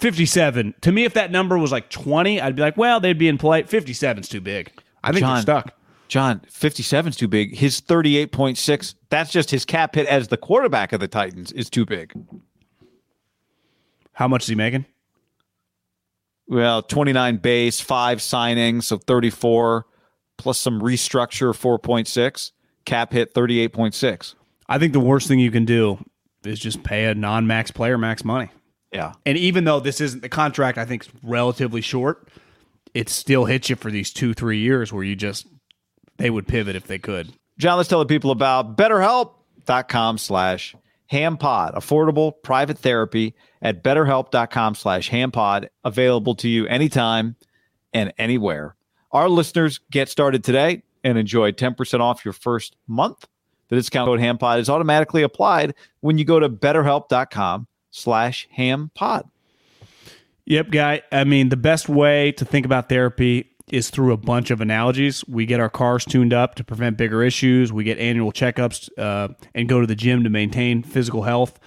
Fifty-seven. 0.00 0.74
To 0.80 0.90
me, 0.90 1.04
if 1.04 1.14
that 1.14 1.30
number 1.30 1.56
was 1.56 1.70
like 1.70 1.90
twenty, 1.90 2.40
I'd 2.40 2.56
be 2.56 2.62
like, 2.62 2.76
well, 2.76 2.98
they'd 2.98 3.18
be 3.18 3.28
in 3.28 3.38
play. 3.38 3.62
57's 3.62 4.28
too 4.28 4.40
big. 4.40 4.72
I 5.04 5.12
think 5.12 5.20
John, 5.20 5.42
stuck. 5.42 5.74
John, 6.08 6.40
57 6.48 7.10
is 7.10 7.16
too 7.16 7.28
big. 7.28 7.54
His 7.54 7.80
38.6, 7.80 8.94
that's 9.10 9.30
just 9.30 9.50
his 9.50 9.64
cap 9.64 9.94
hit 9.94 10.06
as 10.06 10.28
the 10.28 10.36
quarterback 10.36 10.92
of 10.92 11.00
the 11.00 11.08
Titans 11.08 11.52
is 11.52 11.68
too 11.70 11.84
big. 11.84 12.12
How 14.12 14.28
much 14.28 14.42
is 14.42 14.48
he 14.48 14.54
making? 14.54 14.86
Well, 16.46 16.82
29 16.82 17.38
base, 17.38 17.80
five 17.80 18.18
signings, 18.18 18.84
so 18.84 18.98
34 18.98 19.86
plus 20.44 20.58
some 20.58 20.78
restructure 20.82 21.54
4.6, 21.54 22.52
cap 22.84 23.14
hit 23.14 23.32
38.6. 23.32 24.34
I 24.68 24.78
think 24.78 24.92
the 24.92 25.00
worst 25.00 25.26
thing 25.26 25.38
you 25.38 25.50
can 25.50 25.64
do 25.64 25.98
is 26.44 26.60
just 26.60 26.82
pay 26.82 27.06
a 27.06 27.14
non-max 27.14 27.70
player 27.70 27.96
max 27.96 28.26
money. 28.26 28.50
Yeah. 28.92 29.14
And 29.24 29.38
even 29.38 29.64
though 29.64 29.80
this 29.80 30.02
isn't 30.02 30.20
the 30.20 30.28
contract, 30.28 30.76
I 30.76 30.84
think 30.84 31.06
is 31.06 31.10
relatively 31.22 31.80
short. 31.80 32.28
It 32.92 33.08
still 33.08 33.46
hits 33.46 33.70
you 33.70 33.76
for 33.76 33.90
these 33.90 34.12
two, 34.12 34.34
three 34.34 34.58
years 34.58 34.92
where 34.92 35.02
you 35.02 35.16
just 35.16 35.46
they 36.18 36.28
would 36.28 36.46
pivot 36.46 36.76
if 36.76 36.86
they 36.86 36.98
could. 36.98 37.32
John, 37.58 37.78
let's 37.78 37.88
tell 37.88 38.00
the 38.00 38.04
people 38.04 38.30
about 38.30 38.76
betterhelp.com 38.76 40.18
slash 40.18 40.76
hampod. 41.10 41.74
Affordable 41.74 42.34
private 42.42 42.78
therapy 42.78 43.34
at 43.62 43.82
betterhelp.com 43.82 44.74
slash 44.74 45.10
hampod. 45.10 45.68
Available 45.84 46.34
to 46.36 46.48
you 46.50 46.66
anytime 46.66 47.36
and 47.94 48.12
anywhere. 48.18 48.76
Our 49.14 49.28
listeners 49.28 49.78
get 49.92 50.08
started 50.08 50.42
today 50.42 50.82
and 51.04 51.16
enjoy 51.16 51.52
10% 51.52 52.00
off 52.00 52.24
your 52.24 52.32
first 52.32 52.74
month. 52.88 53.26
The 53.68 53.76
discount 53.76 54.08
code 54.08 54.18
hampod 54.18 54.58
is 54.58 54.68
automatically 54.68 55.22
applied 55.22 55.74
when 56.00 56.18
you 56.18 56.24
go 56.24 56.40
to 56.40 56.48
betterhelp.com 56.48 57.68
slash 57.92 58.48
hampod. 58.58 59.30
Yep, 60.46 60.70
guy. 60.70 61.02
I 61.12 61.22
mean, 61.22 61.48
the 61.48 61.56
best 61.56 61.88
way 61.88 62.32
to 62.32 62.44
think 62.44 62.66
about 62.66 62.88
therapy 62.88 63.50
is 63.70 63.88
through 63.88 64.12
a 64.12 64.16
bunch 64.16 64.50
of 64.50 64.60
analogies. 64.60 65.24
We 65.26 65.46
get 65.46 65.60
our 65.60 65.70
cars 65.70 66.04
tuned 66.04 66.32
up 66.34 66.56
to 66.56 66.64
prevent 66.64 66.98
bigger 66.98 67.22
issues. 67.22 67.72
We 67.72 67.84
get 67.84 67.98
annual 67.98 68.32
checkups 68.32 68.90
uh, 68.98 69.28
and 69.54 69.68
go 69.68 69.80
to 69.80 69.86
the 69.86 69.94
gym 69.94 70.24
to 70.24 70.30
maintain 70.30 70.82
physical 70.82 71.22
health. 71.22 71.60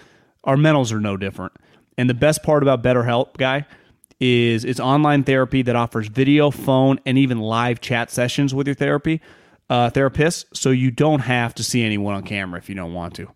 Our 0.43 0.57
mentals 0.57 0.91
are 0.91 0.99
no 0.99 1.15
different. 1.15 1.53
And 1.97 2.09
the 2.09 2.13
best 2.13 2.43
part 2.43 2.61
about 2.61 2.83
BetterHelp, 2.83 3.37
guy, 3.37 3.65
is 4.19 4.65
it's 4.65 4.79
online 4.79 5.23
therapy 5.23 5.61
that 5.63 5.75
offers 5.75 6.07
video, 6.07 6.51
phone, 6.51 6.99
and 7.05 7.17
even 7.17 7.39
live 7.39 7.81
chat 7.81 8.09
sessions 8.11 8.53
with 8.53 8.67
your 8.67 8.75
therapy 8.75 9.21
uh, 9.69 9.89
therapist, 9.89 10.55
so 10.55 10.71
you 10.71 10.91
don't 10.91 11.19
have 11.19 11.53
to 11.55 11.63
see 11.63 11.83
anyone 11.83 12.15
on 12.15 12.23
camera 12.23 12.57
if 12.57 12.69
you 12.69 12.75
don't 12.75 12.93
want 12.93 13.15
to. 13.15 13.29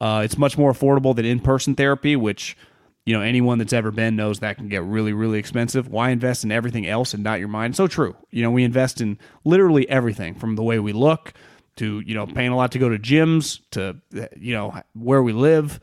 Uh, 0.00 0.22
it's 0.24 0.36
much 0.36 0.58
more 0.58 0.72
affordable 0.72 1.14
than 1.14 1.24
in-person 1.24 1.74
therapy, 1.74 2.16
which 2.16 2.56
you 3.04 3.14
know 3.14 3.22
anyone 3.22 3.58
that's 3.58 3.72
ever 3.72 3.90
been 3.90 4.16
knows 4.16 4.40
that 4.40 4.56
can 4.56 4.68
get 4.68 4.82
really 4.82 5.12
really 5.12 5.38
expensive. 5.38 5.88
Why 5.88 6.10
invest 6.10 6.44
in 6.44 6.52
everything 6.52 6.86
else 6.86 7.14
and 7.14 7.22
not 7.22 7.38
your 7.38 7.48
mind? 7.48 7.76
So 7.76 7.86
true. 7.86 8.16
You 8.30 8.42
know 8.42 8.50
we 8.50 8.64
invest 8.64 9.00
in 9.00 9.18
literally 9.44 9.88
everything 9.88 10.34
from 10.34 10.56
the 10.56 10.62
way 10.62 10.78
we 10.78 10.92
look 10.92 11.32
to 11.76 12.00
you 12.00 12.14
know 12.14 12.26
paying 12.26 12.50
a 12.50 12.56
lot 12.56 12.72
to 12.72 12.78
go 12.78 12.88
to 12.88 12.98
gyms 12.98 13.60
to 13.70 13.96
you 14.36 14.54
know 14.54 14.80
where 14.94 15.22
we 15.22 15.32
live 15.32 15.78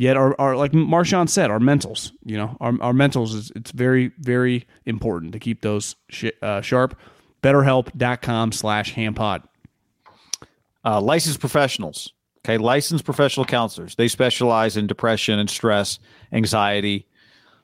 yet 0.00 0.16
our, 0.16 0.34
our 0.40 0.56
like 0.56 0.72
marshawn 0.72 1.28
said 1.28 1.50
our 1.50 1.58
mentals 1.58 2.12
you 2.24 2.36
know 2.36 2.56
our, 2.60 2.72
our 2.80 2.92
mentals 2.92 3.34
is 3.34 3.52
it's 3.54 3.70
very 3.70 4.10
very 4.18 4.66
important 4.86 5.32
to 5.32 5.38
keep 5.38 5.62
those 5.62 5.96
sh- 6.08 6.36
uh, 6.42 6.60
sharp 6.60 6.98
betterhelp.com 7.42 8.52
slash 8.52 8.94
hampod 8.94 9.42
uh, 10.84 11.00
licensed 11.00 11.40
professionals. 11.40 12.12
Okay, 12.44 12.56
licensed 12.56 13.04
professional 13.04 13.44
counselors. 13.44 13.96
They 13.96 14.08
specialize 14.08 14.76
in 14.76 14.86
depression 14.86 15.38
and 15.38 15.50
stress, 15.50 15.98
anxiety, 16.32 17.06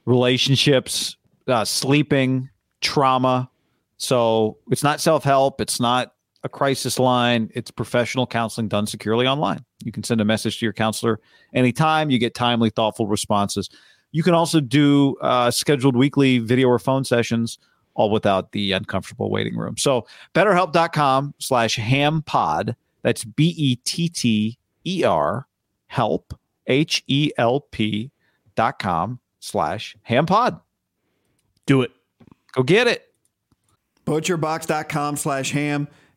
relationships, 0.05 1.17
uh, 1.49 1.65
sleeping, 1.65 2.51
trauma. 2.83 3.51
So 3.97 4.59
it's 4.71 4.83
not 4.83 5.01
self 5.01 5.25
help. 5.25 5.61
It's 5.61 5.81
not 5.81 6.13
a 6.47 6.49
crisis 6.49 6.99
line. 6.99 7.51
It's 7.55 7.71
professional 7.71 8.27
counseling 8.27 8.69
done 8.69 8.87
securely 8.87 9.27
online. 9.27 9.65
You 9.85 9.93
can 9.93 10.03
send 10.03 10.21
a 10.21 10.25
message 10.25 10.59
to 10.59 10.67
your 10.67 10.73
counselor 10.73 11.21
anytime. 11.53 12.09
You 12.09 12.19
get 12.19 12.35
timely, 12.35 12.71
thoughtful 12.71 13.07
responses. 13.07 13.69
You 14.13 14.23
can 14.23 14.33
also 14.33 14.61
do 14.61 15.17
uh, 15.21 15.51
scheduled 15.51 15.97
weekly 15.97 16.39
video 16.39 16.69
or 16.69 16.79
phone 16.79 17.05
sessions, 17.05 17.59
all 17.95 18.11
without 18.11 18.53
the 18.53 18.73
uncomfortable 18.73 19.31
waiting 19.31 19.57
room. 19.57 19.77
So 19.77 20.07
betterhelp.com 20.35 21.35
slash 21.39 21.77
hampod. 21.77 22.75
That's 23.03 23.25
B 23.25 23.55
E 23.59 23.77
T 23.77 24.09
T 24.09 24.59
E 24.87 25.05
R 25.05 25.47
help 25.89 26.39
H 26.67 27.05
E 27.07 27.31
L 27.37 27.61
P 27.61 28.11
dot 28.55 28.79
com 28.79 29.21
slash 29.41 29.97
hampod. 30.09 30.61
do 31.67 31.83
it 31.83 31.91
Go 32.57 32.63
get 32.63 32.87
it. 32.87 33.13
Butcherbox.com 34.07 35.17
slash 35.17 35.51
ham 35.51 35.89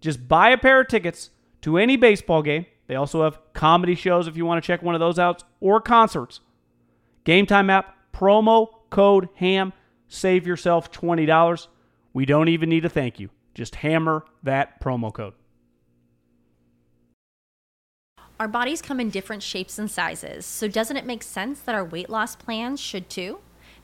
Just 0.00 0.28
buy 0.28 0.50
a 0.50 0.58
pair 0.58 0.80
of 0.80 0.88
tickets 0.88 1.30
to 1.62 1.78
any 1.78 1.96
baseball 1.96 2.42
game. 2.42 2.66
They 2.86 2.94
also 2.94 3.24
have 3.24 3.40
comedy 3.52 3.94
shows 3.94 4.28
if 4.28 4.36
you 4.36 4.44
want 4.46 4.62
to 4.62 4.66
check 4.66 4.82
one 4.82 4.94
of 4.94 5.00
those 5.00 5.18
out 5.18 5.42
or 5.60 5.80
concerts. 5.80 6.40
Game 7.24 7.46
Time 7.46 7.70
app, 7.70 7.96
promo 8.12 8.68
code 8.90 9.28
HAM, 9.34 9.72
save 10.08 10.46
yourself 10.46 10.92
$20. 10.92 11.66
We 12.12 12.24
don't 12.24 12.48
even 12.48 12.68
need 12.68 12.84
a 12.84 12.88
thank 12.88 13.18
you. 13.18 13.30
Just 13.54 13.76
hammer 13.76 14.24
that 14.42 14.80
promo 14.80 15.12
code. 15.12 15.34
Our 18.38 18.48
bodies 18.48 18.82
come 18.82 19.00
in 19.00 19.08
different 19.08 19.42
shapes 19.42 19.78
and 19.78 19.90
sizes, 19.90 20.44
so 20.44 20.68
doesn't 20.68 20.96
it 20.96 21.06
make 21.06 21.22
sense 21.22 21.60
that 21.60 21.74
our 21.74 21.84
weight 21.84 22.10
loss 22.10 22.36
plans 22.36 22.80
should 22.80 23.08
too? 23.08 23.38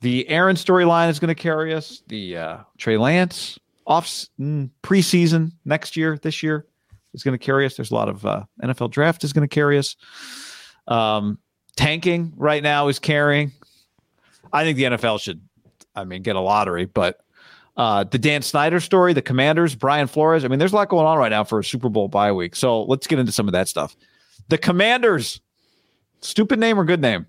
The 0.00 0.28
Aaron 0.28 0.56
storyline 0.56 1.08
is 1.08 1.18
going 1.18 1.28
to 1.28 1.34
carry 1.34 1.74
us. 1.74 2.02
The 2.06 2.36
uh, 2.36 2.58
Trey 2.76 2.96
Lance 2.96 3.58
off 3.86 4.06
mm, 4.38 4.70
preseason 4.82 5.52
next 5.64 5.96
year, 5.96 6.18
this 6.22 6.42
year 6.42 6.66
is 7.14 7.22
going 7.22 7.36
to 7.36 7.44
carry 7.44 7.66
us. 7.66 7.76
There's 7.76 7.90
a 7.90 7.94
lot 7.94 8.08
of 8.08 8.24
uh, 8.24 8.44
NFL 8.62 8.90
draft 8.90 9.24
is 9.24 9.32
going 9.32 9.48
to 9.48 9.52
carry 9.52 9.78
us. 9.78 9.96
Um, 10.86 11.38
tanking 11.76 12.32
right 12.36 12.62
now 12.62 12.88
is 12.88 12.98
carrying. 12.98 13.52
I 14.52 14.64
think 14.64 14.76
the 14.76 14.84
NFL 14.84 15.20
should, 15.20 15.40
I 15.94 16.04
mean, 16.04 16.22
get 16.22 16.36
a 16.36 16.40
lottery, 16.40 16.84
but 16.84 17.20
uh, 17.76 18.04
the 18.04 18.18
Dan 18.18 18.42
Snyder 18.42 18.80
story, 18.80 19.12
the 19.12 19.22
Commanders, 19.22 19.74
Brian 19.74 20.06
Flores. 20.06 20.44
I 20.44 20.48
mean, 20.48 20.58
there's 20.58 20.72
a 20.72 20.76
lot 20.76 20.88
going 20.88 21.06
on 21.06 21.16
right 21.16 21.30
now 21.30 21.44
for 21.44 21.60
a 21.60 21.64
Super 21.64 21.88
Bowl 21.88 22.08
bye 22.08 22.32
week. 22.32 22.56
So 22.56 22.82
let's 22.84 23.06
get 23.06 23.18
into 23.18 23.32
some 23.32 23.46
of 23.46 23.52
that 23.52 23.68
stuff. 23.68 23.96
The 24.48 24.58
Commanders, 24.58 25.40
stupid 26.20 26.58
name 26.58 26.78
or 26.78 26.84
good 26.84 27.00
name? 27.00 27.26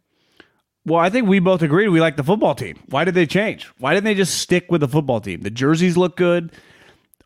Well, 0.89 0.99
I 0.99 1.11
think 1.11 1.27
we 1.27 1.37
both 1.37 1.61
agreed 1.61 1.89
we 1.89 2.01
like 2.01 2.17
the 2.17 2.23
football 2.23 2.55
team. 2.55 2.79
Why 2.87 3.03
did 3.03 3.13
they 3.13 3.27
change? 3.27 3.69
Why 3.77 3.93
didn't 3.93 4.05
they 4.05 4.15
just 4.15 4.39
stick 4.39 4.71
with 4.71 4.81
the 4.81 4.87
football 4.87 5.21
team? 5.21 5.41
The 5.41 5.51
jerseys 5.51 5.95
look 5.95 6.17
good. 6.17 6.51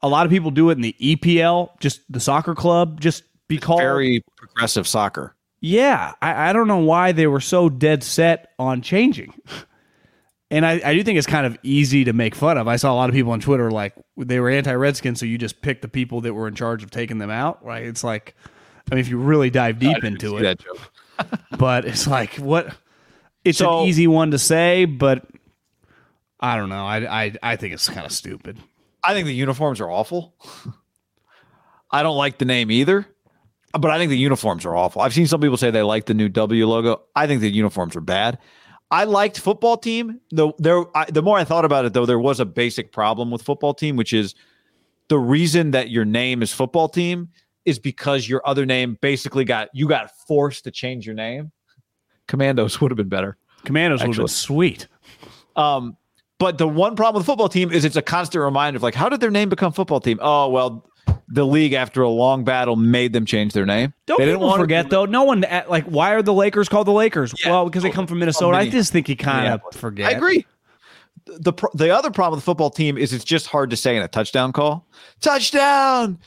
A 0.01 0.09
lot 0.09 0.25
of 0.25 0.31
people 0.31 0.51
do 0.51 0.69
it 0.69 0.73
in 0.73 0.81
the 0.81 0.93
EPL, 0.99 1.79
just 1.79 2.01
the 2.11 2.19
soccer 2.19 2.55
club, 2.55 2.99
just 2.99 3.23
be 3.47 3.57
called 3.57 3.79
very 3.79 4.21
progressive 4.35 4.85
soccer. 4.85 5.33
Yeah, 5.61 6.11
I, 6.21 6.49
I 6.49 6.53
don't 6.53 6.67
know 6.67 6.79
why 6.79 7.13
they 7.13 7.25
were 7.25 7.39
so 7.39 7.69
dead 7.69 8.03
set 8.03 8.49
on 8.59 8.81
changing. 8.81 9.33
And 10.51 10.67
I, 10.67 10.79
I 10.85 10.93
do 10.93 11.01
think 11.01 11.17
it's 11.17 11.25
kind 11.25 11.47
of 11.47 11.57
easy 11.63 12.03
to 12.03 12.13
make 12.13 12.35
fun 12.35 12.59
of. 12.59 12.67
I 12.67 12.75
saw 12.75 12.93
a 12.93 12.95
lot 12.95 13.09
of 13.09 13.15
people 13.15 13.31
on 13.31 13.39
Twitter 13.39 13.71
like 13.71 13.95
they 14.17 14.39
were 14.39 14.51
anti 14.51 14.71
Redskins, 14.71 15.19
so 15.19 15.25
you 15.25 15.39
just 15.39 15.63
pick 15.63 15.81
the 15.81 15.87
people 15.87 16.21
that 16.21 16.35
were 16.35 16.47
in 16.47 16.53
charge 16.53 16.83
of 16.83 16.91
taking 16.91 17.17
them 17.17 17.31
out, 17.31 17.65
right? 17.65 17.81
It's 17.81 18.03
like, 18.03 18.35
I 18.91 18.93
mean, 18.93 18.99
if 18.99 19.07
you 19.07 19.17
really 19.17 19.49
dive 19.49 19.79
deep 19.79 20.03
into 20.03 20.37
it, 20.37 20.63
but 21.57 21.85
it's 21.85 22.05
like 22.05 22.35
what 22.35 22.71
it's 23.43 23.57
so, 23.57 23.81
an 23.81 23.87
easy 23.87 24.07
one 24.07 24.31
to 24.31 24.39
say, 24.39 24.85
but 24.85 25.25
I 26.39 26.55
don't 26.55 26.69
know. 26.69 26.85
I 26.85 27.23
I, 27.23 27.35
I 27.43 27.55
think 27.55 27.73
it's 27.73 27.89
kind 27.89 28.05
of 28.05 28.11
stupid. 28.11 28.59
I 29.03 29.13
think 29.13 29.25
the 29.27 29.33
uniforms 29.33 29.81
are 29.81 29.89
awful. 29.89 30.35
I 31.91 32.03
don't 32.03 32.17
like 32.17 32.37
the 32.37 32.45
name 32.45 32.71
either. 32.71 33.05
but 33.73 33.91
I 33.91 33.97
think 33.97 34.09
the 34.09 34.17
uniforms 34.17 34.65
are 34.65 34.75
awful. 34.75 35.01
I've 35.01 35.13
seen 35.13 35.27
some 35.27 35.41
people 35.41 35.57
say 35.57 35.71
they 35.71 35.83
like 35.83 36.05
the 36.05 36.13
new 36.13 36.29
W 36.29 36.67
logo. 36.67 37.01
I 37.15 37.27
think 37.27 37.41
the 37.41 37.49
uniforms 37.51 37.95
are 37.95 38.01
bad. 38.01 38.39
I 38.91 39.05
liked 39.05 39.39
football 39.39 39.77
team. 39.77 40.19
The 40.31 40.51
there, 40.59 40.83
I, 40.95 41.05
the 41.05 41.21
more 41.21 41.37
I 41.37 41.43
thought 41.43 41.65
about 41.65 41.85
it, 41.85 41.93
though, 41.93 42.05
there 42.05 42.19
was 42.19 42.39
a 42.39 42.45
basic 42.45 42.91
problem 42.91 43.31
with 43.31 43.41
football 43.41 43.73
team, 43.73 43.95
which 43.95 44.13
is 44.13 44.35
the 45.07 45.17
reason 45.17 45.71
that 45.71 45.89
your 45.89 46.05
name 46.05 46.41
is 46.41 46.53
football 46.53 46.87
team 46.87 47.29
is 47.65 47.79
because 47.79 48.27
your 48.27 48.41
other 48.45 48.65
name 48.65 48.97
basically 49.01 49.45
got 49.45 49.69
you 49.73 49.87
got 49.87 50.11
forced 50.27 50.63
to 50.65 50.71
change 50.71 51.05
your 51.05 51.15
name. 51.15 51.51
Commandos 52.27 52.79
would 52.81 52.91
have 52.91 52.97
been 52.97 53.09
better. 53.09 53.37
Commandos 53.65 54.01
would 54.01 54.09
have 54.15 54.17
been 54.17 54.27
sweet. 54.27 54.87
Um, 55.55 55.97
but 56.39 56.57
the 56.57 56.67
one 56.67 56.95
problem 56.95 57.19
with 57.19 57.25
the 57.25 57.31
football 57.31 57.49
team 57.49 57.71
is 57.71 57.85
it's 57.85 57.95
a 57.95 58.01
constant 58.01 58.43
reminder 58.43 58.77
of 58.77 58.83
like, 58.83 58.95
how 58.95 59.07
did 59.09 59.19
their 59.19 59.31
name 59.31 59.49
become 59.49 59.71
football 59.71 59.99
team? 60.01 60.19
Oh, 60.21 60.49
well, 60.49 60.85
the 61.27 61.45
league 61.45 61.73
after 61.73 62.01
a 62.01 62.09
long 62.09 62.43
battle 62.43 62.75
made 62.75 63.13
them 63.13 63.25
change 63.25 63.53
their 63.53 63.65
name. 63.65 63.93
Don't 64.05 64.19
they 64.19 64.25
people 64.25 64.47
want 64.47 64.57
to- 64.57 64.63
forget 64.63 64.89
though? 64.89 65.05
No 65.05 65.23
one 65.23 65.43
at- 65.45 65.69
like 65.69 65.85
why 65.85 66.13
are 66.13 66.21
the 66.21 66.33
Lakers 66.33 66.69
called 66.69 66.87
the 66.87 66.91
Lakers? 66.93 67.33
Yeah. 67.43 67.51
well, 67.51 67.65
because 67.65 67.83
they 67.83 67.89
come 67.91 68.07
from 68.07 68.19
Minnesota. 68.19 68.57
I 68.57 68.69
just 68.69 68.91
think 68.91 69.07
you 69.09 69.15
kind 69.15 69.47
of 69.47 69.61
forget. 69.73 70.07
I 70.09 70.11
agree. 70.11 70.45
The 71.25 71.53
the 71.73 71.89
other 71.89 72.11
problem 72.11 72.35
with 72.37 72.43
the 72.43 72.45
football 72.45 72.69
team 72.69 72.97
is 72.97 73.13
it's 73.13 73.23
just 73.23 73.47
hard 73.47 73.69
to 73.69 73.77
say 73.77 73.95
in 73.95 74.03
a 74.03 74.07
touchdown 74.09 74.51
call. 74.51 74.85
Touchdown, 75.21 76.19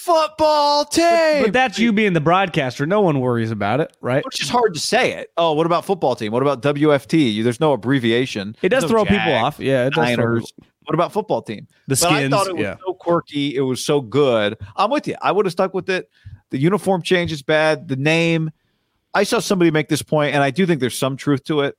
football 0.00 0.84
team. 0.84 1.42
But 1.42 1.52
that's 1.52 1.78
you 1.78 1.92
being 1.92 2.12
the 2.12 2.20
broadcaster. 2.20 2.86
No 2.86 3.00
one 3.00 3.20
worries 3.20 3.50
about 3.50 3.80
it, 3.80 3.96
right? 4.00 4.24
Which 4.24 4.42
is 4.42 4.48
hard 4.48 4.74
to 4.74 4.80
say 4.80 5.12
it. 5.12 5.30
Oh, 5.36 5.52
what 5.52 5.66
about 5.66 5.84
football 5.84 6.16
team? 6.16 6.32
What 6.32 6.42
about 6.42 6.62
WFT? 6.62 7.34
You- 7.34 7.42
There's 7.44 7.60
no 7.60 7.72
abbreviation. 7.72 8.56
It 8.62 8.70
does 8.70 8.84
no 8.84 8.88
throw 8.88 9.04
people 9.04 9.32
off. 9.32 9.58
Yeah, 9.60 9.86
it 9.86 9.94
does 9.94 10.14
throw 10.14 10.24
Niners. 10.24 10.52
What 10.84 10.94
about 10.94 11.12
football 11.12 11.42
team? 11.42 11.68
The 11.86 11.96
But 12.00 12.12
I 12.12 12.28
thought 12.28 12.46
it 12.48 12.54
was 12.56 12.62
yeah. 12.62 12.76
so 12.84 12.94
quirky. 12.94 13.54
It 13.54 13.60
was 13.60 13.84
so 13.84 14.00
good. 14.00 14.56
I'm 14.76 14.90
with 14.90 15.06
you. 15.06 15.14
I 15.22 15.30
would 15.30 15.46
have 15.46 15.52
stuck 15.52 15.72
with 15.74 15.88
it. 15.88 16.10
The 16.50 16.58
uniform 16.58 17.02
change 17.02 17.30
is 17.30 17.42
bad. 17.42 17.86
The 17.86 17.96
name. 17.96 18.50
I 19.14 19.22
saw 19.24 19.38
somebody 19.40 19.70
make 19.70 19.88
this 19.88 20.02
point, 20.02 20.34
and 20.34 20.42
I 20.42 20.50
do 20.50 20.66
think 20.66 20.80
there's 20.80 20.98
some 20.98 21.16
truth 21.16 21.44
to 21.44 21.60
it. 21.60 21.76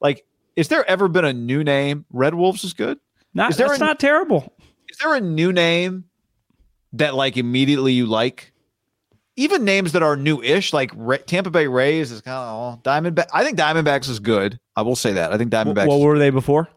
Like, 0.00 0.24
is 0.56 0.68
there 0.68 0.88
ever 0.88 1.08
been 1.08 1.24
a 1.24 1.32
new 1.32 1.64
name? 1.64 2.06
Red 2.12 2.34
Wolves 2.34 2.64
is 2.64 2.72
good. 2.72 2.98
Not, 3.34 3.50
Is 3.50 3.56
there 3.58 3.68
that's 3.68 3.80
a- 3.80 3.84
not 3.84 4.00
terrible. 4.00 4.54
Is 4.88 4.98
there 4.98 5.14
a 5.14 5.20
new 5.20 5.52
name 5.52 6.04
that 6.94 7.14
like 7.14 7.36
immediately 7.36 7.92
you 7.92 8.06
like? 8.06 8.52
Even 9.36 9.64
names 9.64 9.92
that 9.92 10.02
are 10.02 10.16
new-ish, 10.16 10.72
like 10.72 10.90
Ra- 10.94 11.16
Tampa 11.24 11.50
Bay 11.50 11.66
Rays 11.66 12.10
is 12.10 12.20
kind 12.20 12.36
of 12.36 12.78
oh, 12.78 12.80
Diamondback. 12.82 13.28
I 13.32 13.42
think 13.42 13.58
Diamondbacks 13.58 14.08
is 14.08 14.18
good. 14.18 14.58
I 14.76 14.82
will 14.82 14.96
say 14.96 15.12
that. 15.14 15.32
I 15.32 15.38
think 15.38 15.50
Diamondbacks. 15.50 15.86
What 15.86 16.00
were 16.00 16.18
they 16.18 16.30
before? 16.30 16.68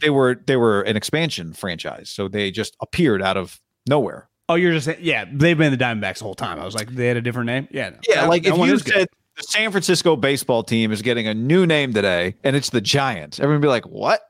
they 0.00 0.10
were 0.10 0.40
they 0.46 0.56
were 0.56 0.82
an 0.82 0.96
expansion 0.96 1.52
franchise, 1.52 2.10
so 2.10 2.28
they 2.28 2.50
just 2.50 2.76
appeared 2.80 3.22
out 3.22 3.36
of 3.36 3.60
nowhere. 3.88 4.28
Oh, 4.48 4.54
you're 4.56 4.72
just 4.72 4.84
saying, 4.84 4.98
yeah. 5.00 5.24
They've 5.30 5.56
been 5.56 5.72
the 5.72 5.82
Diamondbacks 5.82 6.18
the 6.18 6.24
whole 6.24 6.34
time. 6.34 6.60
I 6.60 6.64
was 6.66 6.74
like, 6.74 6.90
they 6.90 7.06
had 7.06 7.16
a 7.16 7.22
different 7.22 7.46
name. 7.46 7.66
Yeah, 7.70 7.90
no. 7.90 7.96
Yeah, 8.06 8.20
That- 8.22 8.28
like 8.28 8.42
that 8.42 8.54
if 8.54 8.66
you 8.66 8.78
said 8.78 9.08
the 9.36 9.42
San 9.42 9.70
Francisco 9.70 10.16
baseball 10.16 10.62
team 10.62 10.92
is 10.92 11.00
getting 11.00 11.26
a 11.26 11.34
new 11.34 11.66
name 11.66 11.94
today, 11.94 12.34
and 12.44 12.54
it's 12.54 12.70
the 12.70 12.82
Giants, 12.82 13.40
everyone 13.40 13.62
be 13.62 13.68
like, 13.68 13.86
"What? 13.86 14.20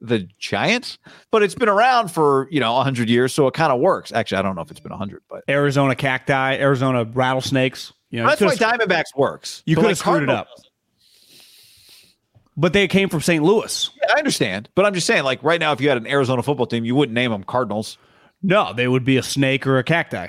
The 0.00 0.28
Giants?" 0.38 0.98
But 1.30 1.42
it's 1.42 1.54
been 1.54 1.68
around 1.68 2.08
for 2.08 2.48
you 2.50 2.60
know 2.60 2.74
hundred 2.80 3.08
years, 3.08 3.34
so 3.34 3.46
it 3.46 3.54
kind 3.54 3.72
of 3.72 3.80
works. 3.80 4.12
Actually, 4.12 4.38
I 4.38 4.42
don't 4.42 4.56
know 4.56 4.62
if 4.62 4.70
it's 4.70 4.80
been 4.80 4.92
hundred, 4.92 5.22
but 5.28 5.44
Arizona 5.48 5.94
cacti, 5.94 6.56
Arizona 6.56 7.04
rattlesnakes. 7.04 7.92
You 8.10 8.22
know, 8.22 8.28
that's 8.28 8.40
you 8.40 8.46
why 8.46 8.54
Diamondbacks 8.56 9.16
works. 9.16 9.62
You 9.66 9.76
could 9.76 9.84
like, 9.84 9.90
have 9.90 9.98
screwed 9.98 10.22
it 10.22 10.30
up. 10.30 10.48
But 12.56 12.72
they 12.72 12.88
came 12.88 13.08
from 13.08 13.20
St. 13.20 13.42
Louis. 13.44 13.90
Yeah, 14.02 14.14
I 14.16 14.18
understand, 14.18 14.68
but 14.74 14.84
I'm 14.84 14.92
just 14.92 15.06
saying, 15.06 15.22
like 15.22 15.42
right 15.44 15.60
now, 15.60 15.72
if 15.72 15.80
you 15.80 15.88
had 15.88 15.98
an 15.98 16.08
Arizona 16.08 16.42
football 16.42 16.66
team, 16.66 16.84
you 16.84 16.94
wouldn't 16.96 17.14
name 17.14 17.30
them 17.30 17.44
Cardinals. 17.44 17.98
No, 18.42 18.72
they 18.72 18.88
would 18.88 19.04
be 19.04 19.16
a 19.16 19.22
snake 19.22 19.66
or 19.66 19.78
a 19.78 19.84
cacti. 19.84 20.28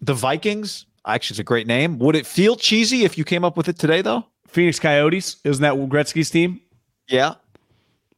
The 0.00 0.14
Vikings, 0.14 0.86
actually, 1.04 1.34
it's 1.34 1.40
a 1.40 1.44
great 1.44 1.66
name. 1.66 1.98
Would 1.98 2.14
it 2.14 2.26
feel 2.26 2.56
cheesy 2.56 3.04
if 3.04 3.18
you 3.18 3.24
came 3.24 3.44
up 3.44 3.56
with 3.56 3.68
it 3.68 3.78
today, 3.78 4.02
though? 4.02 4.24
Phoenix 4.46 4.78
Coyotes, 4.78 5.36
isn't 5.44 5.62
that 5.62 5.74
Gretzky's 5.88 6.30
team? 6.30 6.60
Yeah, 7.08 7.34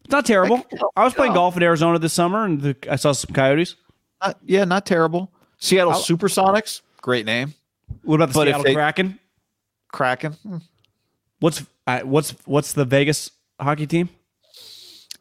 It's 0.05 0.13
not 0.13 0.27
terrible. 0.27 0.65
I 0.97 1.05
was 1.05 1.15
playing 1.15 1.35
golf 1.35 1.57
in 1.57 1.63
Arizona 1.63 1.99
this 1.99 2.13
summer, 2.13 2.45
and 2.45 2.61
the, 2.61 2.77
I 2.91 2.97
saw 2.97 3.13
some 3.13 3.33
coyotes. 3.35 3.77
not, 4.21 4.39
yeah, 4.45 4.65
not 4.65 4.85
terrible. 4.87 5.31
Seattle 5.59 5.93
Supersonics, 5.93 6.81
great 7.01 7.25
name. 7.25 7.55
What 8.03 8.17
about 8.17 8.29
the 8.31 8.35
But 8.35 8.49
if 8.49 8.53
Seattle 8.55 8.65
they- 8.65 8.75
Kraken? 8.75 9.19
Kraken, 9.93 10.33
Hmm. 10.33 10.57
What's 11.41 11.65
uh, 11.87 12.01
what's 12.01 12.31
what's 12.47 12.73
the 12.73 12.85
Vegas 12.85 13.31
hockey 13.61 13.87
team? 13.87 14.09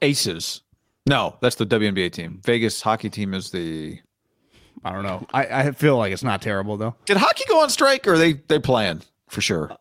Aces. 0.02 0.62
No, 1.08 1.36
that's 1.42 1.56
the 1.56 1.66
WNBA 1.66 2.12
team. 2.12 2.42
Vegas 2.46 2.82
hockey 2.82 3.10
team 3.10 3.34
is 3.34 3.52
the. 3.52 4.00
I 4.84 4.92
don't 4.94 5.04
know. 5.04 5.26
I, 5.34 5.46
I 5.46 5.72
feel 5.72 5.98
like 5.98 6.12
it's 6.14 6.24
not 6.24 6.42
terrible 6.42 6.78
though. 6.78 6.96
Did 7.06 7.18
hockey 7.18 7.44
go 7.48 7.62
on 7.62 7.70
strike 7.70 8.08
or 8.08 8.14
are 8.14 8.18
they 8.18 8.34
they 8.34 8.60
playing 8.60 9.02
for 9.30 9.42
sure? 9.42 9.76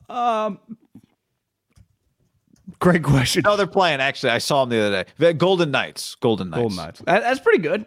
Great 2.81 3.03
question. 3.05 3.43
No, 3.45 3.57
they're 3.57 3.67
playing. 3.67 4.01
Actually, 4.01 4.31
I 4.33 4.39
saw 4.39 4.65
them 4.65 4.71
the 4.71 4.85
other 4.87 5.05
day. 5.05 5.11
The 5.19 5.35
Golden 5.35 5.71
Knights. 5.71 6.15
Golden 6.17 6.51
Knights. 6.51 6.61
Golden 6.61 6.77
Knights. 6.77 7.01
That, 7.01 7.21
that's 7.21 7.41
pretty 7.41 7.59
good. 7.63 7.87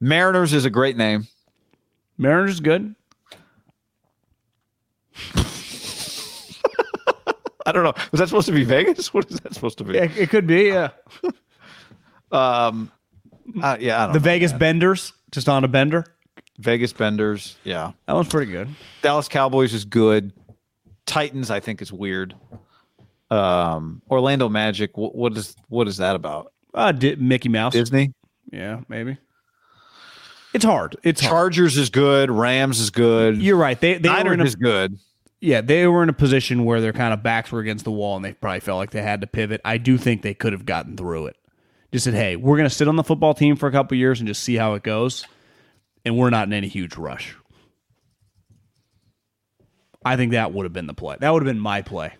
Mariners 0.00 0.52
is 0.52 0.64
a 0.64 0.70
great 0.70 0.96
name. 0.96 1.28
Mariners 2.18 2.52
is 2.52 2.60
good. 2.60 2.94
I 7.64 7.70
don't 7.70 7.84
know. 7.84 7.92
Was 8.10 8.18
that 8.18 8.28
supposed 8.28 8.46
to 8.46 8.52
be 8.52 8.64
Vegas? 8.64 9.14
What 9.14 9.30
is 9.30 9.38
that 9.40 9.54
supposed 9.54 9.78
to 9.78 9.84
be? 9.84 9.96
It, 9.96 10.16
it 10.16 10.30
could 10.30 10.46
be. 10.46 10.64
Yeah. 10.64 10.90
Um, 12.32 12.90
uh, 13.62 13.76
yeah, 13.78 14.00
I 14.00 14.04
don't 14.06 14.14
The. 14.14 14.18
Vegas 14.18 14.54
Benders, 14.54 15.12
just 15.32 15.50
on 15.50 15.64
a 15.64 15.68
bender. 15.68 16.06
Vegas 16.58 16.90
Benders. 16.94 17.56
Yeah. 17.62 17.92
That 18.06 18.14
one's 18.14 18.28
pretty 18.28 18.50
good. 18.50 18.68
Dallas 19.02 19.28
Cowboys 19.28 19.74
is 19.74 19.84
good. 19.84 20.32
Titans, 21.04 21.50
I 21.50 21.60
think, 21.60 21.82
is 21.82 21.92
weird. 21.92 22.34
Um, 23.32 24.02
Orlando 24.10 24.48
Magic. 24.48 24.96
What, 24.96 25.14
what 25.14 25.36
is 25.36 25.56
what 25.68 25.88
is 25.88 25.96
that 25.96 26.16
about? 26.16 26.52
Uh, 26.74 26.92
Di- 26.92 27.16
Mickey 27.16 27.48
Mouse. 27.48 27.72
Disney. 27.72 28.12
Yeah, 28.52 28.80
maybe. 28.88 29.16
It's 30.52 30.64
hard. 30.64 30.96
It's 31.02 31.20
hard. 31.20 31.30
Chargers 31.30 31.78
is 31.78 31.88
good. 31.88 32.30
Rams 32.30 32.78
is 32.78 32.90
good. 32.90 33.40
You're 33.40 33.56
right. 33.56 33.80
They 33.80 33.94
they 33.98 34.10
were 34.10 34.34
in 34.34 34.40
a, 34.40 34.44
is 34.44 34.54
good. 34.54 34.98
yeah 35.40 35.62
they 35.62 35.86
were 35.86 36.02
in 36.02 36.10
a 36.10 36.12
position 36.14 36.64
where 36.66 36.82
their 36.82 36.92
kind 36.92 37.14
of 37.14 37.22
backs 37.22 37.50
were 37.50 37.60
against 37.60 37.84
the 37.86 37.90
wall 37.90 38.16
and 38.16 38.24
they 38.24 38.34
probably 38.34 38.60
felt 38.60 38.76
like 38.76 38.90
they 38.90 39.00
had 39.02 39.22
to 39.22 39.26
pivot. 39.26 39.62
I 39.64 39.78
do 39.78 39.96
think 39.96 40.20
they 40.20 40.34
could 40.34 40.52
have 40.52 40.66
gotten 40.66 40.96
through 40.96 41.26
it. 41.28 41.36
Just 41.90 42.04
said, 42.04 42.14
hey, 42.14 42.36
we're 42.36 42.56
going 42.56 42.68
to 42.68 42.74
sit 42.74 42.86
on 42.88 42.96
the 42.96 43.04
football 43.04 43.32
team 43.32 43.56
for 43.56 43.66
a 43.66 43.72
couple 43.72 43.96
years 43.96 44.20
and 44.20 44.26
just 44.26 44.42
see 44.42 44.56
how 44.56 44.74
it 44.74 44.82
goes, 44.82 45.26
and 46.04 46.16
we're 46.18 46.30
not 46.30 46.46
in 46.46 46.52
any 46.52 46.68
huge 46.68 46.96
rush. 46.96 47.34
I 50.04 50.16
think 50.16 50.32
that 50.32 50.52
would 50.52 50.64
have 50.64 50.72
been 50.72 50.86
the 50.86 50.94
play. 50.94 51.16
That 51.20 51.30
would 51.30 51.42
have 51.42 51.54
been 51.54 51.60
my 51.60 51.82
play. 51.82 52.14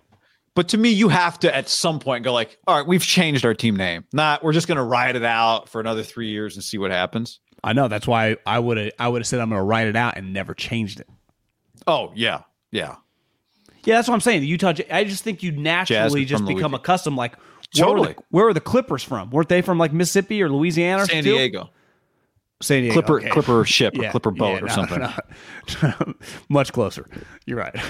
But 0.55 0.69
to 0.69 0.79
me, 0.79 0.91
you 0.91 1.09
have 1.09 1.39
to 1.41 1.55
at 1.55 1.69
some 1.69 1.99
point 1.99 2.25
go 2.25 2.33
like, 2.33 2.59
all 2.67 2.77
right, 2.77 2.87
we've 2.87 3.03
changed 3.03 3.45
our 3.45 3.55
team 3.55 3.77
name. 3.77 4.05
Not 4.13 4.45
we're 4.45 4.53
just 4.53 4.69
going 4.69 4.77
to 4.77 4.83
ride 4.83 5.17
it 5.17 5.25
out 5.25 5.69
for 5.69 5.81
another 5.81 6.03
three 6.03 6.29
years 6.29 6.57
and 6.57 6.65
see 6.65 6.79
what 6.79 6.91
happens. 6.91 7.41
I 7.65 7.73
know 7.73 7.89
that's 7.89 8.07
why 8.07 8.37
I 8.45 8.59
would 8.59 8.77
have 8.77 8.93
I 8.99 9.09
would 9.09 9.21
have 9.21 9.27
said 9.27 9.41
I'm 9.41 9.49
going 9.49 9.61
to 9.61 9.65
write 9.65 9.87
it 9.87 9.97
out 9.97 10.17
and 10.17 10.33
never 10.33 10.55
changed 10.55 11.01
it. 11.01 11.09
Oh 11.87 12.13
yeah, 12.15 12.43
yeah. 12.71 12.97
Yeah, 13.85 13.97
that's 13.97 14.07
what 14.07 14.15
I'm 14.15 14.21
saying. 14.21 14.43
The 14.43 14.47
Utah. 14.47 14.75
I 14.91 15.05
just 15.05 15.25
think 15.25 15.43
you 15.43 15.53
naturally 15.53 16.25
Jazz 16.25 16.41
just 16.41 16.47
become 16.47 16.73
accustomed. 16.73 17.17
Like, 17.17 17.37
where 17.77 17.89
were, 17.89 17.95
Totally. 17.95 18.13
the, 18.15 18.23
where 18.31 18.45
were 18.45 18.55
the 18.55 18.61
Clippers 18.61 19.03
from? 19.03 19.31
Weren't 19.31 19.49
they 19.49 19.61
from 19.61 19.79
like 19.79 19.93
Mississippi 19.93 20.41
or 20.43 20.49
Louisiana? 20.49 21.03
or 21.03 21.07
San 21.07 21.25
too? 21.25 21.33
Diego, 21.33 21.71
San 22.61 22.83
Diego. 22.83 22.95
Clipper 22.95 23.21
okay. 23.21 23.31
Clipper 23.31 23.65
ship 23.65 23.99
or 23.99 24.09
Clipper 24.11 24.31
boat 24.31 24.55
yeah, 24.55 24.59
or 24.59 24.67
no, 24.67 24.75
something. 24.75 24.99
no. 25.83 26.15
Much 26.49 26.73
closer. 26.73 27.09
You're 27.45 27.59
right. 27.59 27.75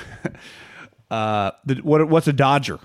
Uh, 1.12 1.50
the, 1.66 1.74
what 1.82 2.08
what's 2.08 2.26
a 2.26 2.32
Dodger? 2.32 2.78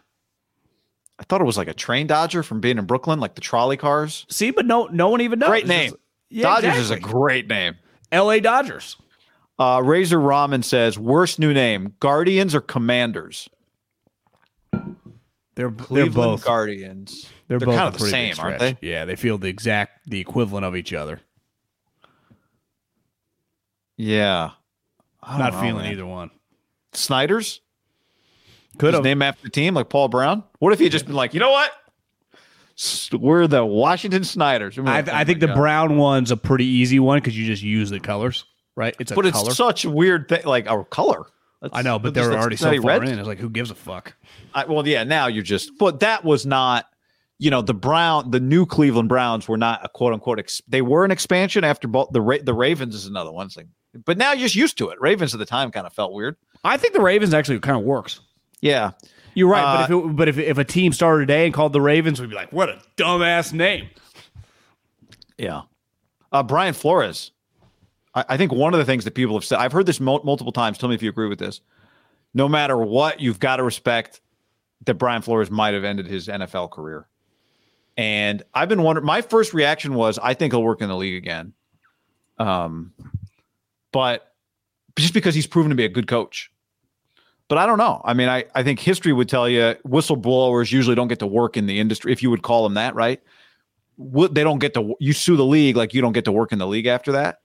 I 1.17 1.23
thought 1.23 1.39
it 1.39 1.45
was 1.45 1.57
like 1.57 1.69
a 1.69 1.73
train 1.73 2.07
dodger 2.07 2.43
from 2.43 2.59
being 2.59 2.77
in 2.77 2.85
Brooklyn, 2.85 3.21
like 3.21 3.35
the 3.35 3.41
trolley 3.41 3.77
cars. 3.77 4.25
See, 4.29 4.51
but 4.51 4.65
no, 4.65 4.85
no 4.91 5.07
one 5.09 5.21
even 5.21 5.39
knows. 5.39 5.47
Great 5.49 5.65
name. 5.65 5.91
just- 5.91 6.01
yeah, 6.29 6.43
Dodgers 6.43 6.77
is 6.77 6.91
a 6.91 6.99
great 6.99 7.47
name. 7.47 7.75
L.A. 8.11 8.41
Dodgers. 8.41 8.97
Uh, 9.57 9.81
Razor 9.83 10.19
Ramen 10.19 10.61
says 10.61 10.99
worst 10.99 11.39
new 11.39 11.53
name: 11.53 11.93
Guardians 12.01 12.53
or 12.53 12.59
Commanders? 12.59 13.47
They're 15.55 15.69
they're 15.89 16.09
both 16.09 16.43
Guardians. 16.43 17.27
they're, 17.47 17.57
They're, 17.59 17.65
both 17.65 17.75
kind 17.77 17.95
of 17.95 17.99
the 17.99 18.09
same, 18.09 18.35
aren't 18.39 18.59
they? 18.59 18.77
Yeah, 18.81 19.05
they 19.05 19.15
feel 19.15 19.37
the 19.37 19.47
exact 19.47 20.07
the 20.09 20.19
equivalent 20.19 20.65
of 20.65 20.75
each 20.75 20.91
other. 20.91 21.21
Yeah. 23.95 24.51
I 25.23 25.37
Not 25.37 25.53
don't 25.53 25.61
know, 25.61 25.67
feeling 25.67 25.83
man. 25.83 25.91
either 25.93 26.05
one. 26.05 26.29
Snyder's 26.93 27.61
Could 28.77 28.93
have. 28.93 29.03
name 29.03 29.21
after 29.21 29.43
the 29.43 29.49
team, 29.49 29.73
like 29.73 29.89
Paul 29.89 30.07
Brown. 30.07 30.43
What 30.59 30.73
if 30.73 30.79
he 30.79 30.85
had 30.85 30.91
just 30.91 31.05
been 31.05 31.15
like, 31.15 31.33
you 31.33 31.39
know 31.39 31.51
what? 31.51 31.71
We're 33.11 33.47
the 33.47 33.65
Washington 33.65 34.23
Snyders. 34.23 34.77
I, 34.77 35.01
oh 35.01 35.05
I 35.11 35.23
think 35.23 35.39
the 35.39 35.47
brown 35.47 35.97
one's 35.97 36.29
a 36.29 36.37
pretty 36.37 36.65
easy 36.65 36.99
one 36.99 37.17
because 37.17 37.35
you 37.37 37.45
just 37.47 37.63
use 37.63 37.89
the 37.89 37.99
colors, 37.99 38.45
right? 38.75 38.95
It's 38.99 39.11
a 39.11 39.15
but 39.15 39.25
it's 39.25 39.55
such 39.55 39.83
a 39.85 39.89
weird 39.89 40.29
thing, 40.29 40.45
like 40.45 40.69
our 40.69 40.83
color. 40.83 41.25
I 41.73 41.81
know, 41.81 41.97
but 41.97 42.13
that's- 42.13 42.29
they're 42.29 42.39
already 42.39 42.55
so 42.55 42.79
far 42.81 42.99
Reds. 42.99 43.09
in. 43.11 43.17
It's 43.17 43.27
like, 43.27 43.39
who 43.39 43.49
gives 43.49 43.71
a 43.71 43.75
fuck? 43.75 44.13
I, 44.53 44.65
well, 44.65 44.87
yeah, 44.87 45.03
now 45.03 45.25
you're 45.25 45.41
just, 45.43 45.71
but 45.79 46.01
that 46.01 46.23
was 46.23 46.45
not 46.45 46.85
you 47.39 47.49
know 47.51 47.61
the 47.61 47.73
Brown, 47.73 48.31
the 48.31 48.39
new 48.39 48.65
Cleveland 48.65 49.09
Browns 49.09 49.47
were 49.47 49.57
not 49.57 49.83
a 49.83 49.89
quote 49.89 50.13
unquote. 50.13 50.37
Ex- 50.39 50.61
they 50.67 50.81
were 50.83 51.03
an 51.03 51.11
expansion 51.11 51.63
after 51.63 51.87
both 51.87 52.09
the 52.11 52.21
Ra- 52.21 52.37
the 52.43 52.53
Ravens 52.53 52.93
is 52.93 53.07
another 53.07 53.31
one 53.31 53.49
thing, 53.49 53.69
but 54.05 54.17
now 54.19 54.33
you're 54.33 54.45
just 54.45 54.55
used 54.55 54.77
to 54.79 54.89
it. 54.89 55.01
Ravens 55.01 55.33
at 55.33 55.39
the 55.39 55.45
time 55.47 55.71
kind 55.71 55.87
of 55.87 55.93
felt 55.93 56.13
weird. 56.13 56.35
I 56.63 56.77
think 56.77 56.93
the 56.93 57.01
Ravens 57.01 57.33
actually 57.33 57.59
kind 57.59 57.77
of 57.77 57.83
works. 57.83 58.19
Yeah, 58.61 58.91
You're 59.35 59.49
right, 59.49 59.63
Uh, 59.63 59.77
but 59.77 59.83
if 59.83 59.89
it, 60.05 60.15
but 60.15 60.27
if 60.29 60.37
if 60.37 60.57
a 60.57 60.63
team 60.63 60.91
started 60.93 61.27
today 61.27 61.45
and 61.45 61.53
called 61.53 61.73
the 61.73 61.81
Ravens, 61.81 62.19
we'd 62.19 62.29
be 62.29 62.35
like, 62.35 62.51
what 62.51 62.69
a 62.69 62.81
dumbass 62.97 63.53
name. 63.53 63.89
yeah. 65.37 65.61
Uh, 66.31 66.43
Brian 66.43 66.73
Flores. 66.73 67.31
I, 68.15 68.25
I 68.29 68.37
think 68.37 68.51
one 68.51 68.73
of 68.73 68.79
the 68.79 68.85
things 68.85 69.03
that 69.05 69.11
people 69.13 69.35
have 69.35 69.45
said, 69.45 69.59
I've 69.59 69.71
heard 69.71 69.85
this 69.85 69.99
mul- 69.99 70.21
multiple 70.23 70.51
times. 70.51 70.77
Tell 70.77 70.89
me 70.89 70.95
if 70.95 71.01
you 71.03 71.09
agree 71.09 71.29
with 71.29 71.39
this. 71.39 71.61
No 72.33 72.49
matter 72.49 72.75
what, 72.77 73.19
you've 73.21 73.39
got 73.39 73.57
to 73.57 73.63
respect 73.63 74.19
that 74.85 74.95
Brian 74.95 75.21
Flores 75.21 75.49
might 75.49 75.73
have 75.73 75.83
ended 75.83 76.07
his 76.07 76.27
NFL 76.27 76.71
career. 76.71 77.07
And 77.95 78.43
I've 78.53 78.69
been 78.69 78.83
wondering. 78.83 79.05
My 79.05 79.21
first 79.21 79.53
reaction 79.53 79.93
was, 79.93 80.19
I 80.19 80.33
think 80.33 80.53
he'll 80.53 80.61
work 80.63 80.81
in 80.81 80.87
the 80.89 80.95
league 80.97 81.15
again. 81.15 81.53
Um, 82.37 82.93
but 83.91 84.33
just 84.97 85.13
because 85.13 85.33
he's 85.33 85.47
proven 85.47 85.69
to 85.69 85.75
be 85.75 85.85
a 85.85 85.89
good 85.89 86.07
coach. 86.07 86.51
But 87.49 87.57
I 87.57 87.65
don't 87.65 87.77
know. 87.77 88.01
I 88.03 88.13
mean, 88.13 88.27
I, 88.27 88.43
I 88.55 88.63
think 88.63 88.79
history 88.79 89.13
would 89.13 89.29
tell 89.29 89.47
you 89.47 89.75
whistleblowers 89.87 90.71
usually 90.71 90.95
don't 90.95 91.07
get 91.07 91.19
to 91.19 91.27
work 91.27 91.55
in 91.55 91.65
the 91.65 91.79
industry, 91.79 92.11
if 92.11 92.21
you 92.21 92.29
would 92.29 92.41
call 92.41 92.63
them 92.63 92.73
that, 92.73 92.93
right? 92.93 93.21
They 93.97 94.43
don't 94.43 94.59
get 94.59 94.73
to 94.73 94.95
you 94.99 95.13
sue 95.13 95.37
the 95.37 95.45
league 95.45 95.75
like 95.75 95.93
you 95.93 96.01
don't 96.01 96.11
get 96.11 96.25
to 96.25 96.31
work 96.31 96.51
in 96.51 96.59
the 96.59 96.67
league 96.67 96.85
after 96.85 97.13
that. 97.13 97.39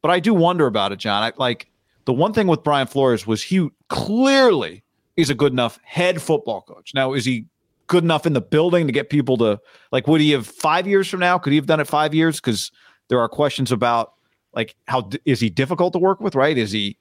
But 0.00 0.10
I 0.10 0.20
do 0.20 0.34
wonder 0.34 0.66
about 0.66 0.90
it, 0.90 0.98
John. 0.98 1.22
I 1.22 1.32
like 1.36 1.70
the 2.06 2.12
one 2.12 2.32
thing 2.32 2.48
with 2.48 2.64
Brian 2.64 2.86
Flores 2.86 3.26
was 3.26 3.42
he 3.42 3.68
clearly 3.88 4.82
is 5.16 5.30
a 5.30 5.34
good 5.34 5.52
enough 5.52 5.78
head 5.84 6.20
football 6.20 6.62
coach. 6.62 6.92
Now, 6.94 7.12
is 7.12 7.24
he 7.24 7.46
good 7.86 8.02
enough 8.02 8.26
in 8.26 8.32
the 8.32 8.40
building 8.40 8.86
to 8.86 8.92
get 8.92 9.10
people 9.10 9.36
to 9.36 9.60
like 9.92 10.08
would 10.08 10.20
he 10.20 10.30
have 10.32 10.46
five 10.46 10.86
years 10.86 11.08
from 11.08 11.20
now? 11.20 11.38
Could 11.38 11.52
he 11.52 11.58
have 11.58 11.66
done 11.66 11.78
it 11.78 11.86
five 11.86 12.14
years? 12.14 12.40
Because 12.40 12.72
there 13.08 13.20
are 13.20 13.28
questions 13.28 13.70
about 13.70 14.14
like 14.54 14.74
how 14.88 15.08
is 15.24 15.40
he 15.40 15.50
difficult 15.50 15.92
to 15.92 15.98
work 15.98 16.20
with, 16.20 16.34
right? 16.34 16.56
Is 16.58 16.72
he 16.72 16.98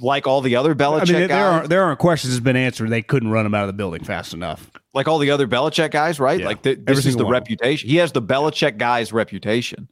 like 0.00 0.26
all 0.26 0.40
the 0.40 0.56
other 0.56 0.74
Belichick 0.74 1.00
I 1.00 1.04
mean, 1.04 1.12
there 1.14 1.28
guys? 1.28 1.52
aren't 1.52 1.68
there 1.68 1.82
aren't 1.82 1.98
questions 1.98 2.32
that's 2.32 2.42
been 2.44 2.56
answered. 2.56 2.90
They 2.90 3.02
couldn't 3.02 3.30
run 3.30 3.46
him 3.46 3.54
out 3.54 3.62
of 3.62 3.66
the 3.68 3.72
building 3.74 4.04
fast 4.04 4.32
enough. 4.34 4.70
like 4.94 5.08
all 5.08 5.18
the 5.18 5.30
other 5.30 5.46
Belichick 5.46 5.90
guys, 5.90 6.18
right? 6.20 6.40
Yeah, 6.40 6.46
like 6.46 6.62
th- 6.62 6.78
every 6.86 6.94
this 6.96 7.06
is 7.06 7.16
the 7.16 7.24
one 7.24 7.34
of 7.34 7.44
them. 7.44 7.52
reputation. 7.52 7.88
He 7.88 7.96
has 7.96 8.12
the 8.12 8.22
Belichick 8.22 8.78
guy's 8.78 9.12
reputation, 9.12 9.88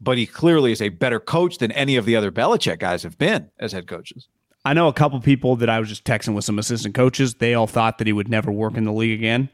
but 0.00 0.18
he 0.18 0.26
clearly 0.26 0.72
is 0.72 0.82
a 0.82 0.88
better 0.90 1.20
coach 1.20 1.58
than 1.58 1.72
any 1.72 1.96
of 1.96 2.04
the 2.04 2.16
other 2.16 2.30
Belichick 2.32 2.78
guys 2.78 3.02
have 3.02 3.18
been 3.18 3.50
as 3.58 3.72
head 3.72 3.86
coaches. 3.86 4.28
I 4.64 4.74
know 4.74 4.86
a 4.88 4.92
couple 4.92 5.20
people 5.20 5.56
that 5.56 5.68
I 5.68 5.80
was 5.80 5.88
just 5.88 6.04
texting 6.04 6.34
with 6.34 6.44
some 6.44 6.58
assistant 6.58 6.94
coaches. 6.94 7.34
They 7.34 7.54
all 7.54 7.66
thought 7.66 7.98
that 7.98 8.06
he 8.06 8.12
would 8.12 8.28
never 8.28 8.52
work 8.52 8.76
in 8.76 8.84
the 8.84 8.92
league 8.92 9.18
again. 9.18 9.48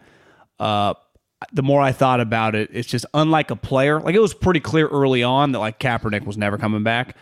Uh, 0.61 0.95
the 1.53 1.63
more 1.63 1.81
I 1.81 1.93
thought 1.93 2.21
about 2.21 2.55
it, 2.55 2.69
it's 2.73 2.89
just 2.89 3.07
unlike 3.15 3.51
a 3.51 3.57
player. 3.57 4.01
Like 4.01 4.15
it 4.15 4.21
was 4.21 4.35
pretty 4.35 4.61
clear 4.61 4.89
early 4.89 5.23
on 5.23 5.53
that 5.53 5.61
like 5.61 5.79
Kaepernick 5.79 6.27
was 6.27 6.37
never 6.37 6.59
coming 6.59 6.83
back. 6.83 7.17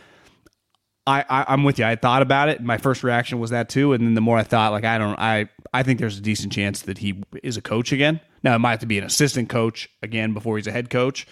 I, 1.07 1.24
I 1.28 1.44
I'm 1.48 1.64
with 1.64 1.78
you. 1.78 1.84
I 1.84 1.96
thought 1.96 2.22
about 2.22 2.48
it. 2.48 2.62
My 2.62 2.78
first 2.78 3.02
reaction 3.02 3.38
was 3.38 3.50
that 3.50 3.68
too. 3.68 3.92
And 3.92 4.04
then 4.04 4.14
the 4.14 4.20
more 4.20 4.38
I 4.38 4.42
thought, 4.42 4.72
like 4.72 4.84
I 4.84 4.98
don't, 4.98 5.18
I 5.18 5.48
I 5.72 5.82
think 5.82 6.00
there's 6.00 6.18
a 6.18 6.22
decent 6.22 6.52
chance 6.52 6.82
that 6.82 6.98
he 6.98 7.22
is 7.42 7.57
a 7.57 7.62
coach 7.62 7.92
again. 7.92 8.20
Now 8.42 8.54
it 8.54 8.59
might 8.59 8.70
have 8.72 8.80
to 8.80 8.86
be 8.86 8.98
an 8.98 9.04
assistant 9.04 9.48
coach 9.48 9.88
again 10.02 10.32
before 10.32 10.57
he's 10.57 10.66
a 10.66 10.72
head 10.72 10.90
coach, 10.90 11.26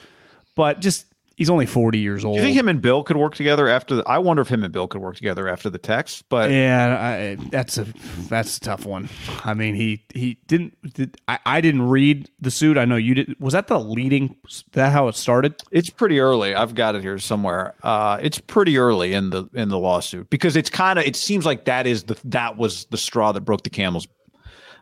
but 0.55 0.81
just 0.81 1.07
he's 1.37 1.51
only 1.51 1.67
40 1.67 1.99
years 1.99 2.25
old. 2.25 2.37
Do 2.37 2.41
you 2.41 2.47
think 2.47 2.57
him 2.57 2.69
and 2.69 2.81
Bill 2.81 3.03
could 3.03 3.17
work 3.17 3.35
together 3.35 3.69
after? 3.69 3.97
The, 3.97 4.09
I 4.09 4.19
wonder 4.19 4.43
if 4.43 4.49
him 4.49 4.65
and 4.65 4.73
Bill 4.73 4.87
could 4.89 5.01
work 5.01 5.17
together 5.17 5.49
after 5.49 5.71
the 5.71 5.79
text. 5.79 6.25
But 6.29 6.51
Yeah, 6.51 6.97
I, 6.99 7.37
that's 7.51 7.79
a 7.79 7.87
that's 8.29 8.57
a 8.57 8.61
tough 8.61 8.87
one. 8.87 9.09
I 9.45 9.55
mean, 9.55 9.75
he 9.75 10.05
he 10.15 10.39
didn't. 10.47 10.95
Did, 10.95 11.17
I 11.29 11.39
I 11.45 11.61
didn't 11.61 11.83
read 11.89 12.31
the 12.41 12.51
suit. 12.51 12.79
I 12.79 12.85
know 12.85 12.97
you 12.97 13.15
did. 13.15 13.37
Was 13.41 13.53
that 13.53 13.67
the 13.67 13.79
leading? 13.79 14.37
That 14.73 14.93
how 14.93 15.09
it 15.09 15.17
started? 15.17 15.55
it's 15.71 15.91
pretty 15.91 16.21
early. 16.21 16.55
I've 16.55 16.75
got 16.75 16.95
it 16.95 17.03
here 17.03 17.19
somewhere. 17.19 17.75
Uh, 17.83 18.19
it's 18.23 18.39
pretty 18.39 18.79
early 18.79 19.13
in 19.15 19.31
the 19.31 19.49
in 19.55 19.69
the 19.69 19.79
lawsuit 19.79 20.31
because 20.31 20.57
it's 20.57 20.71
kind 20.71 20.99
of 20.99 21.05
it 21.05 21.17
seems 21.17 21.47
like 21.47 21.65
that 21.67 21.87
is 21.87 22.05
the 22.05 22.19
that 22.25 22.57
was 22.57 22.87
the 22.87 22.97
straw 22.97 23.33
that 23.33 23.43
broke 23.43 23.63
the 23.63 23.71
camel's 23.71 24.07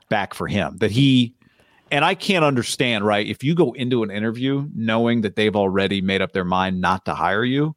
back 0.09 0.35
for 0.35 0.47
him. 0.47 0.77
That 0.79 0.91
he 0.91 1.35
and 1.93 2.05
I 2.05 2.14
can't 2.14 2.45
understand, 2.45 3.05
right? 3.05 3.26
If 3.26 3.45
you 3.45 3.55
go 3.55 3.72
into 3.72 4.03
an 4.03 4.11
interview 4.11 4.66
knowing 4.74 5.20
that 5.20 5.36
they've 5.36 5.55
already 5.55 6.01
made 6.01 6.22
up 6.22 6.32
their 6.32 6.45
mind 6.45 6.80
not 6.80 7.05
to 7.05 7.14
hire 7.14 7.45
you, 7.45 7.76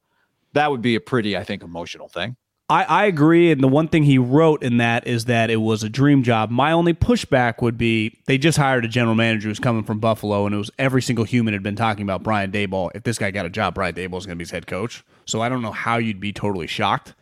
that 0.53 0.71
would 0.71 0.81
be 0.81 0.95
a 0.95 1.01
pretty, 1.01 1.35
I 1.37 1.43
think, 1.43 1.61
emotional 1.61 2.07
thing. 2.07 2.37
I, 2.67 2.83
I 2.83 3.05
agree. 3.05 3.51
And 3.51 3.61
the 3.61 3.67
one 3.67 3.89
thing 3.89 4.03
he 4.03 4.17
wrote 4.17 4.63
in 4.63 4.77
that 4.77 5.05
is 5.05 5.25
that 5.25 5.51
it 5.51 5.57
was 5.57 5.83
a 5.83 5.89
dream 5.89 6.23
job. 6.23 6.49
My 6.49 6.71
only 6.71 6.93
pushback 6.93 7.61
would 7.61 7.77
be 7.77 8.17
they 8.25 8.37
just 8.37 8.57
hired 8.57 8.85
a 8.85 8.87
general 8.87 9.15
manager 9.15 9.49
who's 9.49 9.59
coming 9.59 9.83
from 9.83 9.99
Buffalo, 9.99 10.45
and 10.45 10.55
it 10.55 10.57
was 10.57 10.71
every 10.79 11.01
single 11.01 11.25
human 11.25 11.53
had 11.53 11.61
been 11.61 11.75
talking 11.75 12.03
about 12.03 12.23
Brian 12.23 12.51
Daboll. 12.51 12.89
If 12.95 13.03
this 13.03 13.19
guy 13.19 13.29
got 13.31 13.45
a 13.45 13.49
job, 13.51 13.75
Brian 13.75 13.93
Daboll 13.93 14.17
is 14.17 14.25
going 14.25 14.35
to 14.35 14.37
be 14.37 14.43
his 14.43 14.51
head 14.51 14.65
coach. 14.65 15.03
So 15.25 15.41
I 15.41 15.49
don't 15.49 15.61
know 15.61 15.73
how 15.73 15.97
you'd 15.97 16.21
be 16.21 16.33
totally 16.33 16.67
shocked. 16.67 17.13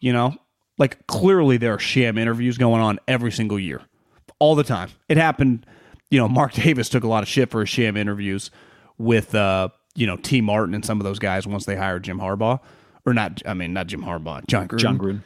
You 0.00 0.12
know, 0.12 0.34
like 0.76 1.06
clearly 1.06 1.56
there 1.56 1.74
are 1.74 1.78
sham 1.78 2.18
interviews 2.18 2.58
going 2.58 2.82
on 2.82 2.98
every 3.08 3.30
single 3.32 3.58
year, 3.58 3.82
all 4.40 4.56
the 4.56 4.64
time. 4.64 4.90
It 5.08 5.16
happened. 5.16 5.64
You 6.14 6.20
know, 6.20 6.28
Mark 6.28 6.52
Davis 6.54 6.88
took 6.88 7.02
a 7.02 7.08
lot 7.08 7.24
of 7.24 7.28
shit 7.28 7.50
for 7.50 7.60
his 7.60 7.68
sham 7.68 7.96
interviews 7.96 8.52
with, 8.98 9.34
uh, 9.34 9.70
you 9.96 10.06
know, 10.06 10.16
T. 10.16 10.40
Martin 10.40 10.72
and 10.72 10.84
some 10.84 11.00
of 11.00 11.04
those 11.04 11.18
guys 11.18 11.44
once 11.44 11.66
they 11.66 11.74
hired 11.74 12.04
Jim 12.04 12.20
Harbaugh, 12.20 12.60
or 13.04 13.12
not. 13.12 13.42
I 13.44 13.54
mean, 13.54 13.72
not 13.72 13.88
Jim 13.88 14.04
Harbaugh, 14.04 14.46
John 14.46 14.68
Gruden. 14.68 14.78
John 14.78 14.98
Gruden. 14.98 15.22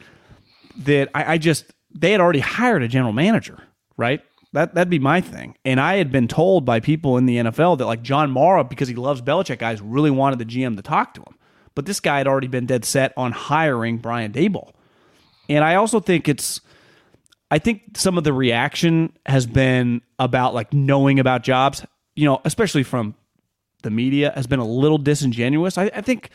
That 0.79 1.11
I, 1.15 1.35
I 1.35 1.39
just 1.39 1.67
they 1.95 2.13
had 2.13 2.23
already 2.23 2.39
hired 2.39 2.83
a 2.83 2.89
general 2.89 3.13
manager, 3.13 3.63
right? 3.99 4.23
That 4.55 4.75
that'd 4.75 4.89
be 4.89 4.99
my 4.99 5.21
thing. 5.21 5.57
And 5.63 5.79
I 5.79 5.97
had 5.97 6.11
been 6.11 6.27
told 6.27 6.65
by 6.65 6.81
people 6.81 7.19
in 7.19 7.27
the 7.27 7.37
NFL 7.37 7.77
that 7.79 7.87
like 7.87 8.03
John 8.03 8.31
Mara, 8.31 8.65
because 8.65 8.89
he 8.89 8.95
loves 8.95 9.21
Belichick 9.21 9.59
guys, 9.59 9.83
really 9.83 10.11
wanted 10.11 10.39
the 10.39 10.47
GM 10.47 10.77
to 10.77 10.83
talk 10.83 11.13
to 11.15 11.21
him. 11.21 11.37
But 11.75 11.85
this 11.85 12.01
guy 12.01 12.17
had 12.17 12.27
already 12.27 12.49
been 12.49 12.65
dead 12.65 12.87
set 12.87 13.13
on 13.15 13.33
hiring 13.33 13.99
Brian 13.99 14.33
Daboll. 14.33 14.73
And 15.51 15.65
I 15.65 15.75
also 15.75 16.01
think 16.01 16.29
it's 16.29 16.63
I 17.51 17.59
think 17.59 17.97
some 17.97 18.19
of 18.19 18.25
the 18.25 18.33
reaction 18.33 19.17
has 19.27 19.47
been 19.47 20.03
about 20.19 20.55
like 20.55 20.73
knowing 20.73 21.19
about 21.19 21.43
jobs, 21.43 21.85
you 22.15 22.27
know, 22.27 22.41
especially 22.45 22.83
from 22.83 23.15
the 23.83 23.91
media, 23.91 24.33
has 24.35 24.47
been 24.47 24.59
a 24.59 24.67
little 24.67 24.99
disingenuous. 24.99 25.79
I, 25.79 25.85
I 25.95 26.01
think 26.03 26.31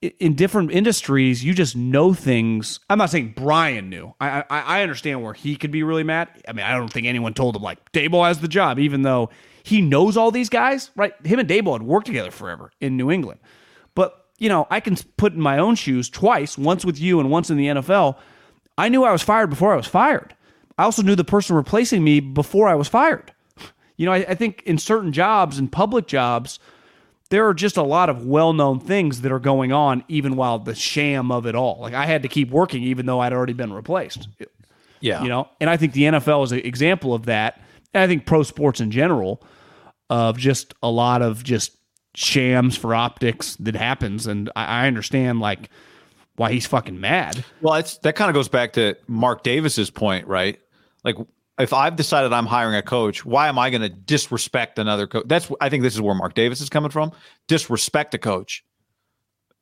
in 0.00 0.34
different 0.34 0.70
industries, 0.70 1.44
you 1.44 1.54
just 1.54 1.76
know 1.76 2.14
things. 2.14 2.80
I'm 2.88 2.98
not 2.98 3.10
saying 3.10 3.34
Brian 3.36 3.90
knew. 3.90 4.14
I, 4.20 4.44
I 4.48 4.60
I 4.60 4.82
understand 4.82 5.22
where 5.22 5.34
he 5.34 5.56
could 5.56 5.70
be 5.70 5.82
really 5.82 6.04
mad. 6.04 6.28
I 6.46 6.52
mean, 6.52 6.64
I 6.64 6.76
don't 6.76 6.92
think 6.92 7.06
anyone 7.06 7.34
told 7.34 7.56
him 7.56 7.62
like 7.62 7.92
Daboll 7.92 8.26
has 8.26 8.40
the 8.40 8.48
job, 8.48 8.78
even 8.78 9.02
though 9.02 9.30
he 9.62 9.80
knows 9.80 10.16
all 10.16 10.30
these 10.30 10.48
guys. 10.48 10.90
Right? 10.96 11.14
Him 11.24 11.38
and 11.38 11.48
Daboll 11.48 11.72
had 11.74 11.82
worked 11.82 12.06
together 12.06 12.30
forever 12.30 12.70
in 12.80 12.96
New 12.96 13.10
England. 13.10 13.40
But 13.94 14.26
you 14.38 14.48
know, 14.48 14.68
I 14.70 14.80
can 14.80 14.96
put 15.16 15.32
in 15.32 15.40
my 15.40 15.58
own 15.58 15.74
shoes 15.74 16.08
twice, 16.08 16.56
once 16.56 16.84
with 16.84 17.00
you 17.00 17.18
and 17.18 17.30
once 17.30 17.50
in 17.50 17.56
the 17.56 17.66
NFL. 17.66 18.16
I 18.78 18.88
knew 18.88 19.04
I 19.04 19.12
was 19.12 19.22
fired 19.22 19.50
before 19.50 19.72
I 19.74 19.76
was 19.76 19.86
fired. 19.86 20.34
I 20.78 20.84
also 20.84 21.02
knew 21.02 21.16
the 21.16 21.24
person 21.24 21.56
replacing 21.56 22.02
me 22.04 22.20
before 22.20 22.68
I 22.68 22.74
was 22.76 22.88
fired. 22.88 23.32
You 23.96 24.06
know, 24.06 24.12
I, 24.12 24.18
I 24.28 24.34
think 24.34 24.62
in 24.64 24.78
certain 24.78 25.12
jobs 25.12 25.58
and 25.58 25.70
public 25.70 26.06
jobs, 26.06 26.60
there 27.30 27.46
are 27.46 27.52
just 27.52 27.76
a 27.76 27.82
lot 27.82 28.08
of 28.08 28.24
well-known 28.24 28.80
things 28.80 29.20
that 29.22 29.32
are 29.32 29.38
going 29.40 29.72
on 29.72 30.04
even 30.08 30.36
while 30.36 30.58
the 30.60 30.74
sham 30.74 31.30
of 31.30 31.44
it 31.46 31.54
all 31.54 31.76
like 31.80 31.92
i 31.92 32.06
had 32.06 32.22
to 32.22 32.28
keep 32.28 32.50
working 32.50 32.82
even 32.82 33.04
though 33.04 33.20
i'd 33.20 33.34
already 33.34 33.52
been 33.52 33.70
replaced 33.70 34.28
Yeah. 35.00 35.22
you 35.22 35.28
know 35.28 35.46
and 35.60 35.68
i 35.68 35.76
think 35.76 35.92
the 35.92 36.04
nfl 36.04 36.42
is 36.44 36.52
an 36.52 36.60
example 36.60 37.12
of 37.12 37.26
that 37.26 37.60
and 37.92 38.02
i 38.02 38.06
think 38.06 38.24
pro 38.24 38.42
sports 38.44 38.80
in 38.80 38.90
general 38.90 39.42
of 40.08 40.38
just 40.38 40.72
a 40.82 40.90
lot 40.90 41.20
of 41.20 41.44
just 41.44 41.76
shams 42.14 42.76
for 42.78 42.94
optics 42.94 43.56
that 43.56 43.74
happens 43.76 44.26
and 44.26 44.50
i, 44.56 44.84
I 44.84 44.86
understand 44.86 45.38
like 45.40 45.68
why 46.38 46.52
he's 46.52 46.66
fucking 46.66 46.98
mad 47.00 47.44
Well, 47.60 47.74
it's 47.74 47.98
that 47.98 48.16
kind 48.16 48.30
of 48.30 48.34
goes 48.34 48.48
back 48.48 48.72
to 48.74 48.96
Mark 49.06 49.42
Davis's 49.42 49.90
point, 49.90 50.26
right? 50.26 50.58
Like 51.04 51.16
if 51.58 51.72
I've 51.72 51.96
decided 51.96 52.32
I'm 52.32 52.46
hiring 52.46 52.76
a 52.76 52.82
coach, 52.82 53.24
why 53.24 53.48
am 53.48 53.58
I 53.58 53.70
going 53.70 53.82
to 53.82 53.88
disrespect 53.88 54.78
another 54.78 55.06
coach? 55.06 55.24
That's 55.26 55.50
I 55.60 55.68
think 55.68 55.82
this 55.82 55.94
is 55.94 56.00
where 56.00 56.14
Mark 56.14 56.34
Davis 56.34 56.60
is 56.60 56.68
coming 56.68 56.90
from. 56.90 57.12
Disrespect 57.48 58.14
a 58.14 58.18
coach. 58.18 58.64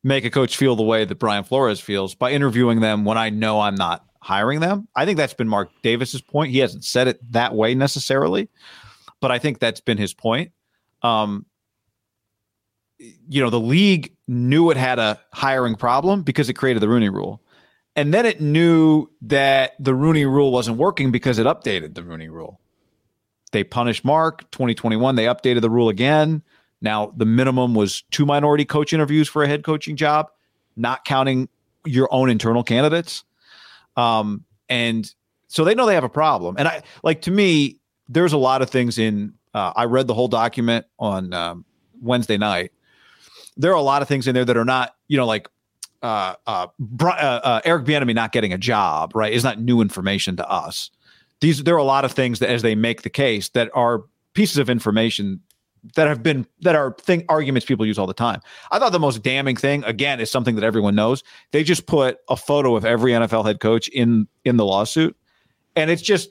Make 0.04 0.24
a 0.24 0.30
coach 0.30 0.56
feel 0.56 0.76
the 0.76 0.82
way 0.82 1.04
that 1.04 1.14
Brian 1.16 1.42
Flores 1.42 1.80
feels 1.80 2.14
by 2.14 2.32
interviewing 2.32 2.80
them 2.80 3.04
when 3.04 3.18
I 3.18 3.30
know 3.30 3.60
I'm 3.60 3.74
not 3.74 4.04
hiring 4.20 4.60
them. 4.60 4.88
I 4.94 5.04
think 5.04 5.16
that's 5.16 5.34
been 5.34 5.48
Mark 5.48 5.70
Davis's 5.82 6.20
point. 6.20 6.52
He 6.52 6.58
hasn't 6.58 6.84
said 6.84 7.08
it 7.08 7.32
that 7.32 7.54
way 7.54 7.74
necessarily, 7.74 8.48
but 9.20 9.32
I 9.32 9.38
think 9.38 9.58
that's 9.58 9.80
been 9.80 9.98
his 9.98 10.14
point. 10.14 10.52
Um, 11.02 11.46
you 12.98 13.42
know, 13.42 13.50
the 13.50 13.60
league 13.60 14.12
knew 14.26 14.70
it 14.70 14.76
had 14.76 14.98
a 14.98 15.20
hiring 15.32 15.74
problem 15.74 16.22
because 16.22 16.48
it 16.48 16.54
created 16.54 16.80
the 16.80 16.88
Rooney 16.88 17.08
rule. 17.08 17.42
And 17.94 18.12
then 18.12 18.26
it 18.26 18.40
knew 18.40 19.08
that 19.22 19.74
the 19.78 19.94
Rooney 19.94 20.26
rule 20.26 20.52
wasn't 20.52 20.76
working 20.76 21.10
because 21.10 21.38
it 21.38 21.46
updated 21.46 21.94
the 21.94 22.02
Rooney 22.02 22.28
rule. 22.28 22.60
They 23.52 23.64
punished 23.64 24.04
Mark 24.04 24.50
2021. 24.50 25.14
They 25.14 25.24
updated 25.24 25.62
the 25.62 25.70
rule 25.70 25.88
again. 25.88 26.42
Now 26.82 27.12
the 27.16 27.24
minimum 27.24 27.74
was 27.74 28.02
two 28.10 28.26
minority 28.26 28.64
coach 28.64 28.92
interviews 28.92 29.28
for 29.28 29.42
a 29.42 29.48
head 29.48 29.64
coaching 29.64 29.96
job, 29.96 30.30
not 30.76 31.04
counting 31.04 31.48
your 31.86 32.12
own 32.12 32.28
internal 32.28 32.62
candidates. 32.62 33.24
Um, 33.96 34.44
and 34.68 35.10
so 35.48 35.64
they 35.64 35.74
know 35.74 35.86
they 35.86 35.94
have 35.94 36.04
a 36.04 36.08
problem. 36.08 36.56
And 36.58 36.68
I 36.68 36.82
like 37.02 37.22
to 37.22 37.30
me, 37.30 37.78
there's 38.08 38.32
a 38.32 38.38
lot 38.38 38.62
of 38.62 38.68
things 38.68 38.98
in. 38.98 39.32
Uh, 39.54 39.72
I 39.74 39.84
read 39.84 40.06
the 40.06 40.12
whole 40.12 40.28
document 40.28 40.84
on 40.98 41.32
um, 41.32 41.64
Wednesday 42.02 42.36
night. 42.36 42.72
There 43.56 43.70
are 43.70 43.76
a 43.76 43.82
lot 43.82 44.02
of 44.02 44.08
things 44.08 44.26
in 44.26 44.34
there 44.34 44.44
that 44.44 44.56
are 44.56 44.64
not, 44.64 44.94
you 45.08 45.16
know, 45.16 45.26
like 45.26 45.48
uh, 46.02 46.34
uh, 46.46 46.66
uh, 47.00 47.04
uh, 47.06 47.60
Eric 47.64 47.84
Bieniemy 47.84 48.14
not 48.14 48.32
getting 48.32 48.52
a 48.52 48.58
job, 48.58 49.12
right? 49.14 49.32
Is 49.32 49.44
not 49.44 49.60
new 49.60 49.80
information 49.80 50.36
to 50.36 50.48
us. 50.48 50.90
These 51.40 51.64
there 51.64 51.74
are 51.74 51.78
a 51.78 51.84
lot 51.84 52.04
of 52.04 52.12
things 52.12 52.38
that, 52.38 52.50
as 52.50 52.62
they 52.62 52.74
make 52.74 53.02
the 53.02 53.10
case, 53.10 53.48
that 53.50 53.70
are 53.74 54.04
pieces 54.34 54.58
of 54.58 54.70
information 54.70 55.40
that 55.94 56.06
have 56.08 56.22
been 56.22 56.46
that 56.60 56.74
are 56.74 56.94
thing 57.00 57.24
arguments 57.28 57.66
people 57.66 57.86
use 57.86 57.98
all 57.98 58.06
the 58.06 58.14
time. 58.14 58.40
I 58.70 58.78
thought 58.78 58.92
the 58.92 59.00
most 59.00 59.22
damning 59.22 59.56
thing, 59.56 59.84
again, 59.84 60.20
is 60.20 60.30
something 60.30 60.54
that 60.56 60.64
everyone 60.64 60.94
knows. 60.94 61.22
They 61.52 61.62
just 61.62 61.86
put 61.86 62.18
a 62.28 62.36
photo 62.36 62.76
of 62.76 62.84
every 62.84 63.12
NFL 63.12 63.44
head 63.44 63.60
coach 63.60 63.88
in 63.88 64.26
in 64.44 64.56
the 64.56 64.64
lawsuit, 64.64 65.16
and 65.74 65.90
it's 65.90 66.02
just 66.02 66.30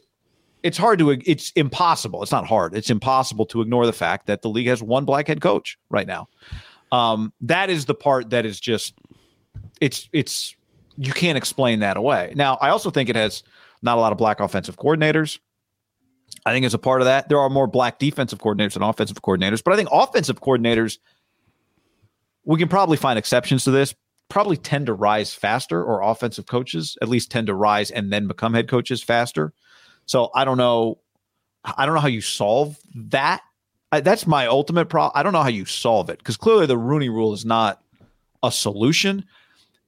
it's 0.64 0.78
hard 0.78 1.00
to 1.00 1.10
it's 1.10 1.52
impossible. 1.52 2.24
It's 2.24 2.32
not 2.32 2.46
hard. 2.46 2.76
It's 2.76 2.90
impossible 2.90 3.46
to 3.48 3.62
ignore 3.62 3.86
the 3.86 3.94
fact 3.94 4.26
that 4.28 4.42
the 4.42 4.50
league 4.50 4.68
has 4.68 4.82
one 4.82 5.06
black 5.06 5.28
head 5.28 5.42
coach 5.42 5.78
right 5.90 6.08
now. 6.08 6.28
Um, 6.92 7.34
that 7.42 7.70
is 7.70 7.86
the 7.86 7.96
part 7.96 8.30
that 8.30 8.46
is 8.46 8.60
just 8.60 8.94
it's 9.82 10.10
it's 10.14 10.56
you 10.98 11.12
can't 11.12 11.38
explain 11.38 11.80
that 11.80 11.98
away. 11.98 12.34
Now, 12.36 12.58
I 12.62 12.70
also 12.70 12.90
think 12.90 13.10
it 13.10 13.16
has 13.16 13.44
not 13.82 13.98
a 13.98 14.02
lot 14.02 14.12
of 14.12 14.18
black 14.18 14.40
offensive 14.40 14.78
coordinators. 14.78 15.40
I 16.46 16.54
think 16.54 16.66
as 16.66 16.74
a 16.74 16.80
part 16.80 17.02
of 17.02 17.06
that, 17.06 17.30
there 17.30 17.40
are 17.40 17.50
more 17.50 17.68
black 17.68 18.00
defensive 18.00 18.40
coordinators 18.40 18.74
than 18.74 18.84
offensive 18.84 19.22
coordinators. 19.22 19.64
But 19.64 19.74
I 19.74 19.78
think 19.78 19.90
offensive 19.92 20.42
coordinators, 20.42 20.98
we 22.44 22.60
can 22.60 22.68
probably 22.68 22.98
find 22.98 23.18
exceptions 23.18 23.64
to 23.64 23.72
this, 23.72 23.96
probably 24.30 24.58
tend 24.58 24.86
to 24.86 24.94
rise 24.94 25.34
faster, 25.34 25.84
or 25.84 26.02
offensive 26.02 26.46
coaches 26.46 26.98
at 27.02 27.10
least 27.10 27.32
tend 27.32 27.48
to 27.48 27.54
rise 27.54 27.92
and 27.92 28.12
then 28.12 28.28
become 28.28 28.54
head 28.54 28.70
coaches 28.70 29.04
faster. 29.04 29.54
So 30.06 30.30
I 30.36 30.46
don't 30.46 30.58
know. 30.58 31.00
I 31.78 31.86
don't 31.86 31.96
know 31.96 32.02
how 32.02 32.08
you 32.08 32.22
solve 32.22 32.78
that. 32.96 33.42
That's 34.02 34.28
my 34.28 34.48
ultimate 34.48 34.86
problem. 34.86 35.12
I 35.16 35.24
don't 35.24 35.34
know 35.34 35.42
how 35.42 35.50
you 35.50 35.66
solve 35.66 36.10
it 36.10 36.20
because 36.20 36.38
clearly 36.38 36.66
the 36.66 36.78
Rooney 36.78 37.10
rule 37.10 37.34
is 37.34 37.46
not 37.46 37.82
a 38.44 38.52
solution, 38.52 39.26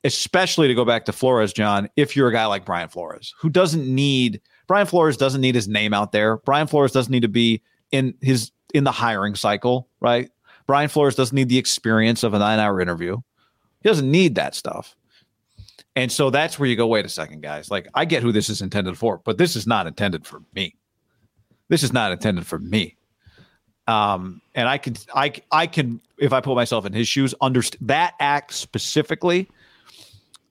especially 0.03 0.68
to 0.68 0.76
go 0.76 0.86
back 0.86 1.05
to 1.05 1.14
Flores, 1.14 1.53
John, 1.53 1.89
if 1.95 2.16
you're 2.16 2.30
a 2.30 2.34
guy 2.34 2.45
like 2.45 2.66
Brian 2.66 2.89
Flores, 2.89 3.34
who 3.39 3.49
doesn't 3.49 3.88
need– 3.88 4.41
Brian 4.68 4.88
Flores 4.88 5.18
doesn't 5.18 5.41
need 5.41 5.55
his 5.55 5.68
name 5.68 5.93
out 5.93 6.12
there. 6.12 6.38
Brian 6.38 6.68
Flores 6.68 6.91
doesn't 6.91 7.12
need 7.12 7.22
to 7.22 7.28
be 7.28 7.62
in 7.91 8.14
his 8.22 8.51
in 8.74 8.84
the 8.84 8.91
hiring 8.91 9.36
cycle, 9.36 9.88
right? 10.01 10.30
Brian 10.66 10.89
Flores 10.89 11.16
doesn't 11.16 11.36
need 11.36 11.47
the 11.47 11.58
experience 11.58 12.24
of 12.24 12.34
a 12.34 12.39
nine 12.39 12.60
hour 12.60 12.82
interview. 12.82 13.18
He 13.82 13.89
doesn't 13.89 14.12
need 14.12 14.36
that 14.36 14.55
stuff. 14.55 14.95
And 15.95 16.12
so 16.12 16.30
that's 16.30 16.60
where 16.60 16.68
you 16.68 16.76
go, 16.76 16.86
wait 16.86 17.05
a 17.05 17.10
second, 17.10 17.41
guys. 17.41 17.72
Like, 17.72 17.88
I 17.93 18.05
get 18.05 18.22
who 18.22 18.32
this 18.32 18.49
is 18.49 18.62
intended 18.62 18.97
for, 18.97 19.20
but 19.24 19.38
this 19.38 19.55
is 19.55 19.66
not 19.66 19.88
intended 19.88 20.28
for 20.28 20.43
me. 20.53 20.76
This 21.70 21.82
is 21.82 21.93
not 21.93 22.12
intended 22.12 22.45
for 22.45 22.60
me. 22.60 22.96
Um, 23.88 24.41
and 24.53 24.67
I 24.67 24.77
can, 24.77 24.95
I, 25.15 25.33
I 25.51 25.67
can, 25.67 26.01
if 26.17 26.33
I 26.33 26.41
put 26.41 26.55
myself 26.55 26.85
in 26.85 26.93
his 26.93 27.07
shoes, 27.07 27.33
understand 27.41 27.88
that 27.88 28.15
act 28.19 28.53
specifically. 28.53 29.49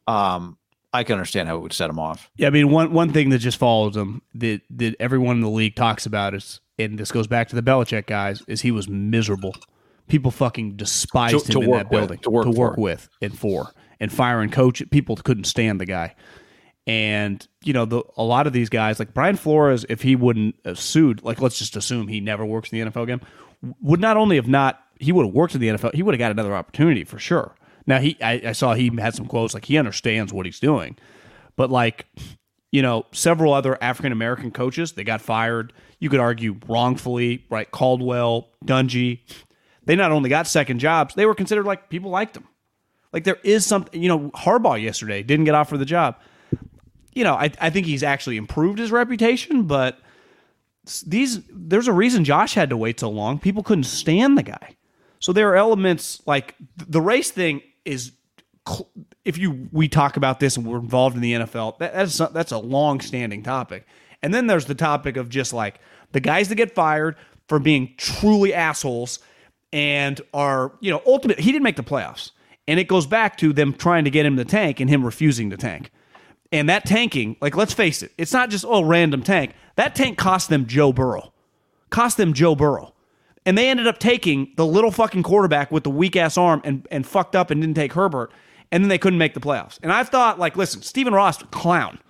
Um, 0.07 0.57
I 0.93 1.05
can 1.05 1.15
understand 1.15 1.49
how 1.49 1.57
it 1.57 1.61
would 1.61 1.75
set 1.75 1.91
him 1.91 1.99
off. 1.99 2.31
Yeah, 2.37 2.47
I 2.47 2.51
mean 2.51 2.71
one 2.71 2.93
one 2.93 3.13
thing 3.13 3.29
that 3.31 3.39
just 3.39 3.59
follows 3.59 3.97
him 3.97 4.23
that 4.37 4.63
that 4.71 4.97
everyone 4.99 5.37
in 5.37 5.43
the 5.43 5.51
league 5.51 5.75
talks 5.75 6.07
about 6.07 6.35
is, 6.35 6.61
and 6.79 6.99
this 6.99 7.13
goes 7.13 7.27
back 7.27 7.49
to 7.49 7.57
the 7.57 7.63
Belichick 7.63 8.07
guys, 8.07 8.43
is 8.47 8.63
he 8.63 8.71
was 8.71 8.89
miserable. 8.89 9.55
People 10.09 10.31
fucking 10.31 10.77
despised 10.77 11.47
to, 11.47 11.53
him 11.53 11.61
to 11.61 11.63
in 11.63 11.71
that 11.73 11.91
building 11.91 12.19
with, 12.19 12.23
to 12.23 12.31
work, 12.31 12.45
to 12.45 12.51
work 12.51 12.77
with 12.79 13.11
and 13.21 13.37
for 13.37 13.73
and 14.01 14.11
firing 14.11 14.51
coach. 14.51 14.83
People 14.91 15.17
couldn't 15.17 15.45
stand 15.45 15.81
the 15.81 15.87
guy. 15.87 16.15
And 16.87 17.47
you 17.63 17.73
know, 17.73 17.85
the, 17.85 18.03
a 18.17 18.23
lot 18.23 18.47
of 18.47 18.53
these 18.53 18.69
guys, 18.69 18.99
like 18.99 19.13
Brian 19.13 19.37
Flores, 19.37 19.85
if 19.89 20.03
he 20.03 20.15
wouldn't 20.15 20.55
have 20.65 20.79
sued, 20.79 21.23
like 21.23 21.41
let's 21.41 21.59
just 21.59 21.77
assume 21.77 22.09
he 22.09 22.21
never 22.21 22.45
works 22.45 22.71
in 22.71 22.79
the 22.79 22.91
NFL 22.91 23.03
again, 23.03 23.21
would 23.81 24.01
not 24.01 24.17
only 24.17 24.37
have 24.37 24.49
not 24.49 24.81
he 24.99 25.13
would 25.13 25.27
have 25.27 25.35
worked 25.35 25.55
in 25.55 25.61
the 25.61 25.69
NFL, 25.69 25.95
he 25.95 26.03
would 26.03 26.15
have 26.15 26.19
got 26.19 26.31
another 26.31 26.55
opportunity 26.55 27.05
for 27.05 27.19
sure. 27.19 27.55
Now 27.87 27.99
he, 27.99 28.17
I, 28.23 28.43
I 28.47 28.53
saw 28.53 28.75
he 28.75 28.91
had 28.99 29.15
some 29.15 29.27
quotes 29.27 29.55
like 29.55 29.65
he 29.65 29.79
understands 29.79 30.33
what 30.33 30.47
he's 30.47 30.61
doing, 30.61 30.97
but 31.57 31.71
like 31.71 32.07
you 32.73 32.83
know, 32.83 33.07
several 33.13 33.53
other 33.53 33.79
African 33.83 34.13
American 34.13 34.51
coaches 34.51 34.93
they 34.93 35.05
got 35.05 35.21
fired. 35.21 35.73
You 35.99 36.11
could 36.11 36.21
argue 36.21 36.59
wrongfully, 36.69 37.47
right? 37.49 37.71
Caldwell, 37.71 38.51
Dungy, 38.65 39.21
they 39.87 39.97
not 39.97 40.13
only 40.13 40.29
got 40.29 40.47
second 40.47 40.81
jobs, 40.81 41.15
they 41.15 41.27
were 41.27 41.35
considered 41.35 41.65
like 41.65 41.89
people 41.89 42.11
liked 42.11 42.35
them. 42.35 42.47
Like 43.13 43.25
there 43.25 43.39
is 43.43 43.65
something, 43.65 44.01
you 44.01 44.09
know, 44.09 44.31
Harbaugh 44.31 44.81
yesterday 44.81 45.23
didn't 45.23 45.47
get 45.47 45.55
offered 45.55 45.79
the 45.79 45.87
job. 45.87 46.17
You 47.17 47.25
know, 47.25 47.35
I, 47.35 47.51
I 47.61 47.71
think 47.71 47.87
he's 47.87 48.03
actually 48.03 48.37
improved 48.37 48.79
his 48.79 48.93
reputation, 48.93 49.63
but 49.63 49.99
these 51.07 51.41
there's 51.51 51.89
a 51.89 51.93
reason 51.93 52.25
Josh 52.25 52.55
had 52.55 52.69
to 52.71 52.77
wait 52.77 53.01
so 53.01 53.09
long. 53.09 53.39
People 53.39 53.63
couldn't 53.63 53.85
stand 53.85 54.37
the 54.37 54.43
guy. 54.43 54.77
So 55.19 55.33
there 55.33 55.49
are 55.49 55.57
elements 55.57 56.21
like 56.27 56.55
the 56.77 57.01
race 57.01 57.31
thing 57.31 57.63
is 57.87 58.13
if 59.25 59.39
you 59.39 59.69
we 59.73 59.89
talk 59.89 60.19
about 60.19 60.41
this 60.41 60.59
and 60.59 60.67
we're 60.67 60.79
involved 60.79 61.17
in 61.17 61.23
the 61.23 61.33
NFL, 61.33 61.79
that, 61.79 61.95
that's 61.95 62.19
that's 62.19 62.53
a 62.53 62.59
long 62.59 63.01
standing 63.01 63.43
topic. 63.43 63.87
And 64.23 64.35
then 64.35 64.47
there's 64.47 64.67
the 64.67 64.75
topic 64.75 65.17
of 65.17 65.31
just 65.31 65.53
like 65.55 65.81
the 66.13 66.21
guys 66.21 66.49
that 66.51 66.57
get 66.57 66.75
fired 66.75 67.17
for 67.49 67.59
being 67.59 67.95
truly 67.97 68.53
assholes 68.53 69.21
and 69.73 70.21
are 70.35 70.73
you 70.81 70.91
know 70.91 71.01
ultimately 71.07 71.43
he 71.43 71.51
didn't 71.51 71.65
make 71.65 71.77
the 71.77 71.83
playoffs, 71.83 72.33
and 72.69 72.79
it 72.79 72.89
goes 72.89 73.07
back 73.07 73.39
to 73.39 73.55
them 73.55 73.73
trying 73.73 74.05
to 74.05 74.11
get 74.11 74.27
him 74.27 74.37
to 74.37 74.45
tank 74.45 74.81
and 74.81 74.91
him 74.91 75.03
refusing 75.03 75.49
to 75.49 75.57
tank. 75.57 75.91
And 76.53 76.69
that 76.69 76.87
tanking, 76.87 77.37
like 77.41 77.57
let's 77.57 77.75
face 77.75 78.03
it, 78.03 78.13
it's 78.19 78.33
not 78.33 78.51
just 78.51 78.65
oh 78.67 78.85
random 78.85 79.23
tank. 79.23 79.55
That 79.77 79.95
tank 79.95 80.17
cost 80.17 80.49
them 80.49 80.67
Joe 80.67 80.93
Burrow, 80.93 81.33
cost 81.91 82.17
them 82.17 82.33
Joe 82.33 82.55
Burrow. 82.55 82.95
And 83.45 83.57
they 83.57 83.69
ended 83.69 83.87
up 83.87 83.99
taking 83.99 84.53
the 84.57 84.67
little 84.67 84.91
fucking 84.91 85.23
quarterback 85.23 85.71
with 85.71 85.85
the 85.85 85.91
weak 85.91 86.17
ass 86.17 86.37
arm 86.37 86.61
and, 86.65 86.87
and 86.91 87.07
fucked 87.07 87.37
up 87.37 87.51
and 87.51 87.61
didn't 87.61 87.77
take 87.77 87.93
Herbert. 87.93 88.33
And 88.73 88.83
then 88.83 88.89
they 88.89 88.99
couldn't 88.99 89.21
make 89.21 89.35
the 89.35 89.41
playoffs. 89.41 89.79
And 89.85 89.93
I've 89.93 90.09
thought, 90.09 90.41
like, 90.41 90.57
listen, 90.57 90.83
Stephen 90.83 91.15
Ross, 91.15 91.41
clown. 91.53 92.01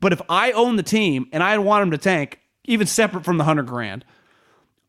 But 0.00 0.12
if 0.12 0.22
I 0.28 0.52
own 0.52 0.76
the 0.76 0.84
team 0.84 1.26
and 1.32 1.42
I 1.42 1.58
want 1.58 1.82
him 1.82 1.90
to 1.90 1.98
tank, 1.98 2.38
even 2.64 2.86
separate 2.86 3.24
from 3.24 3.38
the 3.38 3.44
hundred 3.44 3.66
grand, 3.66 4.04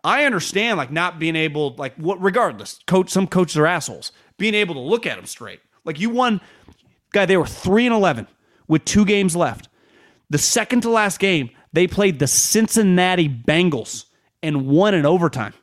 I 0.04 0.26
understand 0.26 0.78
like 0.78 0.92
not 0.92 1.18
being 1.18 1.36
able, 1.36 1.76
like 1.78 1.96
what 1.96 2.22
regardless, 2.22 2.80
coach 2.86 3.10
some 3.10 3.26
coaches 3.26 3.58
are 3.58 3.66
assholes. 3.66 4.12
Being 4.38 4.54
able 4.54 4.76
to 4.76 4.82
look 4.82 5.08
at 5.08 5.16
them 5.16 5.26
straight. 5.26 5.62
Like 5.84 6.00
you 6.00 6.12
won, 6.12 6.42
guy, 7.12 7.26
they 7.26 7.38
were 7.38 7.48
three 7.48 7.88
and 7.88 7.96
eleven 7.96 8.28
with 8.68 8.86
two 8.86 9.06
games 9.06 9.36
left. 9.36 9.70
The 10.30 10.38
second 10.38 10.82
to 10.82 10.90
last 10.90 11.20
game, 11.20 11.50
they 11.74 11.88
played 11.88 12.20
the 12.20 12.28
Cincinnati 12.28 13.30
Bengals 13.30 14.06
and 14.44 14.68
won 14.68 14.94
in 14.94 15.06
overtime 15.06 15.54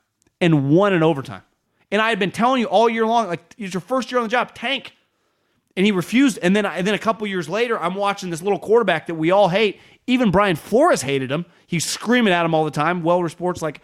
and 0.41 0.71
won 0.71 0.93
in 0.93 1.03
overtime. 1.03 1.43
And 1.91 2.01
I 2.03 2.09
had 2.09 2.19
been 2.19 2.31
telling 2.31 2.61
you 2.61 2.67
all 2.67 2.89
year 2.89 3.07
long, 3.07 3.29
like, 3.29 3.55
it's 3.59 3.73
your 3.75 3.81
first 3.81 4.11
year 4.11 4.19
on 4.19 4.25
the 4.25 4.31
job, 4.31 4.55
tank. 4.55 4.95
And 5.77 5.85
he 5.85 5.93
refused. 5.93 6.39
And 6.43 6.55
then, 6.55 6.67
and 6.67 6.87
then 6.87 6.95
a 6.95 6.99
couple 6.99 7.27
years 7.27 7.49
later, 7.49 7.79
I'm 7.79 7.95
watching 7.95 8.31
this 8.31 8.43
little 8.43 8.59
quarterback 8.59 9.07
that 9.07 9.15
we 9.15 9.31
all 9.31 9.49
hate. 9.49 9.81
Even 10.07 10.31
Brian 10.31 10.57
Flores 10.57 11.03
hated 11.03 11.31
him. 11.31 11.47
He's 11.67 11.85
screaming 11.85 12.33
at 12.33 12.45
him 12.45 12.55
all 12.55 12.65
the 12.65 12.71
time. 12.71 13.03
Well, 13.03 13.29
Sports, 13.29 13.63
like, 13.63 13.81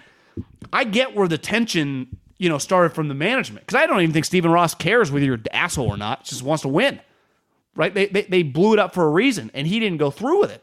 I 0.73 0.85
get 0.85 1.14
where 1.14 1.29
the 1.29 1.39
tension, 1.39 2.16
you 2.39 2.49
know, 2.49 2.59
started 2.59 2.95
from 2.95 3.09
the 3.09 3.14
management. 3.14 3.66
Because 3.66 3.83
I 3.83 3.87
don't 3.87 4.01
even 4.01 4.12
think 4.12 4.25
Stephen 4.25 4.51
Ross 4.51 4.75
cares 4.75 5.11
whether 5.11 5.25
you're 5.25 5.35
an 5.35 5.45
asshole 5.53 5.89
or 5.89 5.97
not. 5.97 6.21
He 6.21 6.31
Just 6.31 6.43
wants 6.43 6.62
to 6.62 6.68
win. 6.68 7.01
Right? 7.81 7.95
They, 7.95 8.07
they, 8.09 8.22
they 8.24 8.43
blew 8.43 8.74
it 8.74 8.78
up 8.78 8.93
for 8.93 9.05
a 9.05 9.09
reason, 9.09 9.51
and 9.55 9.66
he 9.66 9.81
didn't 9.81 9.97
go 9.97 10.11
through 10.11 10.39
with 10.41 10.51
it. 10.51 10.62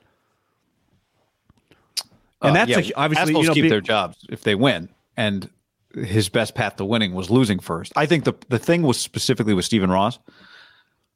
And 2.43 2.51
uh, 2.51 2.53
that's 2.53 2.69
yeah, 2.69 2.93
a, 2.95 2.99
obviously 3.01 3.33
you 3.33 3.47
know, 3.47 3.53
keep 3.55 3.63
be, 3.63 3.69
their 3.69 3.81
jobs 3.81 4.17
if 4.29 4.43
they 4.43 4.53
win. 4.53 4.89
And 5.17 5.49
his 5.95 6.29
best 6.29 6.53
path 6.53 6.75
to 6.75 6.85
winning 6.85 7.15
was 7.15 7.31
losing 7.31 7.57
first. 7.57 7.91
I 7.95 8.05
think 8.05 8.23
the 8.23 8.33
the 8.49 8.59
thing 8.59 8.83
was 8.83 8.99
specifically 8.99 9.55
with 9.55 9.65
Stephen 9.65 9.89
Ross 9.89 10.19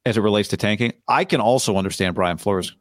as 0.03 0.17
it 0.17 0.21
relates 0.21 0.49
to 0.49 0.57
tanking. 0.57 0.93
I 1.07 1.23
can 1.23 1.39
also 1.39 1.77
understand 1.77 2.15
Brian 2.15 2.37
Flores 2.37 2.73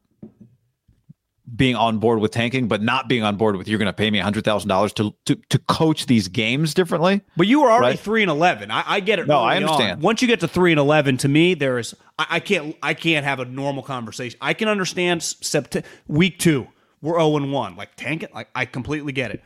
being 1.55 1.77
on 1.77 1.99
board 1.99 2.21
with 2.21 2.31
tanking, 2.31 2.69
but 2.69 2.83
not 2.83 3.09
being 3.09 3.23
on 3.23 3.37
board 3.37 3.57
with 3.57 3.69
you're 3.69 3.79
going 3.79 3.87
to 3.87 3.93
pay 3.93 4.11
me 4.11 4.19
hundred 4.19 4.45
thousand 4.45 4.69
dollars 4.69 4.93
to 4.95 5.15
to 5.27 5.37
to 5.49 5.59
coach 5.59 6.07
these 6.07 6.29
games 6.29 6.75
differently. 6.75 7.23
But 7.37 7.47
you 7.47 7.61
were 7.61 7.71
already 7.71 7.93
right? 7.93 7.99
three 7.99 8.23
and 8.23 8.31
eleven. 8.31 8.71
I, 8.71 8.85
I, 8.87 9.01
get 9.01 9.19
it. 9.19 9.27
No, 9.27 9.41
I 9.41 9.57
understand. 9.57 9.99
On. 9.99 10.01
Once 10.01 10.23
you 10.23 10.29
get 10.29 10.41
to 10.41 10.49
three 10.49 10.73
and 10.73 10.81
eleven, 10.81 11.17
to 11.19 11.29
me, 11.29 11.55
there 11.55 11.79
is 11.79 11.95
I, 12.19 12.27
I, 12.31 12.41
can't 12.41 12.77
I 12.83 12.95
can't 12.95 13.25
have 13.25 13.41
a 13.41 13.45
normal 13.45 13.83
conversation. 13.83 14.39
I 14.41 14.55
can 14.55 14.69
understand 14.69 15.21
sept- 15.21 15.85
week 16.07 16.39
two. 16.39 16.69
We're 17.03 17.15
zero 17.15 17.25
oh 17.25 17.37
and 17.37 17.53
one. 17.53 17.77
Like 17.77 17.97
tank 17.97 18.23
it. 18.23 18.35
Like 18.35 18.49
I 18.55 18.65
completely 18.65 19.13
get 19.13 19.31
it 19.31 19.43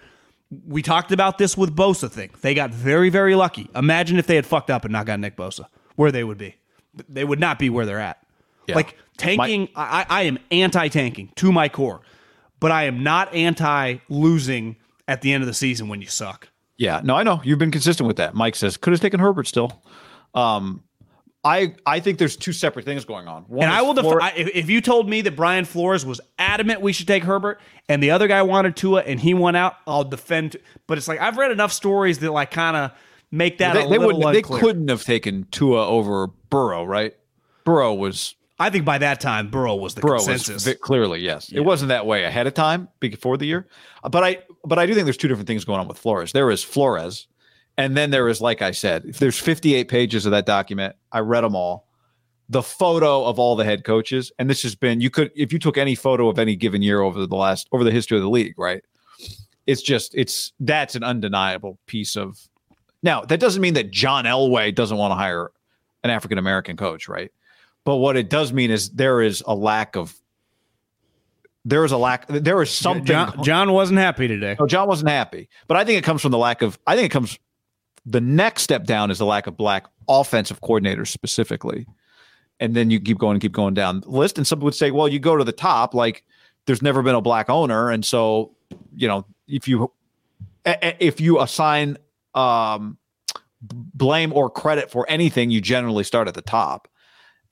we 0.67 0.83
talked 0.83 1.13
about 1.13 1.39
this 1.39 1.57
with 1.57 1.75
Bosa 1.75 2.11
thing. 2.11 2.31
They 2.41 2.55
got 2.55 2.71
very, 2.71 3.11
very 3.11 3.35
lucky. 3.35 3.69
Imagine 3.75 4.19
if 4.19 4.27
they 4.27 4.37
had 4.37 4.47
fucked 4.47 4.71
up 4.71 4.85
and 4.85 4.93
not 4.93 5.07
got 5.07 5.21
Nick 5.21 5.37
Bosa, 5.37 5.67
where 5.97 6.13
they 6.13 6.25
would 6.25 6.39
be. 6.39 6.57
They 7.09 7.25
would 7.25 7.41
not 7.41 7.59
be 7.59 7.71
where 7.71 7.87
they're 7.87 8.01
at. 8.01 8.25
Yeah. 8.67 8.77
Like 8.77 8.97
tanking, 9.17 9.69
my- 9.75 9.83
I, 9.83 10.07
I 10.09 10.23
am 10.23 10.39
anti-tanking 10.51 11.33
to 11.37 11.53
my 11.53 11.69
core, 11.69 12.01
but 12.61 12.71
I 12.71 12.85
am 12.85 13.03
not 13.03 13.35
anti-losing 13.35 14.77
at 15.09 15.21
the 15.23 15.33
end 15.33 15.43
of 15.43 15.47
the 15.47 15.55
season 15.55 15.89
when 15.89 16.01
you 16.01 16.09
suck. 16.09 16.49
Yeah, 16.77 17.01
no, 17.05 17.15
I 17.15 17.23
know 17.23 17.41
you've 17.45 17.59
been 17.59 17.71
consistent 17.71 18.07
with 18.07 18.17
that. 18.17 18.35
Mike 18.35 18.57
says 18.57 18.77
could 18.77 18.93
have 18.93 19.01
taken 19.01 19.21
Herbert 19.21 19.47
still. 19.47 19.83
Um, 20.35 20.83
I 21.45 21.75
I 21.87 22.01
think 22.01 22.19
there's 22.19 22.37
two 22.37 22.53
separate 22.53 22.85
things 22.85 23.05
going 23.05 23.29
on. 23.29 23.43
One 23.45 23.65
and 23.65 23.73
I 23.73 23.83
will 23.83 23.95
Flor- 23.95 24.15
defy 24.15 24.33
if, 24.35 24.49
if 24.55 24.71
you 24.71 24.81
told 24.81 25.09
me 25.09 25.21
that 25.21 25.37
Brian 25.37 25.67
Flores 25.67 26.05
was 26.05 26.21
adamant 26.39 26.81
we 26.81 26.93
should 26.93 27.07
take 27.07 27.23
Herbert 27.23 27.61
and 27.89 28.03
the 28.03 28.11
other 28.11 28.27
guy 28.27 28.43
wanted 28.43 28.77
Tua 28.77 29.03
and 29.03 29.21
he 29.21 29.35
went 29.35 29.57
out, 29.57 29.77
I'll 29.87 30.05
defend. 30.05 30.57
But 30.87 30.99
it's 30.99 31.07
like 31.07 31.21
I've 31.21 31.37
read 31.37 31.53
enough 31.53 31.73
stories 31.73 32.19
that 32.21 32.33
like 32.33 32.51
kind 32.51 32.77
of 32.77 32.91
make 33.31 33.59
that 33.59 33.75
they, 33.75 33.81
a 33.81 33.83
they 33.89 33.99
little 33.99 34.19
wouldn't. 34.19 34.33
They 34.33 34.43
couldn't 34.43 34.89
have 34.89 35.05
taken 35.05 35.47
Tua 35.51 35.87
over 35.87 36.29
Burrow, 36.49 36.85
right? 36.85 37.15
Burrow 37.65 37.95
was 37.95 38.35
I 38.59 38.71
think 38.71 38.85
by 38.85 38.99
that 38.99 39.21
time 39.21 39.51
Burrow 39.51 39.75
was 39.75 39.95
the 39.95 40.01
Burrow 40.01 40.15
was 40.15 40.27
consensus. 40.27 40.65
vi- 40.65 40.75
clearly 40.75 41.21
yes. 41.21 41.51
It 41.51 41.61
wasn't 41.61 41.89
that 41.89 42.07
way 42.07 42.25
ahead 42.25 42.47
of 42.47 42.55
time 42.55 42.89
before 43.01 43.37
the 43.37 43.47
year, 43.47 43.67
Uh, 44.05 44.09
but 44.09 44.23
I 44.23 44.39
but 44.65 44.79
I 44.79 44.87
do 44.87 44.95
think 44.95 45.05
there's 45.07 45.17
two 45.17 45.29
different 45.29 45.49
things 45.49 45.65
going 45.65 45.81
on 45.81 45.89
with 45.89 45.99
Flores. 45.99 46.33
There 46.33 46.51
is 46.51 46.63
Flores, 46.63 47.27
and 47.77 47.97
then 47.97 48.11
there 48.11 48.29
is 48.29 48.41
like 48.41 48.63
I 48.63 48.71
said, 48.71 49.05
if 49.07 49.19
there's 49.19 49.39
58 49.39 49.89
pages 49.89 50.25
of 50.27 50.31
that 50.33 50.47
document. 50.47 50.95
I 51.11 51.19
read 51.21 51.43
them 51.43 51.57
all. 51.57 51.89
The 52.49 52.63
photo 52.63 53.25
of 53.25 53.39
all 53.39 53.57
the 53.57 53.65
head 53.65 53.85
coaches, 53.85 54.31
and 54.39 54.49
this 54.51 54.63
has 54.63 54.75
been 54.75 55.01
you 55.01 55.11
could 55.11 55.33
if 55.35 55.53
you 55.53 55.59
took 55.59 55.77
any 55.79 55.95
photo 55.97 56.29
of 56.29 56.39
any 56.39 56.55
given 56.57 56.83
year 56.83 57.01
over 57.01 57.27
the 57.27 57.37
last 57.37 57.69
over 57.73 57.83
the 57.83 57.91
history 57.91 58.17
of 58.19 58.23
the 58.23 58.31
league, 58.31 58.55
right? 58.59 58.83
It's 59.67 59.83
just 59.83 60.15
it's 60.15 60.53
that's 60.61 60.95
an 60.95 61.03
undeniable 61.03 61.79
piece 61.87 62.17
of. 62.17 62.39
Now 63.03 63.23
that 63.23 63.41
doesn't 63.41 63.61
mean 63.63 63.75
that 63.75 63.91
John 63.91 64.27
Elway 64.27 64.75
doesn't 64.75 64.97
want 64.97 65.11
to 65.13 65.17
hire 65.17 65.51
an 66.05 66.11
African 66.11 66.37
American 66.39 66.77
coach, 66.77 67.09
right? 67.09 67.33
But 67.85 67.97
what 67.97 68.17
it 68.17 68.31
does 68.31 68.53
mean 68.53 68.71
is 68.71 68.91
there 68.91 69.21
is 69.21 69.43
a 69.47 69.55
lack 69.55 69.97
of 69.97 70.15
there 71.65 71.85
is 71.85 71.93
a 71.93 71.97
lack 71.97 72.27
there 72.29 72.61
is 72.63 72.71
something 72.71 73.05
John, 73.05 73.43
John 73.43 73.73
wasn't 73.73 73.99
happy 73.99 74.29
today. 74.29 74.57
no, 74.59 74.67
John 74.67 74.89
wasn't 74.89 75.11
happy. 75.11 75.49
But 75.67 75.77
I 75.77 75.85
think 75.85 75.99
it 75.99 76.05
comes 76.05 76.23
from 76.23 76.33
the 76.33 76.39
lack 76.39 76.63
of 76.63 76.79
I 76.87 76.97
think 76.97 77.07
it 77.07 77.13
comes 77.13 77.39
the 78.07 78.21
next 78.21 78.63
step 78.63 78.85
down 78.85 79.11
is 79.11 79.19
the 79.19 79.27
lack 79.27 79.47
of 79.47 79.57
black 79.57 79.87
offensive 80.09 80.61
coordinators 80.61 81.09
specifically. 81.09 81.87
And 82.61 82.75
then 82.75 82.91
you 82.91 83.01
keep 83.01 83.19
going 83.19 83.35
and 83.35 83.43
keep 83.43 83.53
going 83.53 83.75
down 83.75 84.01
the 84.01 84.11
list. 84.11 84.39
And 84.39 84.47
some 84.47 84.61
would 84.61 84.75
say, 84.75 84.91
well, 84.91 85.09
you 85.09 85.19
go 85.19 85.37
to 85.37 85.45
the 85.45 85.53
top, 85.53 85.93
like 85.93 86.23
there's 86.67 86.83
never 86.83 87.03
been 87.03 87.15
a 87.15 87.21
black 87.21 87.51
owner. 87.51 87.91
And 87.91 88.05
so, 88.05 88.55
you 88.95 89.09
know, 89.09 89.27
if 89.49 89.67
you 89.67 89.93
if 90.65 91.21
you 91.21 91.41
assign 91.41 91.99
um 92.35 92.99
blame 93.63 94.33
or 94.33 94.51
credit 94.51 94.91
for 94.91 95.09
anything, 95.09 95.51
you 95.51 95.61
generally 95.61 96.05
start 96.05 96.29
at 96.29 96.35
the 96.35 96.43
top. 96.43 96.89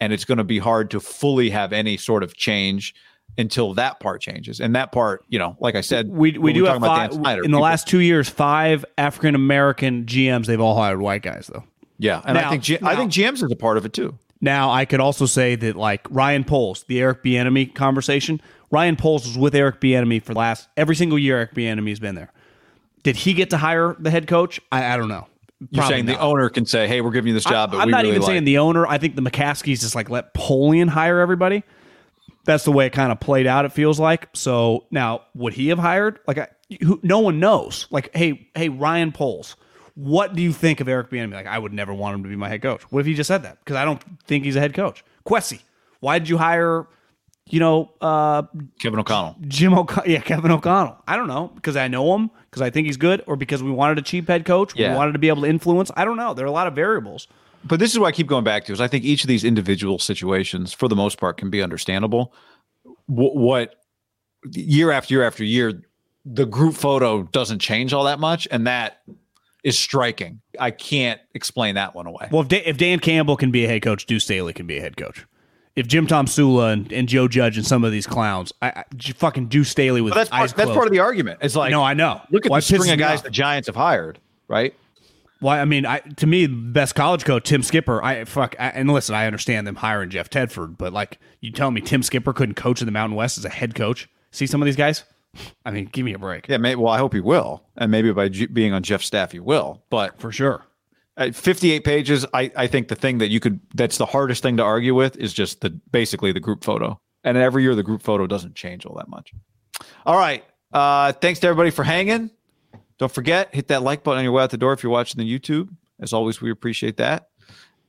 And 0.02 0.12
it's 0.12 0.24
going 0.24 0.38
to 0.38 0.44
be 0.44 0.58
hard 0.58 0.90
to 0.90 0.98
fully 0.98 1.50
have 1.50 1.72
any 1.72 1.96
sort 1.96 2.24
of 2.24 2.34
change 2.36 2.92
until 3.38 3.72
that 3.74 4.00
part 4.00 4.20
changes. 4.20 4.60
And 4.60 4.74
that 4.74 4.90
part, 4.90 5.24
you 5.28 5.38
know, 5.38 5.56
like 5.60 5.76
I 5.76 5.80
said, 5.80 6.08
We, 6.08 6.36
we 6.38 6.52
do 6.52 6.64
have 6.64 6.80
five, 6.80 7.12
Snyder, 7.12 7.44
in 7.44 7.52
the 7.52 7.60
last 7.60 7.86
two 7.86 8.00
years 8.00 8.28
five 8.28 8.84
African 8.98 9.36
American 9.36 10.04
GMs. 10.06 10.46
They've 10.46 10.60
all 10.60 10.74
hired 10.76 11.00
white 11.00 11.22
guys 11.22 11.46
though. 11.52 11.62
Yeah, 11.98 12.20
and 12.24 12.36
I 12.36 12.50
think 12.50 12.64
G- 12.64 12.78
I 12.82 12.94
now- 12.94 12.98
think 12.98 13.12
GMs 13.12 13.44
is 13.44 13.52
a 13.52 13.56
part 13.56 13.76
of 13.76 13.84
it 13.86 13.92
too. 13.92 14.18
Now, 14.40 14.72
I 14.72 14.86
could 14.86 14.98
also 14.98 15.24
say 15.24 15.54
that 15.54 15.76
like 15.76 16.04
Ryan 16.10 16.42
Poles, 16.42 16.82
the 16.88 17.00
Eric 17.00 17.22
Bieniemy 17.22 17.72
conversation, 17.72 18.40
Ryan 18.72 18.96
Poles 18.96 19.24
was 19.24 19.38
with 19.38 19.54
Eric 19.54 19.80
Bieniemy 19.80 20.20
for 20.20 20.34
the 20.34 20.40
last 20.40 20.68
every 20.76 20.96
single 20.96 21.16
year 21.16 21.36
Eric 21.36 21.54
Bieniemy's 21.54 22.00
been 22.00 22.16
there. 22.16 22.32
Did 23.04 23.14
he 23.14 23.34
get 23.34 23.50
to 23.50 23.56
hire 23.56 23.94
the 24.00 24.10
head 24.10 24.26
coach? 24.26 24.60
I, 24.72 24.94
I 24.94 24.96
don't 24.96 25.08
know. 25.08 25.28
You're 25.70 25.86
saying 25.86 26.06
the 26.06 26.18
owner 26.18 26.48
can 26.48 26.66
say, 26.66 26.86
"Hey, 26.88 27.00
we're 27.00 27.10
giving 27.10 27.28
you 27.28 27.34
this 27.34 27.44
job," 27.44 27.70
but 27.70 27.78
I, 27.78 27.82
am 27.82 27.86
we 27.86 27.92
not 27.92 27.98
really 27.98 28.10
even 28.10 28.22
like. 28.22 28.28
saying 28.28 28.44
the 28.44 28.58
owner. 28.58 28.86
I 28.86 28.98
think 28.98 29.16
the 29.16 29.22
McCaskeys 29.22 29.80
just 29.80 29.94
like 29.94 30.10
let 30.10 30.34
Polian 30.34 30.88
hire 30.88 31.20
everybody. 31.20 31.62
That's 32.44 32.64
the 32.64 32.72
way 32.72 32.86
it 32.86 32.90
kind 32.90 33.12
of 33.12 33.20
played 33.20 33.46
out. 33.46 33.64
It 33.64 33.72
feels 33.72 34.00
like. 34.00 34.28
So 34.32 34.86
now, 34.90 35.22
would 35.34 35.54
he 35.54 35.68
have 35.68 35.78
hired? 35.78 36.18
Like, 36.26 36.38
I, 36.38 36.48
who, 36.82 36.98
no 37.02 37.20
one 37.20 37.38
knows. 37.38 37.86
Like, 37.90 38.14
hey, 38.16 38.48
hey, 38.54 38.68
Ryan 38.68 39.12
Poles, 39.12 39.56
what 39.94 40.34
do 40.34 40.42
you 40.42 40.52
think 40.52 40.80
of 40.80 40.88
Eric 40.88 41.10
Bieniemy? 41.10 41.32
Like, 41.32 41.46
I 41.46 41.58
would 41.58 41.72
never 41.72 41.94
want 41.94 42.16
him 42.16 42.22
to 42.24 42.28
be 42.28 42.36
my 42.36 42.48
head 42.48 42.62
coach. 42.62 42.82
What 42.90 43.00
if 43.00 43.06
he 43.06 43.14
just 43.14 43.28
said 43.28 43.44
that? 43.44 43.58
Because 43.60 43.76
I 43.76 43.84
don't 43.84 44.02
think 44.26 44.44
he's 44.44 44.56
a 44.56 44.60
head 44.60 44.74
coach. 44.74 45.04
Kwesi, 45.24 45.62
why 46.00 46.18
did 46.18 46.28
you 46.28 46.38
hire? 46.38 46.86
You 47.50 47.60
know, 47.60 47.90
uh, 48.00 48.42
Kevin 48.80 48.98
O'Connell. 48.98 49.36
Jim 49.42 49.74
O'Connell. 49.74 50.10
Yeah, 50.10 50.20
Kevin 50.20 50.50
O'Connell. 50.50 50.96
I 51.06 51.16
don't 51.16 51.28
know 51.28 51.48
because 51.54 51.76
I 51.76 51.88
know 51.88 52.14
him 52.14 52.30
because 52.48 52.62
I 52.62 52.70
think 52.70 52.86
he's 52.86 52.96
good, 52.96 53.22
or 53.26 53.36
because 53.36 53.62
we 53.62 53.70
wanted 53.70 53.98
a 53.98 54.02
cheap 54.02 54.28
head 54.28 54.44
coach. 54.44 54.74
Yeah. 54.76 54.92
We 54.92 54.96
wanted 54.96 55.12
to 55.12 55.18
be 55.18 55.28
able 55.28 55.42
to 55.42 55.48
influence. 55.48 55.90
I 55.96 56.04
don't 56.04 56.16
know. 56.16 56.34
There 56.34 56.44
are 56.44 56.48
a 56.48 56.52
lot 56.52 56.66
of 56.66 56.74
variables. 56.74 57.28
But 57.64 57.78
this 57.78 57.92
is 57.92 57.98
what 57.98 58.06
I 58.06 58.12
keep 58.12 58.26
going 58.26 58.44
back 58.44 58.64
to: 58.66 58.72
is 58.72 58.80
I 58.80 58.88
think 58.88 59.04
each 59.04 59.24
of 59.24 59.28
these 59.28 59.44
individual 59.44 59.98
situations, 59.98 60.72
for 60.72 60.88
the 60.88 60.96
most 60.96 61.18
part, 61.18 61.36
can 61.36 61.50
be 61.50 61.62
understandable. 61.62 62.32
What, 63.06 63.36
what 63.36 63.74
year 64.52 64.90
after 64.90 65.14
year 65.14 65.24
after 65.24 65.44
year, 65.44 65.82
the 66.24 66.46
group 66.46 66.74
photo 66.74 67.24
doesn't 67.24 67.58
change 67.58 67.92
all 67.92 68.04
that 68.04 68.18
much, 68.18 68.48
and 68.50 68.66
that 68.66 69.02
is 69.62 69.78
striking. 69.78 70.40
I 70.58 70.70
can't 70.70 71.20
explain 71.34 71.76
that 71.76 71.94
one 71.94 72.06
away. 72.06 72.28
Well, 72.30 72.42
if, 72.42 72.48
Dan, 72.48 72.62
if 72.64 72.78
Dan 72.78 72.98
Campbell 72.98 73.36
can 73.36 73.50
be 73.50 73.64
a 73.64 73.68
head 73.68 73.82
coach, 73.82 74.06
Deuce 74.06 74.24
Staley 74.24 74.52
can 74.52 74.66
be 74.66 74.78
a 74.78 74.80
head 74.80 74.96
coach. 74.96 75.24
If 75.74 75.86
Jim 75.86 76.06
Tomsula 76.06 76.72
and, 76.72 76.92
and 76.92 77.08
Joe 77.08 77.28
Judge 77.28 77.56
and 77.56 77.66
some 77.66 77.82
of 77.82 77.92
these 77.92 78.06
clowns, 78.06 78.52
I 78.60 78.84
fucking 79.16 79.46
Deuce 79.48 79.70
Staley 79.70 80.02
with 80.02 80.12
But 80.12 80.18
that's 80.18 80.30
eyes 80.32 80.38
part, 80.52 80.56
that's 80.56 80.66
closed. 80.66 80.74
part 80.76 80.86
of 80.86 80.92
the 80.92 80.98
argument. 80.98 81.38
It's 81.42 81.56
like 81.56 81.70
no, 81.70 81.82
I 81.82 81.94
know. 81.94 82.20
look 82.30 82.44
at 82.44 82.50
Why 82.50 82.58
the 82.58 82.62
string 82.62 82.90
of 82.90 82.98
guys 82.98 83.18
off? 83.20 83.24
the 83.24 83.30
Giants 83.30 83.68
have 83.68 83.76
hired, 83.76 84.18
right? 84.48 84.74
Why? 85.40 85.60
I 85.60 85.64
mean, 85.64 85.86
I, 85.86 85.98
to 85.98 86.26
me, 86.26 86.46
best 86.46 86.94
college 86.94 87.24
coach 87.24 87.44
Tim 87.48 87.62
Skipper. 87.62 88.02
I 88.02 88.24
fuck. 88.26 88.54
I, 88.60 88.68
and 88.68 88.90
listen, 88.92 89.14
I 89.14 89.26
understand 89.26 89.66
them 89.66 89.76
hiring 89.76 90.10
Jeff 90.10 90.28
Tedford, 90.30 90.76
but 90.78 90.92
like, 90.92 91.18
you 91.40 91.50
tell 91.50 91.70
me 91.70 91.80
Tim 91.80 92.02
Skipper 92.02 92.32
couldn't 92.32 92.54
coach 92.54 92.80
in 92.80 92.86
the 92.86 92.92
Mountain 92.92 93.16
West 93.16 93.38
as 93.38 93.44
a 93.44 93.48
head 93.48 93.74
coach? 93.74 94.08
See 94.30 94.46
some 94.46 94.60
of 94.62 94.66
these 94.66 94.76
guys. 94.76 95.04
I 95.64 95.70
mean, 95.70 95.86
give 95.86 96.04
me 96.04 96.12
a 96.12 96.18
break. 96.18 96.46
Yeah, 96.48 96.58
well, 96.74 96.88
I 96.92 96.98
hope 96.98 97.14
he 97.14 97.20
will, 97.20 97.62
and 97.76 97.90
maybe 97.90 98.12
by 98.12 98.28
G- 98.28 98.46
being 98.46 98.74
on 98.74 98.82
Jeff's 98.82 99.06
staff, 99.06 99.32
he 99.32 99.40
will. 99.40 99.82
But 99.88 100.20
for 100.20 100.30
sure. 100.30 100.64
At 101.16 101.34
58 101.34 101.84
pages, 101.84 102.24
I, 102.32 102.50
I 102.56 102.66
think 102.66 102.88
the 102.88 102.94
thing 102.94 103.18
that 103.18 103.28
you 103.28 103.38
could 103.38 103.60
that's 103.74 103.98
the 103.98 104.06
hardest 104.06 104.42
thing 104.42 104.56
to 104.56 104.62
argue 104.62 104.94
with 104.94 105.16
is 105.16 105.32
just 105.32 105.60
the 105.60 105.70
basically 105.90 106.32
the 106.32 106.40
group 106.40 106.64
photo. 106.64 106.98
And 107.22 107.36
every 107.36 107.62
year 107.62 107.74
the 107.74 107.82
group 107.82 108.02
photo 108.02 108.26
doesn't 108.26 108.54
change 108.54 108.86
all 108.86 108.96
that 108.96 109.08
much. 109.08 109.32
All 110.06 110.16
right. 110.16 110.44
Uh 110.72 111.12
thanks 111.12 111.40
to 111.40 111.48
everybody 111.48 111.70
for 111.70 111.84
hanging. 111.84 112.30
Don't 112.98 113.12
forget, 113.12 113.54
hit 113.54 113.68
that 113.68 113.82
like 113.82 114.04
button 114.04 114.18
on 114.18 114.24
your 114.24 114.32
way 114.32 114.42
out 114.42 114.50
the 114.50 114.56
door 114.56 114.72
if 114.72 114.82
you're 114.82 114.92
watching 114.92 115.18
the 115.18 115.38
YouTube. 115.38 115.68
As 116.00 116.12
always, 116.12 116.40
we 116.40 116.50
appreciate 116.50 116.96
that. 116.96 117.28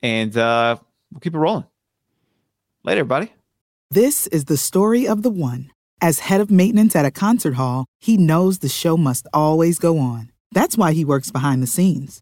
And 0.01 0.35
uh 0.35 0.77
we'll 1.11 1.21
keep 1.21 1.33
it 1.33 1.39
rolling. 1.39 1.65
Later, 2.83 3.01
everybody. 3.01 3.31
This 3.89 4.27
is 4.27 4.45
the 4.45 4.57
story 4.57 5.07
of 5.07 5.21
the 5.21 5.29
one. 5.29 5.71
As 6.01 6.19
head 6.19 6.41
of 6.41 6.51
maintenance 6.51 6.95
at 6.97 7.05
a 7.05 7.11
concert 7.11 7.53
hall, 7.53 7.85
he 8.01 8.17
knows 8.17 8.59
the 8.59 8.67
show 8.67 8.97
must 8.97 9.25
always 9.33 9.79
go 9.79 9.99
on. 9.99 10.31
That's 10.51 10.77
why 10.77 10.91
he 10.91 11.05
works 11.05 11.31
behind 11.31 11.63
the 11.63 11.67
scenes, 11.67 12.21